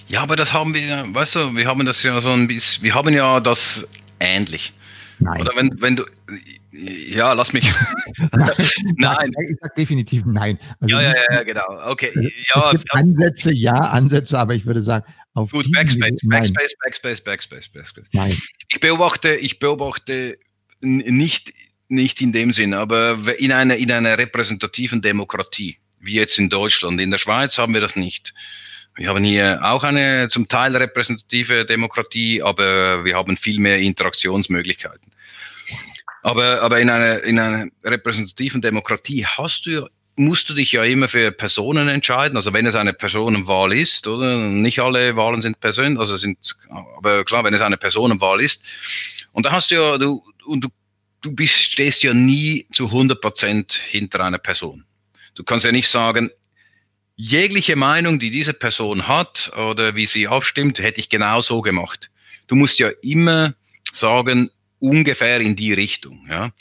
Ja, 0.09 0.23
aber 0.23 0.37
das 0.37 0.53
haben 0.53 0.75
wir, 0.75 1.07
weißt 1.13 1.35
du, 1.35 1.57
wir 1.57 1.67
haben 1.67 1.85
das 1.87 2.03
ja 2.03 2.21
so 2.21 2.31
ein 2.31 2.47
bisschen, 2.47 2.85
wir 2.85 2.95
haben 2.95 3.13
ja 3.13 3.41
das 3.41 3.87
ähnlich. 4.21 4.73
Nein. 5.19 5.41
Oder 5.41 5.53
wenn, 5.57 5.81
wenn 5.81 5.97
du, 5.97 6.05
ja, 6.73 7.33
lass 7.33 7.53
mich. 7.53 7.73
nein. 8.97 9.33
Ich 9.49 9.57
sag 9.61 9.75
definitiv 9.75 10.25
nein. 10.25 10.59
Also 10.81 10.95
ja, 10.95 11.03
ja, 11.03 11.15
ja, 11.31 11.43
genau. 11.43 11.65
Okay. 11.87 12.11
Ja, 12.55 12.73
Ansätze, 12.91 13.53
ja, 13.53 13.75
Ansätze, 13.75 14.39
aber 14.39 14.55
ich 14.55 14.67
würde 14.67 14.83
sagen, 14.83 15.05
auf 15.35 15.51
Gut, 15.53 15.71
Backspace, 15.73 16.21
Backspace, 16.25 16.75
Backspace, 16.83 17.21
Backspace, 17.23 17.69
Backspace. 17.69 18.07
Nein. 18.13 18.37
Ich 18.69 18.81
beobachte, 18.81 19.35
ich 19.35 19.59
beobachte 19.59 20.39
nicht, 20.81 21.53
nicht 21.89 22.21
in 22.21 22.33
dem 22.33 22.53
Sinn, 22.53 22.75
aber 22.75 23.39
in 23.39 23.53
einer, 23.53 23.77
in 23.77 23.91
einer 23.91 24.19
repräsentativen 24.19 25.01
Demokratie, 25.01 25.79
wie 26.01 26.15
jetzt 26.15 26.39
in 26.39 26.51
Deutschland. 26.51 27.01
In 27.01 27.11
der 27.11 27.19
Schweiz 27.19 27.57
haben 27.59 27.73
wir 27.73 27.81
das 27.81 27.97
nicht. 27.97 28.35
Wir 28.97 29.09
haben 29.09 29.25
hier 29.25 29.61
auch 29.63 29.85
eine 29.85 30.29
zum 30.29 30.49
Teil 30.49 30.77
repräsentative 30.77 31.65
Demokratie, 31.65 32.43
aber 32.43 33.05
wir 33.05 33.17
haben 33.17 33.37
viel 33.37 33.59
mehr 33.59 33.79
Interaktionsmöglichkeiten. 33.79 35.11
Aber, 36.23 36.61
aber 36.61 36.81
in, 36.81 36.91
einer, 36.91 37.23
in 37.23 37.39
einer 37.39 37.69
repräsentativen 37.85 38.61
Demokratie 38.61 39.27
hast 39.27 39.67
du 39.67 39.89
musst 40.17 40.49
du 40.51 40.55
dich 40.55 40.73
ja 40.73 40.85
immer 40.85 41.09
für 41.09 41.33
Personen 41.33 41.89
entscheiden. 41.89 42.37
Also 42.37 42.53
wenn 42.53 42.67
es 42.67 42.75
eine 42.75 42.93
Personenwahl 42.93 43.73
ist, 43.73 44.07
oder? 44.07 44.37
Nicht 44.37 44.79
alle 44.81 45.17
Wahlen 45.17 45.41
sind 45.41 45.61
persönlich, 45.61 45.99
also 45.99 46.17
sind, 46.17 46.55
aber 46.97 47.25
klar, 47.25 47.45
wenn 47.45 47.55
es 47.55 47.61
eine 47.61 47.77
Personenwahl 47.77 48.41
ist. 48.41 48.63
Und 49.33 49.47
da 49.47 49.53
hast 49.53 49.71
du 49.71 49.77
ja, 49.77 49.99
du, 49.99 50.23
und 50.45 50.65
du, 50.65 50.69
du 51.23 51.33
bist, 51.33 51.55
stehst 51.55 52.03
ja 52.03 52.13
nie 52.13 52.67
zu 52.73 52.87
100 52.87 53.21
Prozent 53.21 53.73
hinter 53.73 54.21
einer 54.21 54.39
Person. 54.39 54.85
Du 55.35 55.45
kannst 55.45 55.65
ja 55.65 55.73
nicht 55.73 55.89
sagen, 55.89 56.31
jegliche 57.17 57.77
Meinung, 57.77 58.19
die 58.19 58.31
diese 58.31 58.55
Person 58.55 59.07
hat 59.09 59.53
oder 59.57 59.95
wie 59.95 60.07
sie 60.07 60.29
abstimmt, 60.29 60.79
hätte 60.79 61.01
ich 61.01 61.09
genau 61.09 61.41
so 61.41 61.61
gemacht. 61.61 62.11
Du 62.47 62.57
musst 62.57 62.79
ja 62.79 62.91
immer 63.03 63.55
sagen, 63.93 64.51
ungefähr 64.79 65.41
in 65.41 65.57
die 65.57 65.73
Richtung, 65.73 66.27
ja. 66.29 66.53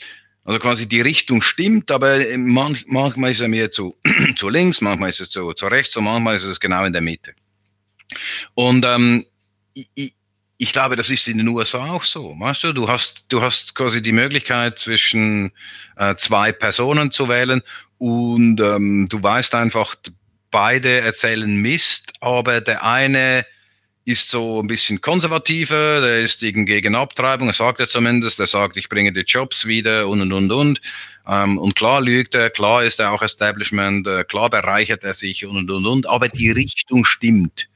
Also 0.44 0.58
quasi 0.58 0.88
die 0.88 1.00
Richtung 1.00 1.40
stimmt, 1.40 1.90
aber 1.92 2.18
manch, 2.36 2.84
manchmal 2.88 3.30
ist 3.30 3.40
er 3.40 3.48
mehr 3.48 3.70
zu, 3.70 3.96
zu 4.36 4.48
links, 4.48 4.80
manchmal 4.80 5.10
ist 5.10 5.20
er 5.20 5.28
zu, 5.28 5.52
zu 5.52 5.66
rechts 5.66 5.96
und 5.96 6.04
manchmal 6.04 6.34
ist 6.34 6.44
es 6.44 6.58
genau 6.58 6.84
in 6.84 6.92
der 6.92 7.02
Mitte. 7.02 7.34
Und 8.54 8.84
ähm, 8.84 9.24
ich, 9.94 10.14
ich 10.58 10.72
glaube, 10.72 10.96
das 10.96 11.10
ist 11.10 11.28
in 11.28 11.38
den 11.38 11.48
USA 11.48 11.92
auch 11.92 12.04
so. 12.04 12.34
Weißt 12.38 12.64
du, 12.64 12.72
du 12.72 12.88
hast, 12.88 13.24
du 13.28 13.40
hast 13.40 13.74
quasi 13.74 14.02
die 14.02 14.12
Möglichkeit 14.12 14.78
zwischen 14.78 15.52
äh, 15.96 16.16
zwei 16.16 16.52
Personen 16.52 17.12
zu 17.12 17.28
wählen 17.28 17.62
und 17.98 18.60
ähm, 18.60 19.08
du 19.08 19.22
weißt 19.22 19.54
einfach, 19.54 19.94
beide 20.52 21.00
erzählen 21.00 21.56
Mist, 21.56 22.12
aber 22.20 22.60
der 22.60 22.84
eine 22.84 23.44
ist 24.04 24.30
so 24.30 24.60
ein 24.60 24.66
bisschen 24.66 25.00
konservativer, 25.00 26.00
der 26.00 26.20
ist 26.20 26.40
gegen 26.40 26.94
Abtreibung, 26.94 27.48
er 27.48 27.54
sagt 27.54 27.80
ja 27.80 27.86
zumindest, 27.86 28.40
er 28.40 28.46
sagt, 28.46 28.76
ich 28.76 28.88
bringe 28.88 29.12
die 29.12 29.20
Jobs 29.20 29.66
wieder 29.66 30.08
und 30.08 30.20
und 30.20 30.32
und 30.32 30.52
und. 30.52 30.80
Ähm, 31.26 31.58
und 31.58 31.76
klar 31.76 32.00
lügt 32.00 32.34
er, 32.34 32.50
klar 32.50 32.84
ist 32.84 32.98
er 32.98 33.12
auch 33.12 33.22
Establishment, 33.22 34.06
äh, 34.06 34.24
klar 34.24 34.50
bereichert 34.50 35.04
er 35.04 35.14
sich 35.14 35.46
und 35.46 35.56
und 35.56 35.70
und 35.70 35.86
und, 35.86 36.08
aber 36.08 36.28
die 36.28 36.50
Richtung 36.50 37.04
stimmt. 37.04 37.68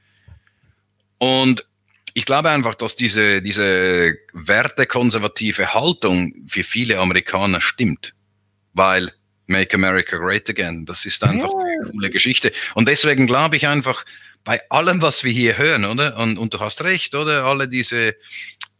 Und 1.17 1.65
ich 2.13 2.25
glaube 2.25 2.49
einfach, 2.49 2.75
dass 2.75 2.95
diese, 2.95 3.41
diese 3.41 4.17
wertekonservative 4.33 5.73
Haltung 5.73 6.33
für 6.47 6.63
viele 6.63 6.99
Amerikaner 6.99 7.61
stimmt, 7.61 8.13
weil 8.73 9.11
Make 9.47 9.73
America 9.75 10.17
Great 10.17 10.49
Again, 10.49 10.85
das 10.85 11.05
ist 11.05 11.23
einfach 11.23 11.49
ja. 11.49 11.57
eine 11.57 11.91
coole 11.91 12.09
Geschichte. 12.09 12.51
Und 12.75 12.87
deswegen 12.87 13.27
glaube 13.27 13.55
ich 13.55 13.67
einfach, 13.67 14.05
bei 14.43 14.61
allem, 14.69 15.01
was 15.01 15.25
wir 15.25 15.31
hier 15.31 15.57
hören, 15.57 15.83
oder? 15.83 16.17
Und, 16.17 16.37
und 16.37 16.53
du 16.53 16.59
hast 16.61 16.81
recht, 16.81 17.13
oder? 17.15 17.43
Alle 17.43 17.67
diese, 17.67 18.15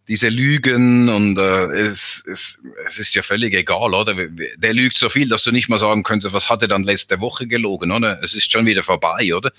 diese 0.08 0.30
Lügen 0.30 1.10
und 1.10 1.38
äh, 1.38 1.66
es, 1.66 2.24
es, 2.26 2.58
es 2.88 3.00
ist 3.00 3.14
ja 3.16 3.22
völlig 3.22 3.54
egal, 3.54 3.94
oder? 3.94 4.16
Der 4.58 4.74
lügt 4.74 4.96
so 4.96 5.10
viel, 5.10 5.28
dass 5.28 5.44
du 5.44 5.52
nicht 5.52 5.68
mal 5.68 5.78
sagen 5.78 6.04
könntest, 6.04 6.34
was 6.34 6.50
hat 6.50 6.62
er 6.62 6.70
dann 6.70 6.84
letzte 6.84 7.20
Woche 7.20 7.48
gelogen, 7.48 7.92
oder? 7.92 8.22
Es 8.24 8.34
ist 8.34 8.50
schon 8.50 8.66
wieder 8.66 8.84
vorbei, 8.84 9.36
oder? 9.36 9.52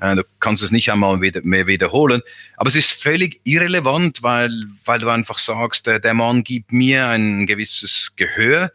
Äh, 0.00 0.16
du 0.16 0.24
kannst 0.40 0.64
es 0.64 0.72
nicht 0.72 0.90
einmal 0.90 1.20
wieder, 1.20 1.40
mehr 1.44 1.68
wiederholen. 1.68 2.22
Aber 2.56 2.68
es 2.68 2.76
ist 2.76 2.90
völlig 2.90 3.40
irrelevant, 3.44 4.22
weil, 4.22 4.50
weil 4.84 4.98
du 4.98 5.08
einfach 5.08 5.38
sagst, 5.38 5.86
der, 5.86 6.00
der 6.00 6.14
Mann 6.14 6.42
gibt 6.42 6.72
mir 6.72 7.06
ein 7.06 7.46
gewisses 7.46 8.12
Gehör 8.16 8.72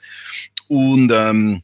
und 0.69 1.11
ähm, 1.13 1.63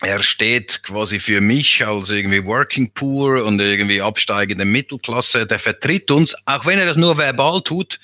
er 0.00 0.22
steht 0.22 0.82
quasi 0.82 1.18
für 1.18 1.40
mich 1.40 1.86
als 1.86 2.10
irgendwie 2.10 2.44
Working 2.44 2.90
Poor 2.92 3.42
und 3.44 3.60
irgendwie 3.60 4.02
absteigende 4.02 4.64
Mittelklasse. 4.64 5.46
Der 5.46 5.58
vertritt 5.58 6.10
uns, 6.10 6.36
auch 6.44 6.66
wenn 6.66 6.78
er 6.78 6.86
das 6.86 6.96
nur 6.96 7.16
verbal 7.16 7.62
tut. 7.62 7.98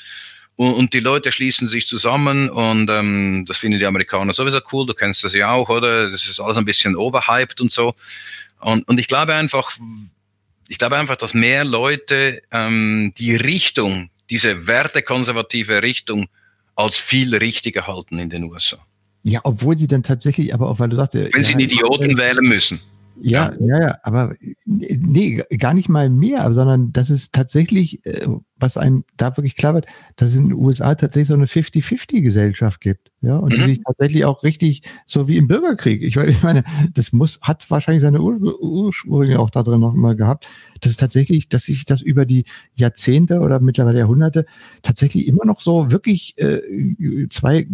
Und, 0.57 0.75
und 0.75 0.95
die 0.95 1.01
Leute 1.01 1.33
schließen 1.33 1.67
sich 1.67 1.87
zusammen 1.87 2.51
und 2.51 2.89
ähm, 2.91 3.45
das 3.47 3.59
finden 3.59 3.79
die 3.79 3.87
Amerikaner 3.87 4.33
sowieso 4.33 4.61
cool. 4.73 4.87
Du 4.87 4.95
kennst 4.95 5.25
das 5.25 5.33
ja 5.35 5.51
auch, 5.51 5.69
oder? 5.69 6.11
Das 6.11 6.27
ist 6.27 6.41
alles 6.41 6.57
ein 6.57 6.65
bisschen 6.65 6.97
overhyped 6.97 7.61
und 7.61 7.73
so. 7.73 7.95
Und, 8.61 8.87
und 8.89 8.99
ich 8.99 9.09
glaube 9.09 9.35
einfach, 9.35 9.71
ich 10.69 10.79
glaube 10.79 10.97
einfach, 10.97 11.17
dass 11.17 11.35
mehr 11.35 11.65
Leute 11.65 12.43
ähm, 12.53 13.13
die 13.19 13.35
Richtung, 13.35 14.11
diese 14.31 14.67
wertekonservative 14.67 15.83
Richtung 15.83 16.29
als 16.75 16.99
viel 16.99 17.35
richtiger 17.35 17.87
halten 17.87 18.19
in 18.19 18.31
den 18.31 18.45
USA. 18.45 18.79
Ja, 19.23 19.41
obwohl 19.45 19.79
sie 19.79 19.87
dann 19.87 20.03
tatsächlich, 20.03 20.53
aber 20.53 20.69
auch 20.69 20.79
weil 20.79 20.89
du 20.89 20.97
sagst, 20.97 21.15
wenn 21.15 21.31
ja, 21.33 21.43
sie 21.43 21.53
einen 21.53 21.61
Idioten 21.61 22.19
wählen 22.19 22.45
müssen. 22.45 22.81
Ja, 23.25 23.53
ja, 23.61 23.81
ja, 23.81 23.99
aber 24.03 24.35
nee, 24.67 25.43
gar 25.59 25.75
nicht 25.75 25.89
mal 25.89 26.09
mehr, 26.09 26.53
sondern 26.53 26.93
das 26.93 27.11
ist 27.11 27.33
tatsächlich, 27.33 28.05
äh, 28.07 28.27
was 28.57 28.77
einem 28.77 29.05
da 29.17 29.37
wirklich 29.37 29.55
klar 29.55 29.75
wird, 29.75 29.87
dass 30.17 30.31
es 30.31 30.37
in 30.37 30.49
den 30.49 30.59
USA 30.59 30.95
tatsächlich 30.95 31.29
so 31.29 31.35
eine 31.35 31.45
50-50-Gesellschaft 31.45 32.81
gibt. 32.81 33.13
Ja, 33.21 33.37
und 33.37 33.53
mhm. 33.53 33.57
die 33.57 33.63
sich 33.63 33.81
tatsächlich 33.85 34.25
auch 34.25 34.43
richtig, 34.43 34.83
so 35.07 35.29
wie 35.29 35.37
im 35.37 35.47
Bürgerkrieg. 35.47 36.03
Ich, 36.03 36.17
ich 36.17 36.43
meine, 36.43 36.65
das 36.95 37.13
muss, 37.13 37.39
hat 37.43 37.71
wahrscheinlich 37.71 38.03
seine 38.03 38.21
Ur 38.21 38.41
Ursprünge 38.61 39.39
auch 39.39 39.51
da 39.51 39.63
drin 39.63 39.81
noch 39.81 39.95
mal 39.95 40.17
gehabt. 40.17 40.47
Das 40.81 40.91
ist 40.91 41.01
tatsächlich, 41.01 41.49
dass 41.49 41.65
sich 41.65 41.85
das 41.85 42.01
über 42.01 42.25
die 42.25 42.45
Jahrzehnte 42.75 43.41
oder 43.41 43.61
mittlerweile 43.61 43.99
Jahrhunderte 43.99 44.47
tatsächlich 44.83 45.29
immer 45.29 45.45
noch 45.45 45.61
so 45.61 45.93
wirklich 45.93 46.35
äh, 46.39 46.61
zwei 47.29 47.69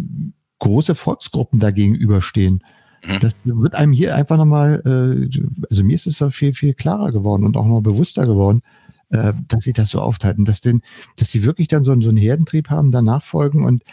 große 0.59 0.95
Volksgruppen 0.95 1.59
dagegen 1.59 1.95
überstehen. 1.95 2.63
Mhm. 3.05 3.19
Das 3.19 3.33
wird 3.43 3.75
einem 3.75 3.93
hier 3.93 4.15
einfach 4.15 4.37
nochmal, 4.37 4.81
äh, 4.85 5.39
also 5.69 5.83
mir 5.83 5.95
ist 5.95 6.07
es 6.07 6.17
da 6.17 6.29
viel, 6.29 6.53
viel 6.53 6.73
klarer 6.73 7.11
geworden 7.11 7.45
und 7.45 7.57
auch 7.57 7.65
noch 7.65 7.81
bewusster 7.81 8.25
geworden, 8.25 8.61
äh, 9.09 9.33
dass 9.47 9.63
sie 9.63 9.73
das 9.73 9.89
so 9.89 10.01
aufteilen, 10.01 10.45
dass 10.45 10.61
denn, 10.61 10.81
dass 11.15 11.31
sie 11.31 11.43
wirklich 11.43 11.67
dann 11.67 11.83
so, 11.83 11.99
so 11.99 12.09
einen 12.09 12.17
Herdentrieb 12.17 12.69
haben, 12.69 12.91
danach 12.91 13.23
folgen 13.23 13.65
und 13.65 13.83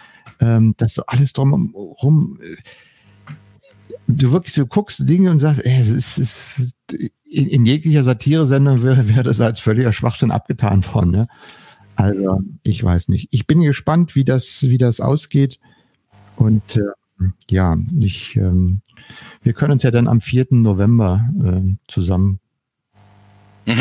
ähm, 0.40 0.74
dass 0.76 0.94
so 0.94 1.04
alles 1.06 1.32
drumherum, 1.32 2.38
äh, 2.42 3.32
du 4.08 4.32
wirklich 4.32 4.54
so 4.54 4.66
guckst 4.66 5.08
Dinge 5.08 5.30
und 5.30 5.40
sagst, 5.40 5.64
ey, 5.64 5.80
es 5.80 6.18
ist, 6.18 6.74
in, 7.24 7.46
in 7.48 7.66
jeglicher 7.66 8.04
Satire-Sendung 8.04 8.82
wäre, 8.82 9.08
wäre 9.08 9.22
das 9.22 9.40
als 9.40 9.60
völliger 9.60 9.92
Schwachsinn 9.92 10.30
abgetan 10.30 10.84
worden. 10.92 11.10
Ne? 11.10 11.28
Also 11.96 12.40
ich 12.62 12.82
weiß 12.82 13.08
nicht. 13.08 13.28
Ich 13.30 13.46
bin 13.46 13.62
gespannt, 13.62 14.14
wie 14.14 14.24
das, 14.24 14.64
wie 14.64 14.78
das 14.78 15.00
ausgeht. 15.00 15.58
Und 16.36 16.76
äh, 16.76 16.82
ja, 17.48 17.76
ich, 17.98 18.36
ähm, 18.36 18.80
wir 19.42 19.52
können 19.52 19.72
uns 19.72 19.82
ja 19.82 19.90
dann 19.90 20.08
am 20.08 20.20
4. 20.20 20.48
November 20.50 21.28
äh, 21.42 21.74
zusammen 21.88 22.40
mhm. 23.64 23.74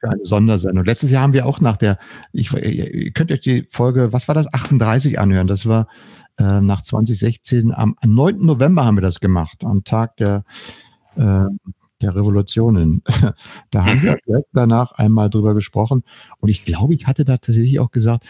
für 0.00 0.10
eine 0.10 0.24
Sondersendung. 0.24 0.84
Letztes 0.84 1.10
Jahr 1.10 1.22
haben 1.22 1.32
wir 1.32 1.46
auch 1.46 1.60
nach 1.60 1.76
der, 1.76 1.98
ich, 2.32 2.52
ihr 2.52 3.12
könnt 3.12 3.30
euch 3.30 3.40
die 3.40 3.62
Folge, 3.62 4.12
was 4.12 4.28
war 4.28 4.34
das, 4.34 4.52
38 4.52 5.18
anhören. 5.18 5.46
Das 5.46 5.66
war 5.66 5.86
äh, 6.38 6.60
nach 6.60 6.82
2016, 6.82 7.72
am 7.72 7.96
9. 8.04 8.38
November 8.38 8.84
haben 8.84 8.96
wir 8.96 9.02
das 9.02 9.20
gemacht, 9.20 9.64
am 9.64 9.84
Tag 9.84 10.16
der, 10.16 10.44
äh, 11.16 11.44
der 12.00 12.14
Revolutionen. 12.16 13.02
da 13.70 13.84
haben 13.84 14.02
wir 14.02 14.12
mhm. 14.12 14.18
direkt 14.26 14.48
danach 14.52 14.92
einmal 14.92 15.30
drüber 15.30 15.54
gesprochen. 15.54 16.02
Und 16.38 16.48
ich 16.48 16.64
glaube, 16.64 16.94
ich 16.94 17.06
hatte 17.06 17.24
da 17.24 17.36
tatsächlich 17.36 17.78
auch 17.78 17.90
gesagt, 17.90 18.24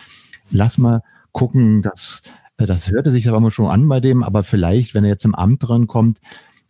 lass 0.50 0.76
mal 0.76 1.02
gucken, 1.32 1.82
dass 1.82 2.20
das 2.66 2.90
hörte 2.90 3.10
sich 3.10 3.28
aber 3.28 3.50
schon 3.50 3.66
an 3.66 3.88
bei 3.88 4.00
dem, 4.00 4.22
aber 4.22 4.42
vielleicht, 4.42 4.94
wenn 4.94 5.04
er 5.04 5.10
jetzt 5.10 5.24
im 5.24 5.34
Amt 5.34 5.66
drankommt, 5.66 6.20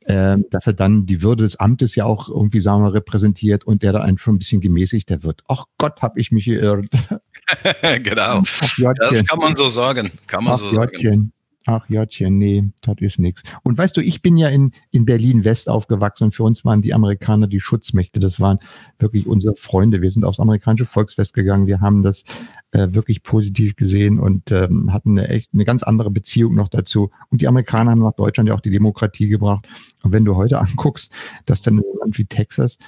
äh, 0.04 0.38
dass 0.50 0.66
er 0.66 0.72
dann 0.72 1.06
die 1.06 1.22
Würde 1.22 1.44
des 1.44 1.56
Amtes 1.56 1.94
ja 1.94 2.04
auch 2.04 2.28
irgendwie, 2.28 2.60
sagen 2.60 2.82
wir, 2.82 2.94
repräsentiert 2.94 3.64
und 3.64 3.82
der 3.82 3.92
da 3.92 4.00
einen 4.00 4.18
schon 4.18 4.36
ein 4.36 4.38
bisschen 4.38 4.60
gemäßigter 4.60 5.22
wird. 5.22 5.42
Ach 5.48 5.64
Gott, 5.78 6.02
hab 6.02 6.16
ich 6.16 6.32
mich 6.32 6.46
geirrt. 6.46 6.86
genau. 8.02 8.42
Das 8.42 9.26
kann 9.26 9.38
man 9.38 9.56
so 9.56 9.68
sagen. 9.68 10.10
Kann 10.26 10.44
man 10.44 10.54
Ach, 10.54 10.58
so 10.58 10.70
sagen. 10.70 11.32
Ach 11.66 11.84
Jottchen, 11.88 12.38
nee, 12.38 12.64
das 12.82 12.96
ist 13.00 13.18
nichts. 13.18 13.42
Und 13.62 13.76
weißt 13.76 13.94
du, 13.96 14.00
ich 14.00 14.22
bin 14.22 14.38
ja 14.38 14.48
in, 14.48 14.72
in 14.90 15.04
Berlin-West 15.04 15.68
aufgewachsen 15.68 16.24
und 16.24 16.34
für 16.34 16.42
uns 16.42 16.64
waren 16.64 16.80
die 16.80 16.94
Amerikaner 16.94 17.46
die 17.46 17.60
Schutzmächte. 17.60 18.18
Das 18.18 18.40
waren 18.40 18.58
wirklich 18.98 19.26
unsere 19.26 19.54
Freunde. 19.54 20.00
Wir 20.00 20.10
sind 20.10 20.24
aufs 20.24 20.40
amerikanische 20.40 20.86
Volksfest 20.86 21.34
gegangen. 21.34 21.66
Wir 21.66 21.80
haben 21.80 22.02
das 22.02 22.24
äh, 22.72 22.88
wirklich 22.90 23.22
positiv 23.22 23.76
gesehen 23.76 24.18
und 24.18 24.52
ähm, 24.52 24.92
hatten 24.92 25.18
eine 25.18 25.28
echt 25.28 25.52
eine 25.52 25.64
ganz 25.64 25.82
andere 25.82 26.10
Beziehung 26.10 26.54
noch 26.54 26.68
dazu. 26.68 27.10
Und 27.30 27.40
die 27.40 27.48
Amerikaner 27.48 27.92
haben 27.92 28.00
nach 28.00 28.14
Deutschland 28.14 28.48
ja 28.48 28.54
auch 28.54 28.60
die 28.60 28.70
Demokratie 28.70 29.28
gebracht. 29.28 29.66
Und 30.02 30.12
wenn 30.12 30.24
du 30.24 30.36
heute 30.36 30.60
anguckst, 30.60 31.12
dass 31.46 31.62
dann 31.62 31.74
in 31.74 31.84
einem 31.84 31.98
Land 32.00 32.18
wie 32.18 32.26
Texas 32.26 32.78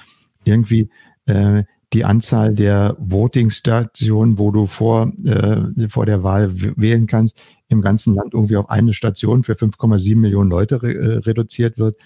irgendwie 0.45 0.89
äh, 1.25 1.63
die 1.93 2.05
Anzahl 2.05 2.55
der 2.55 2.95
Voting-Stationen, 2.99 4.39
wo 4.39 4.51
du 4.51 4.65
vor, 4.65 5.11
äh, 5.25 5.89
vor 5.89 6.05
der 6.05 6.23
Wahl 6.23 6.51
wählen 6.75 7.05
kannst, 7.05 7.39
im 7.69 7.81
ganzen 7.81 8.15
Land 8.15 8.33
irgendwie 8.33 8.57
auf 8.57 8.69
eine 8.69 8.93
Station 8.93 9.43
für 9.43 9.53
5,7 9.53 10.15
Millionen 10.15 10.49
Leute 10.49 10.81
re 10.81 10.93
äh, 10.93 11.17
reduziert 11.19 11.77
wird. 11.77 11.97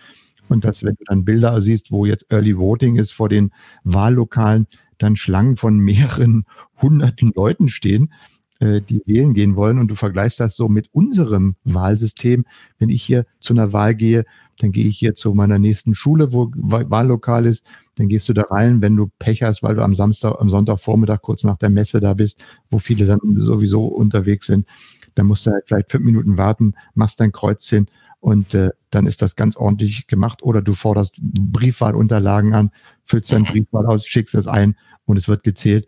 Und 0.49 0.65
dass, 0.65 0.84
wenn 0.84 0.95
du 0.95 1.03
dann 1.05 1.25
Bilder 1.25 1.59
siehst, 1.61 1.91
wo 1.91 2.05
jetzt 2.05 2.25
Early 2.30 2.57
Voting 2.57 2.95
ist 2.95 3.11
vor 3.11 3.30
den 3.30 3.51
Wahllokalen, 3.84 4.67
dann 4.97 5.15
Schlangen 5.15 5.57
von 5.57 5.77
mehreren 5.77 6.45
hunderten 6.81 7.31
Leuten 7.35 7.69
stehen, 7.69 8.13
äh, 8.59 8.81
die 8.81 9.01
wählen 9.05 9.33
gehen 9.33 9.55
wollen. 9.55 9.79
Und 9.79 9.89
du 9.89 9.95
vergleichst 9.95 10.39
das 10.39 10.55
so 10.55 10.69
mit 10.69 10.89
unserem 10.91 11.55
Wahlsystem. 11.63 12.45
Wenn 12.79 12.89
ich 12.89 13.03
hier 13.03 13.25
zu 13.39 13.53
einer 13.53 13.73
Wahl 13.73 13.95
gehe, 13.95 14.25
dann 14.59 14.71
gehe 14.71 14.85
ich 14.85 14.97
hier 14.97 15.15
zu 15.15 15.33
meiner 15.33 15.59
nächsten 15.59 15.93
Schule, 15.93 16.33
wo 16.33 16.51
Wahllokal 16.55 17.45
ist. 17.45 17.63
Dann 17.95 18.07
gehst 18.07 18.27
du 18.29 18.33
da 18.33 18.43
rein, 18.43 18.81
wenn 18.81 18.95
du 18.95 19.09
Pech 19.19 19.43
hast, 19.43 19.63
weil 19.63 19.75
du 19.75 19.83
am 19.83 19.95
Samstag, 19.95 20.35
am 20.39 20.49
Sonntagvormittag 20.49 21.21
kurz 21.21 21.43
nach 21.43 21.57
der 21.57 21.69
Messe 21.69 21.99
da 21.99 22.13
bist, 22.13 22.43
wo 22.69 22.79
viele 22.79 23.05
dann 23.05 23.19
sowieso 23.37 23.85
unterwegs 23.85 24.47
sind. 24.47 24.67
Dann 25.15 25.27
musst 25.27 25.45
du 25.45 25.51
halt 25.51 25.65
vielleicht 25.67 25.91
fünf 25.91 26.05
Minuten 26.05 26.37
warten, 26.37 26.73
machst 26.93 27.19
dein 27.19 27.31
Kreuzchen 27.31 27.87
und 28.19 28.53
äh, 28.53 28.71
dann 28.89 29.05
ist 29.05 29.21
das 29.21 29.35
ganz 29.35 29.55
ordentlich 29.55 30.07
gemacht. 30.07 30.41
Oder 30.43 30.61
du 30.61 30.73
forderst 30.73 31.15
Briefwahlunterlagen 31.19 32.53
an, 32.53 32.71
füllst 33.03 33.31
dein 33.31 33.41
mhm. 33.41 33.47
Briefwahl 33.47 33.85
aus, 33.85 34.05
schickst 34.05 34.33
das 34.33 34.47
ein 34.47 34.75
und 35.05 35.17
es 35.17 35.27
wird 35.27 35.43
gezählt. 35.43 35.88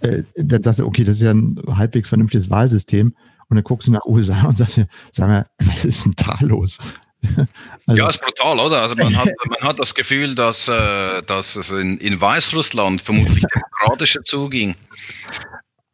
Äh, 0.00 0.24
dann 0.36 0.62
sagst 0.62 0.80
du, 0.80 0.86
okay, 0.86 1.04
das 1.04 1.16
ist 1.16 1.22
ja 1.22 1.32
ein 1.32 1.60
halbwegs 1.68 2.08
vernünftiges 2.08 2.50
Wahlsystem. 2.50 3.14
Und 3.48 3.56
dann 3.56 3.64
guckst 3.64 3.88
du 3.88 3.92
nach 3.92 4.04
USA 4.04 4.46
und 4.46 4.56
sagst, 4.56 4.80
sag 5.12 5.28
mal, 5.28 5.46
was 5.58 5.84
ist 5.84 6.04
denn 6.04 6.14
da 6.16 6.38
los? 6.40 6.78
Also, 7.86 8.02
ja, 8.02 8.08
ist 8.08 8.20
brutal, 8.20 8.58
oder? 8.60 8.82
Also 8.82 8.94
man 8.96 9.16
hat, 9.16 9.28
man 9.48 9.60
hat 9.60 9.78
das 9.80 9.94
Gefühl, 9.94 10.34
dass, 10.34 10.68
äh, 10.68 11.22
dass 11.22 11.56
es 11.56 11.70
in, 11.70 11.98
in 11.98 12.20
Weißrussland 12.20 13.00
vermutlich 13.00 13.44
demokratischer 13.54 14.22
zuging. 14.24 14.74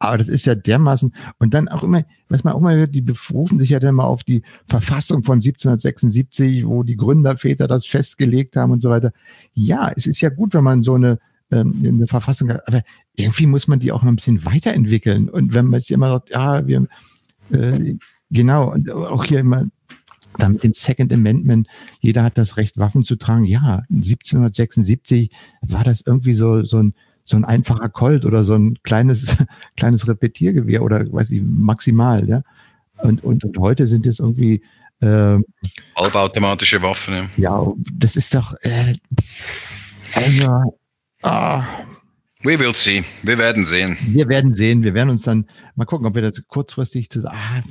Aber 0.01 0.17
das 0.17 0.29
ist 0.29 0.45
ja 0.45 0.55
dermaßen, 0.55 1.13
und 1.37 1.53
dann 1.53 1.67
auch 1.67 1.83
immer, 1.83 2.03
was 2.27 2.43
man 2.43 2.53
auch 2.53 2.59
mal 2.59 2.75
hört, 2.75 2.95
die 2.95 3.01
berufen 3.01 3.59
sich 3.59 3.69
ja 3.69 3.79
dann 3.79 3.93
mal 3.93 4.05
auf 4.05 4.23
die 4.23 4.41
Verfassung 4.65 5.21
von 5.21 5.35
1776, 5.35 6.65
wo 6.65 6.81
die 6.81 6.97
Gründerväter 6.97 7.67
das 7.67 7.85
festgelegt 7.85 8.55
haben 8.55 8.71
und 8.71 8.81
so 8.81 8.89
weiter. 8.89 9.11
Ja, 9.53 9.91
es 9.95 10.07
ist 10.07 10.21
ja 10.21 10.29
gut, 10.29 10.55
wenn 10.55 10.63
man 10.63 10.81
so 10.81 10.95
eine, 10.95 11.19
ähm, 11.51 11.77
eine 11.85 12.07
Verfassung 12.07 12.49
hat, 12.49 12.67
aber 12.67 12.81
irgendwie 13.15 13.45
muss 13.45 13.67
man 13.67 13.77
die 13.77 13.91
auch 13.91 14.01
noch 14.01 14.11
ein 14.11 14.15
bisschen 14.15 14.43
weiterentwickeln. 14.43 15.29
Und 15.29 15.53
wenn 15.53 15.67
man 15.67 15.79
jetzt 15.79 15.91
immer 15.91 16.09
sagt, 16.09 16.31
ja, 16.31 16.65
wir, 16.65 16.87
äh, 17.51 17.95
genau, 18.31 18.71
und 18.71 18.91
auch 18.91 19.23
hier 19.23 19.41
immer, 19.41 19.67
dann 20.39 20.53
mit 20.53 20.63
dem 20.63 20.73
Second 20.73 21.13
Amendment, 21.13 21.67
jeder 21.99 22.23
hat 22.23 22.39
das 22.39 22.57
Recht, 22.57 22.79
Waffen 22.79 23.03
zu 23.03 23.17
tragen. 23.17 23.45
Ja, 23.45 23.83
1776 23.91 25.29
war 25.61 25.83
das 25.83 26.01
irgendwie 26.01 26.33
so, 26.33 26.63
so 26.63 26.77
ein, 26.77 26.95
so 27.31 27.37
ein 27.37 27.45
einfacher 27.45 27.89
Colt 27.89 28.25
oder 28.25 28.45
so 28.45 28.55
ein 28.55 28.77
kleines, 28.83 29.35
kleines 29.77 30.07
Repetiergewehr 30.07 30.83
oder 30.83 31.11
weiß 31.11 31.31
ich, 31.31 31.41
maximal, 31.43 32.27
ja. 32.27 32.43
Und, 32.99 33.23
und, 33.23 33.43
und 33.43 33.57
heute 33.57 33.87
sind 33.87 34.05
es 34.05 34.19
irgendwie 34.19 34.61
äh, 35.01 35.39
halbautomatische 35.95 36.81
Waffen, 36.81 37.15
ja. 37.15 37.27
Ja, 37.37 37.73
das 37.93 38.15
ist 38.15 38.35
doch 38.35 38.53
äh, 38.61 38.95
also, 40.13 40.77
ah, 41.23 41.63
We 42.43 42.59
will 42.59 42.73
see. 42.73 43.03
Wir 43.21 43.37
werden 43.37 43.65
sehen. 43.65 43.97
Wir 44.01 44.27
werden 44.27 44.51
sehen. 44.51 44.83
Wir 44.83 44.95
werden 44.95 45.11
uns 45.11 45.23
dann 45.23 45.45
mal 45.75 45.85
gucken, 45.85 46.07
ob 46.07 46.15
wir 46.15 46.23
das 46.23 46.41
kurzfristig 46.47 47.09
zu 47.11 47.23
ah, 47.27 47.61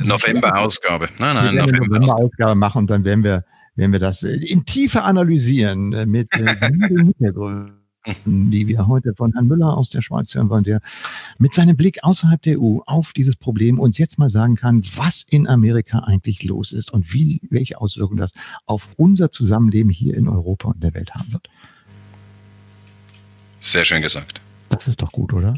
November-Ausgabe. 0.00 1.08
Nein, 1.18 1.36
nein, 1.36 1.54
November-Ausgabe 1.54 2.56
machen 2.56 2.78
und 2.78 2.90
dann 2.90 3.04
werden 3.04 3.22
wir, 3.22 3.44
werden 3.76 3.92
wir 3.92 4.00
das 4.00 4.24
in 4.24 4.64
Tiefe 4.64 5.04
analysieren 5.04 5.92
äh, 5.92 6.06
mit 6.06 6.28
äh, 6.34 6.56
Hintergründen 7.16 7.85
die 8.24 8.66
wir 8.66 8.86
heute 8.86 9.14
von 9.14 9.32
Herrn 9.32 9.46
Müller 9.46 9.76
aus 9.76 9.90
der 9.90 10.02
Schweiz 10.02 10.34
hören 10.34 10.48
wollen, 10.48 10.64
der 10.64 10.80
mit 11.38 11.54
seinem 11.54 11.76
Blick 11.76 12.02
außerhalb 12.02 12.40
der 12.42 12.60
EU 12.60 12.78
auf 12.86 13.12
dieses 13.12 13.36
Problem 13.36 13.78
uns 13.78 13.98
jetzt 13.98 14.18
mal 14.18 14.30
sagen 14.30 14.56
kann, 14.56 14.82
was 14.96 15.22
in 15.22 15.46
Amerika 15.46 16.00
eigentlich 16.00 16.42
los 16.42 16.72
ist 16.72 16.92
und 16.92 17.12
wie, 17.12 17.40
welche 17.50 17.80
Auswirkungen 17.80 18.18
das 18.18 18.32
auf 18.66 18.88
unser 18.96 19.30
Zusammenleben 19.30 19.90
hier 19.90 20.16
in 20.16 20.28
Europa 20.28 20.68
und 20.68 20.82
der 20.82 20.94
Welt 20.94 21.14
haben 21.14 21.32
wird. 21.32 21.48
Sehr 23.60 23.84
schön 23.84 24.02
gesagt. 24.02 24.40
Das 24.68 24.86
ist 24.86 25.02
doch 25.02 25.08
gut, 25.08 25.32
oder? 25.32 25.54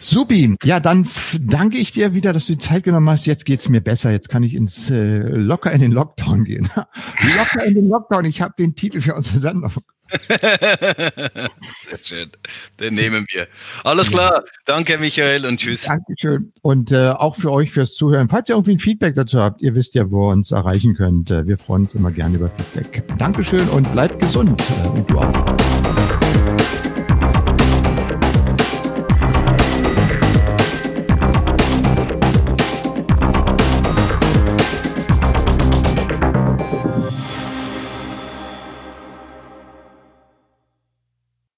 Supi, 0.00 0.54
ja, 0.62 0.80
dann 0.80 1.08
danke 1.40 1.78
ich 1.78 1.92
dir 1.92 2.12
wieder, 2.12 2.34
dass 2.34 2.44
du 2.44 2.52
die 2.52 2.58
Zeit 2.58 2.84
genommen 2.84 3.08
hast. 3.08 3.24
Jetzt 3.24 3.46
geht's 3.46 3.70
mir 3.70 3.80
besser. 3.80 4.10
Jetzt 4.10 4.28
kann 4.28 4.42
ich 4.42 4.54
ins 4.54 4.90
äh, 4.90 5.20
locker 5.20 5.72
in 5.72 5.80
den 5.80 5.92
Lockdown 5.92 6.44
gehen. 6.44 6.68
locker 7.38 7.64
in 7.64 7.74
den 7.74 7.88
Lockdown. 7.88 8.26
Ich 8.26 8.42
habe 8.42 8.52
den 8.58 8.74
Titel 8.74 9.00
für 9.00 9.14
unsere 9.14 9.38
Sendung 9.38 9.64
sehr 10.28 11.98
schön. 12.02 12.30
Den 12.78 12.94
nehmen 12.94 13.26
wir. 13.30 13.46
Alles 13.84 14.10
klar. 14.10 14.44
Danke, 14.64 14.98
Michael, 14.98 15.46
und 15.46 15.58
tschüss. 15.58 15.82
Dankeschön. 15.82 16.52
Und 16.62 16.92
äh, 16.92 17.10
auch 17.10 17.36
für 17.36 17.50
euch 17.50 17.70
fürs 17.70 17.94
Zuhören. 17.94 18.28
Falls 18.28 18.48
ihr 18.48 18.54
irgendwie 18.54 18.72
ein 18.72 18.78
Feedback 18.78 19.14
dazu 19.14 19.40
habt, 19.40 19.62
ihr 19.62 19.74
wisst 19.74 19.94
ja, 19.94 20.10
wo 20.10 20.28
ihr 20.28 20.32
uns 20.32 20.50
erreichen 20.50 20.94
könnt. 20.94 21.30
Äh, 21.30 21.46
wir 21.46 21.58
freuen 21.58 21.84
uns 21.84 21.94
immer 21.94 22.10
gerne 22.10 22.36
über 22.36 22.50
Feedback. 22.50 23.02
Dankeschön 23.18 23.68
und 23.68 23.90
bleibt 23.92 24.18
gesund. 24.20 24.62
Äh, 24.84 24.88
und 24.88 25.10
du 25.10 25.18
auch. 25.18 26.43